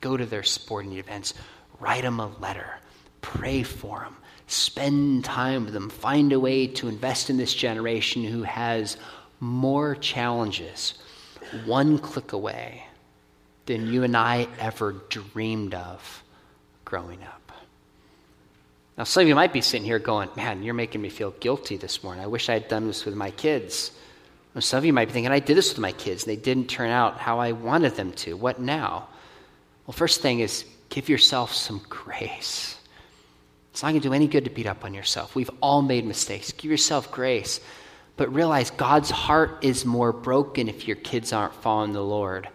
Go 0.00 0.16
to 0.16 0.26
their 0.26 0.42
sporting 0.42 0.92
events, 0.92 1.34
write 1.80 2.02
them 2.02 2.20
a 2.20 2.28
letter, 2.38 2.78
pray 3.22 3.62
for 3.62 4.00
them, 4.00 4.16
spend 4.46 5.24
time 5.24 5.64
with 5.64 5.74
them, 5.74 5.90
find 5.90 6.32
a 6.32 6.40
way 6.40 6.66
to 6.66 6.88
invest 6.88 7.30
in 7.30 7.36
this 7.36 7.54
generation 7.54 8.24
who 8.24 8.42
has 8.42 8.96
more 9.40 9.94
challenges 9.94 10.94
one 11.64 11.98
click 11.98 12.32
away 12.32 12.84
than 13.66 13.92
you 13.92 14.02
and 14.02 14.16
I 14.16 14.48
ever 14.58 14.92
dreamed 15.08 15.74
of 15.74 16.22
growing 16.86 17.22
up. 17.22 17.52
Now, 18.96 19.04
some 19.04 19.22
of 19.22 19.28
you 19.28 19.34
might 19.34 19.52
be 19.52 19.60
sitting 19.60 19.84
here 19.84 19.98
going, 19.98 20.30
Man, 20.36 20.62
you're 20.62 20.72
making 20.72 21.02
me 21.02 21.10
feel 21.10 21.32
guilty 21.32 21.76
this 21.76 22.02
morning. 22.02 22.24
I 22.24 22.28
wish 22.28 22.48
I 22.48 22.54
had 22.54 22.68
done 22.68 22.86
this 22.86 23.04
with 23.04 23.14
my 23.14 23.30
kids. 23.30 23.92
Some 24.58 24.78
of 24.78 24.86
you 24.86 24.94
might 24.94 25.08
be 25.08 25.12
thinking, 25.12 25.30
I 25.30 25.38
did 25.38 25.54
this 25.54 25.68
with 25.68 25.80
my 25.80 25.92
kids, 25.92 26.24
and 26.24 26.32
they 26.32 26.40
didn't 26.40 26.70
turn 26.70 26.88
out 26.88 27.18
how 27.18 27.40
I 27.40 27.52
wanted 27.52 27.94
them 27.96 28.12
to. 28.12 28.34
What 28.34 28.58
now? 28.58 29.06
Well, 29.86 29.92
first 29.92 30.22
thing 30.22 30.40
is 30.40 30.64
give 30.88 31.10
yourself 31.10 31.52
some 31.52 31.82
grace. 31.90 32.78
It's 33.72 33.82
not 33.82 33.90
going 33.90 34.00
to 34.00 34.08
do 34.08 34.14
any 34.14 34.28
good 34.28 34.44
to 34.44 34.50
beat 34.50 34.66
up 34.66 34.82
on 34.86 34.94
yourself. 34.94 35.34
We've 35.34 35.50
all 35.60 35.82
made 35.82 36.06
mistakes. 36.06 36.52
Give 36.52 36.70
yourself 36.70 37.12
grace. 37.12 37.60
But 38.16 38.32
realize 38.32 38.70
God's 38.70 39.10
heart 39.10 39.58
is 39.60 39.84
more 39.84 40.14
broken 40.14 40.68
if 40.68 40.88
your 40.88 40.96
kids 40.96 41.34
aren't 41.34 41.54
following 41.56 41.92
the 41.92 42.00
Lord 42.00 42.48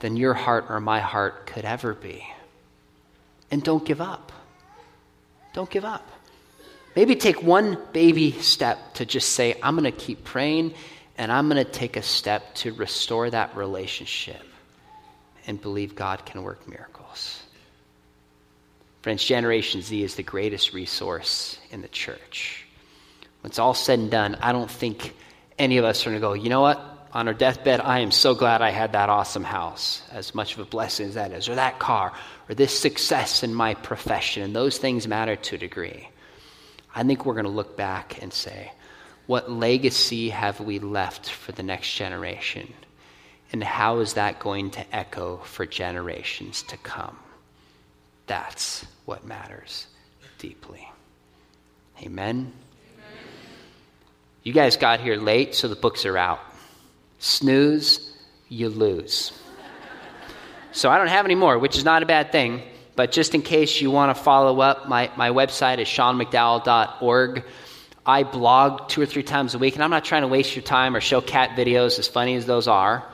than 0.00 0.16
your 0.16 0.34
heart 0.34 0.66
or 0.68 0.80
my 0.80 0.98
heart 0.98 1.46
could 1.46 1.64
ever 1.64 1.94
be. 1.94 2.26
And 3.50 3.62
don't 3.62 3.84
give 3.84 4.00
up. 4.00 4.32
Don't 5.52 5.70
give 5.70 5.84
up. 5.84 6.06
Maybe 6.94 7.14
take 7.14 7.42
one 7.42 7.78
baby 7.92 8.32
step 8.32 8.94
to 8.94 9.04
just 9.04 9.30
say, 9.30 9.58
I'm 9.62 9.74
going 9.76 9.84
to 9.84 9.92
keep 9.92 10.24
praying 10.24 10.74
and 11.18 11.30
I'm 11.30 11.48
going 11.48 11.62
to 11.64 11.70
take 11.70 11.96
a 11.96 12.02
step 12.02 12.54
to 12.56 12.72
restore 12.72 13.28
that 13.30 13.56
relationship 13.56 14.42
and 15.46 15.60
believe 15.60 15.94
God 15.94 16.24
can 16.26 16.42
work 16.42 16.66
miracles. 16.68 17.42
Friends, 19.02 19.22
Generation 19.22 19.82
Z 19.82 20.02
is 20.02 20.16
the 20.16 20.22
greatest 20.22 20.72
resource 20.72 21.58
in 21.70 21.80
the 21.80 21.88
church. 21.88 22.66
When 23.40 23.50
it's 23.50 23.58
all 23.58 23.74
said 23.74 23.98
and 23.98 24.10
done, 24.10 24.36
I 24.40 24.52
don't 24.52 24.70
think 24.70 25.14
any 25.58 25.78
of 25.78 25.84
us 25.84 26.06
are 26.06 26.10
going 26.10 26.20
to 26.20 26.26
go, 26.26 26.32
you 26.32 26.48
know 26.48 26.62
what? 26.62 26.95
On 27.16 27.28
our 27.28 27.32
deathbed, 27.32 27.80
I 27.80 28.00
am 28.00 28.10
so 28.10 28.34
glad 28.34 28.60
I 28.60 28.68
had 28.68 28.92
that 28.92 29.08
awesome 29.08 29.42
house, 29.42 30.02
as 30.12 30.34
much 30.34 30.52
of 30.52 30.58
a 30.58 30.66
blessing 30.66 31.08
as 31.08 31.14
that 31.14 31.32
is, 31.32 31.48
or 31.48 31.54
that 31.54 31.78
car, 31.78 32.12
or 32.46 32.54
this 32.54 32.78
success 32.78 33.42
in 33.42 33.54
my 33.54 33.72
profession, 33.72 34.42
and 34.42 34.54
those 34.54 34.76
things 34.76 35.08
matter 35.08 35.34
to 35.34 35.54
a 35.56 35.58
degree. 35.58 36.10
I 36.94 37.04
think 37.04 37.24
we're 37.24 37.32
going 37.32 37.46
to 37.46 37.50
look 37.50 37.74
back 37.74 38.22
and 38.22 38.30
say, 38.34 38.70
what 39.26 39.50
legacy 39.50 40.28
have 40.28 40.60
we 40.60 40.78
left 40.78 41.30
for 41.30 41.52
the 41.52 41.62
next 41.62 41.94
generation? 41.94 42.70
And 43.50 43.64
how 43.64 44.00
is 44.00 44.12
that 44.12 44.38
going 44.38 44.72
to 44.72 44.94
echo 44.94 45.38
for 45.38 45.64
generations 45.64 46.64
to 46.64 46.76
come? 46.76 47.16
That's 48.26 48.84
what 49.06 49.24
matters 49.24 49.86
deeply. 50.36 50.86
Amen. 52.02 52.52
Amen. 52.52 52.52
You 54.42 54.52
guys 54.52 54.76
got 54.76 55.00
here 55.00 55.16
late, 55.16 55.54
so 55.54 55.66
the 55.66 55.76
books 55.76 56.04
are 56.04 56.18
out. 56.18 56.40
Snooze, 57.18 58.12
you 58.48 58.68
lose. 58.68 59.32
So 60.72 60.90
I 60.90 60.98
don't 60.98 61.08
have 61.08 61.24
any 61.24 61.34
more, 61.34 61.58
which 61.58 61.76
is 61.76 61.84
not 61.84 62.02
a 62.02 62.06
bad 62.06 62.32
thing. 62.32 62.62
But 62.96 63.12
just 63.12 63.34
in 63.34 63.42
case 63.42 63.80
you 63.80 63.90
want 63.90 64.16
to 64.16 64.22
follow 64.22 64.60
up, 64.60 64.88
my, 64.88 65.10
my 65.16 65.30
website 65.30 65.78
is 65.78 65.88
seanmcdowell.org. 65.88 67.44
I 68.06 68.22
blog 68.22 68.88
two 68.88 69.02
or 69.02 69.06
three 69.06 69.22
times 69.22 69.54
a 69.54 69.58
week, 69.58 69.74
and 69.74 69.84
I'm 69.84 69.90
not 69.90 70.04
trying 70.04 70.22
to 70.22 70.28
waste 70.28 70.56
your 70.56 70.62
time 70.62 70.96
or 70.96 71.00
show 71.00 71.20
cat 71.20 71.50
videos, 71.50 71.98
as 71.98 72.08
funny 72.08 72.36
as 72.36 72.46
those 72.46 72.68
are. 72.68 73.04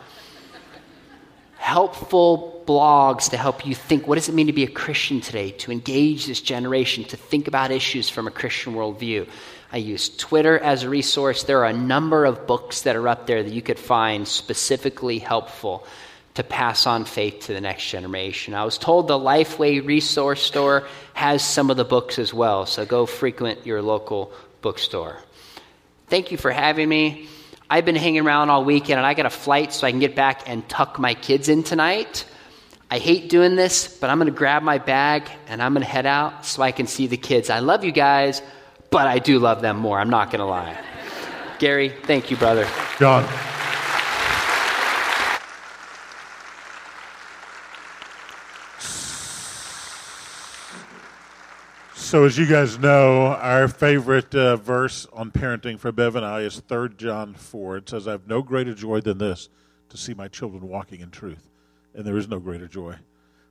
Helpful 1.57 2.63
blogs 2.67 3.31
to 3.31 3.37
help 3.37 3.67
you 3.67 3.75
think 3.75 4.07
what 4.07 4.17
does 4.17 4.29
it 4.29 4.35
mean 4.35 4.47
to 4.47 4.53
be 4.53 4.65
a 4.65 4.71
Christian 4.71 5.21
today, 5.21 5.51
to 5.53 5.73
engage 5.73 6.27
this 6.27 6.41
generation, 6.41 7.05
to 7.05 7.17
think 7.17 7.49
about 7.49 7.71
issues 7.71 8.09
from 8.09 8.29
a 8.29 8.31
Christian 8.31 8.75
worldview. 8.75 9.29
I 9.73 9.79
use 9.79 10.11
Twitter 10.11 10.59
as 10.59 10.83
a 10.83 10.91
resource. 10.91 11.45
There 11.45 11.61
are 11.61 11.71
a 11.71 11.73
number 11.73 12.27
of 12.27 12.47
books 12.47 12.83
that 12.83 12.95
are 12.95 13.09
up 13.09 13.27
there 13.27 13.43
that 13.43 13.53
you 13.53 13.63
could 13.63 13.79
find 13.79 14.29
specifically 14.29 15.19
helpful 15.19 15.87
to 16.35 16.45
pass 16.45 16.87
on 16.87 17.05
faith 17.05 17.47
to 17.47 17.55
the 17.55 17.61
next 17.61 17.89
generation. 17.89 18.55
I 18.55 18.65
was 18.65 18.77
told 18.77 19.09
the 19.09 19.19
Lifeway 19.19 19.85
resource 19.85 20.43
store 20.43 20.87
has 21.15 21.43
some 21.43 21.71
of 21.71 21.79
the 21.79 21.85
books 21.85 22.19
as 22.19 22.33
well, 22.35 22.67
so 22.67 22.85
go 22.85 23.07
frequent 23.07 23.67
your 23.67 23.83
local 23.83 24.33
bookstore. 24.61 25.17
Thank 26.09 26.33
you 26.33 26.37
for 26.37 26.51
having 26.51 26.89
me. 26.89 27.29
I've 27.69 27.87
been 27.87 27.97
hanging 27.97 28.27
around 28.27 28.51
all 28.51 28.65
weekend 28.65 28.99
and 28.99 29.07
I 29.07 29.15
got 29.15 29.25
a 29.25 29.31
flight 29.31 29.73
so 29.73 29.87
I 29.87 29.91
can 29.91 30.01
get 30.01 30.15
back 30.15 30.47
and 30.47 30.69
tuck 30.69 30.99
my 30.99 31.15
kids 31.15 31.49
in 31.49 31.63
tonight. 31.63 32.27
I 32.91 32.99
hate 32.99 33.31
doing 33.31 33.57
this, 33.57 33.89
but 33.89 34.11
I'm 34.11 34.19
going 34.19 34.31
to 34.31 34.37
grab 34.37 34.63
my 34.63 34.77
bag 34.77 35.31
and 35.49 35.63
I'm 35.63 35.73
going 35.73 35.85
to 35.85 35.91
head 35.91 36.05
out 36.05 36.45
so 36.45 36.63
I 36.63 36.73
can 36.73 36.87
see 36.87 37.07
the 37.07 37.17
kids. 37.17 37.49
I 37.49 37.61
love 37.61 37.85
you 37.85 37.93
guys, 37.93 38.43
but 38.93 39.09
I 39.09 39.19
do 39.19 39.39
love 39.39 39.63
them 39.63 39.79
more. 39.79 39.99
I'm 39.99 40.11
not 40.11 40.31
going 40.31 40.41
to 40.41 40.45
lie. 40.45 40.79
Gary, 41.59 41.89
thank 41.89 42.31
you, 42.31 42.37
brother. 42.37 42.69
John. 42.99 43.27
So, 51.95 52.25
as 52.27 52.37
you 52.37 52.47
guys 52.47 52.79
know, 52.79 53.29
our 53.29 53.69
favorite 53.69 54.35
uh, 54.35 54.57
verse 54.57 55.07
on 55.15 55.31
parenting 55.31 55.79
for 55.79 55.91
Bev 55.91 56.15
and 56.15 56.27
I 56.27 56.41
is 56.41 56.61
3 56.69 56.91
John 56.99 57.33
4. 57.33 57.79
It 57.79 57.89
says, 57.89 58.07
I 58.07 58.11
have 58.11 58.27
no 58.27 58.43
greater 58.43 58.75
joy 58.75 59.01
than 59.01 59.17
this 59.17 59.49
to 59.89 59.97
see 59.97 60.13
my 60.13 60.29
children 60.29 60.69
walking 60.69 61.01
in 61.01 61.11
truth. 61.11 61.49
And 61.95 62.05
there 62.05 62.19
is 62.19 62.29
no 62.29 62.39
greater 62.39 62.69
joy. 62.69 62.97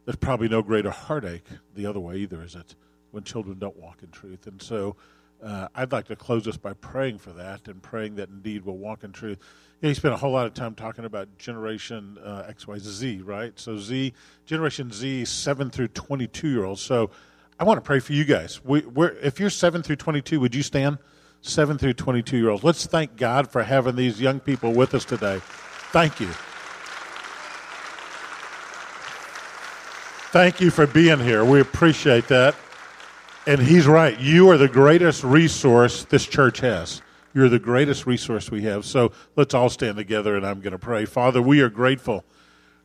There's 0.06 0.18
probably 0.18 0.48
no 0.48 0.62
greater 0.62 0.92
heartache 0.92 1.46
the 1.74 1.88
other 1.88 2.00
way 2.00 2.18
either, 2.18 2.44
is 2.44 2.54
it? 2.54 2.76
When 3.10 3.24
children 3.24 3.58
don't 3.58 3.78
walk 3.78 4.04
in 4.04 4.12
truth. 4.12 4.46
And 4.46 4.62
so, 4.62 4.96
uh, 5.44 5.68
I'd 5.76 5.92
like 5.92 6.08
to 6.08 6.16
close 6.16 6.46
this 6.46 6.58
by 6.58 6.74
praying 6.74 7.18
for 7.18 7.32
that 7.32 7.68
and 7.68 7.82
praying 7.82 8.16
that 8.16 8.30
indeed 8.30 8.64
we'll 8.66 8.78
walk 8.78 9.04
in 9.04 9.12
truth. 9.12 9.39
You, 9.82 9.88
know, 9.88 9.89
you 9.89 9.96
spent 9.96 10.14
a 10.14 10.18
whole 10.18 10.32
lot 10.32 10.46
of 10.46 10.54
time 10.54 10.76
talking 10.76 11.06
about 11.06 11.38
Generation 11.38 12.18
uh, 12.24 12.46
X, 12.48 12.68
Y, 12.68 12.78
Z, 12.78 13.22
right? 13.24 13.58
So 13.60 13.78
Z, 13.78 14.14
Generation 14.46 14.92
Z, 14.92 15.26
seven 15.26 15.70
through 15.70 15.89
twenty-two 15.89 16.50
year 16.50 16.66
olds. 16.66 16.82
So 16.82 17.10
I 17.62 17.64
want 17.64 17.78
to 17.78 17.82
pray 17.82 18.00
for 18.00 18.14
you 18.14 18.26
guys. 18.26 18.60
We, 18.66 18.84
if 19.22 19.39
you're 19.39 19.52
7 19.52 19.84
through 19.84 19.98
22, 19.98 20.39
would 20.39 20.56
you 20.56 20.64
stand? 20.64 20.98
7 21.42 21.78
through 21.78 21.94
22 21.94 22.36
year 22.36 22.50
olds. 22.50 22.64
Let's 22.64 22.88
thank 22.88 23.18
God 23.18 23.52
for 23.52 23.62
having 23.62 23.96
these 23.96 24.20
young 24.20 24.39
people 24.39 24.74
with 24.74 24.96
us 24.96 25.06
today. 25.06 25.39
Thank 25.92 26.20
you. 26.20 26.30
Thank 30.32 30.60
you 30.60 30.72
for 30.72 30.88
being 30.88 31.20
here. 31.20 31.46
We 31.46 31.60
appreciate 31.60 32.28
that. 32.30 32.56
And 33.48 33.60
he's 33.62 33.88
right. 33.88 34.20
You 34.20 34.50
are 34.50 34.58
the 34.58 34.68
greatest 34.68 35.24
resource 35.24 36.04
this 36.06 36.26
church 36.26 36.60
has. 36.60 37.02
You're 37.34 37.50
the 37.50 37.60
greatest 37.60 38.06
resource 38.06 38.52
we 38.52 38.64
have. 38.64 38.86
So 38.86 39.12
let's 39.36 39.54
all 39.54 39.70
stand 39.70 39.98
together 39.98 40.36
and 40.36 40.46
I'm 40.46 40.62
going 40.62 40.74
to 40.74 40.80
pray. 40.80 41.06
Father, 41.06 41.42
we 41.42 41.62
are 41.62 41.70
grateful 41.70 42.24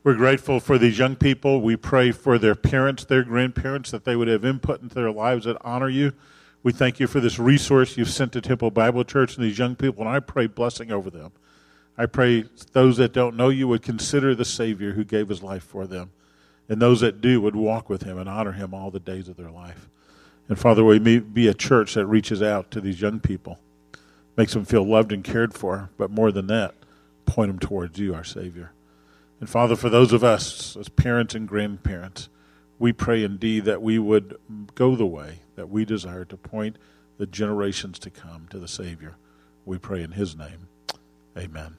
we're 0.07 0.15
grateful 0.15 0.61
for 0.61 0.79
these 0.79 1.01
young 1.01 1.17
people. 1.17 1.61
We 1.61 1.75
pray 1.75 2.13
for 2.13 2.39
their 2.39 2.55
parents, 2.55 3.05
their 3.05 3.25
grandparents, 3.25 3.91
that 3.91 4.05
they 4.05 4.15
would 4.15 4.29
have 4.29 4.45
input 4.45 4.81
into 4.81 4.95
their 4.95 5.11
lives 5.11 5.47
that 5.47 5.57
honor 5.63 5.89
you. 5.89 6.13
We 6.63 6.71
thank 6.71 7.01
you 7.01 7.09
for 7.09 7.19
this 7.19 7.41
resource 7.41 7.97
you've 7.97 8.09
sent 8.09 8.31
to 8.35 8.41
Temple 8.41 8.71
Bible 8.71 9.03
Church 9.03 9.35
and 9.35 9.45
these 9.45 9.59
young 9.59 9.75
people, 9.75 10.03
and 10.03 10.09
I 10.09 10.21
pray 10.21 10.47
blessing 10.47 10.93
over 10.93 11.11
them. 11.11 11.33
I 11.99 12.07
pray 12.07 12.45
those 12.71 12.99
that 12.99 13.13
don't 13.13 13.35
know 13.35 13.49
you 13.49 13.67
would 13.67 13.83
consider 13.83 14.33
the 14.33 14.45
Savior 14.45 14.93
who 14.93 15.03
gave 15.03 15.29
his 15.29 15.43
life 15.43 15.65
for 15.65 15.89
them, 15.89 16.13
and 16.69 16.81
those 16.81 17.01
that 17.01 17.21
do 17.21 17.41
would 17.41 17.57
walk 17.57 17.91
with 17.91 18.03
him 18.03 18.17
and 18.17 18.29
honor 18.29 18.53
him 18.53 18.73
all 18.73 18.93
the 18.93 19.01
days 19.01 19.27
of 19.27 19.37
their 19.37 19.51
life. 19.51 19.89
And 20.49 20.59
Father, 20.59 20.85
we 20.85 20.99
may 20.99 21.19
be 21.19 21.49
a 21.49 21.55
church 21.55 21.95
that 21.95 22.07
reaches 22.07 22.43
out 22.43 22.71
to 22.71 22.81
these 22.81 23.01
young 23.01 23.21
people, 23.21 23.59
makes 24.37 24.53
them 24.55 24.65
feel 24.65 24.85
loved 24.85 25.13
and 25.13 25.25
cared 25.25 25.55
for, 25.55 25.91
but 25.99 26.11
more 26.11 26.31
than 26.31 26.47
that, 26.47 26.75
point 27.25 27.49
them 27.49 27.59
towards 27.59 27.99
you, 27.99 28.15
our 28.15 28.25
Savior. 28.25 28.73
And 29.41 29.51
Father, 29.51 29.77
for 29.77 29.91
those 29.91 30.13
of 30.13 30.23
us 30.23 30.77
as 30.77 30.89
parents 30.89 31.35
and 31.35 31.49
grandparents, 31.49 32.29
we 32.79 32.93
pray 32.93 33.25
indeed 33.25 33.65
that 33.65 33.83
we 33.83 33.99
would 33.99 34.37
go 34.75 34.95
the 34.97 35.07
way 35.07 35.41
that 35.57 35.69
we 35.69 35.85
desire 35.85 36.25
to 36.27 36.37
point 36.37 36.77
the 37.19 37.27
generations 37.27 37.99
to 37.99 38.11
come 38.11 38.47
to 38.51 38.59
the 38.59 38.69
Savior. 38.69 39.17
We 39.65 39.79
pray 39.79 40.03
in 40.03 40.13
His 40.13 40.37
name. 40.37 40.69
Amen. 41.37 41.75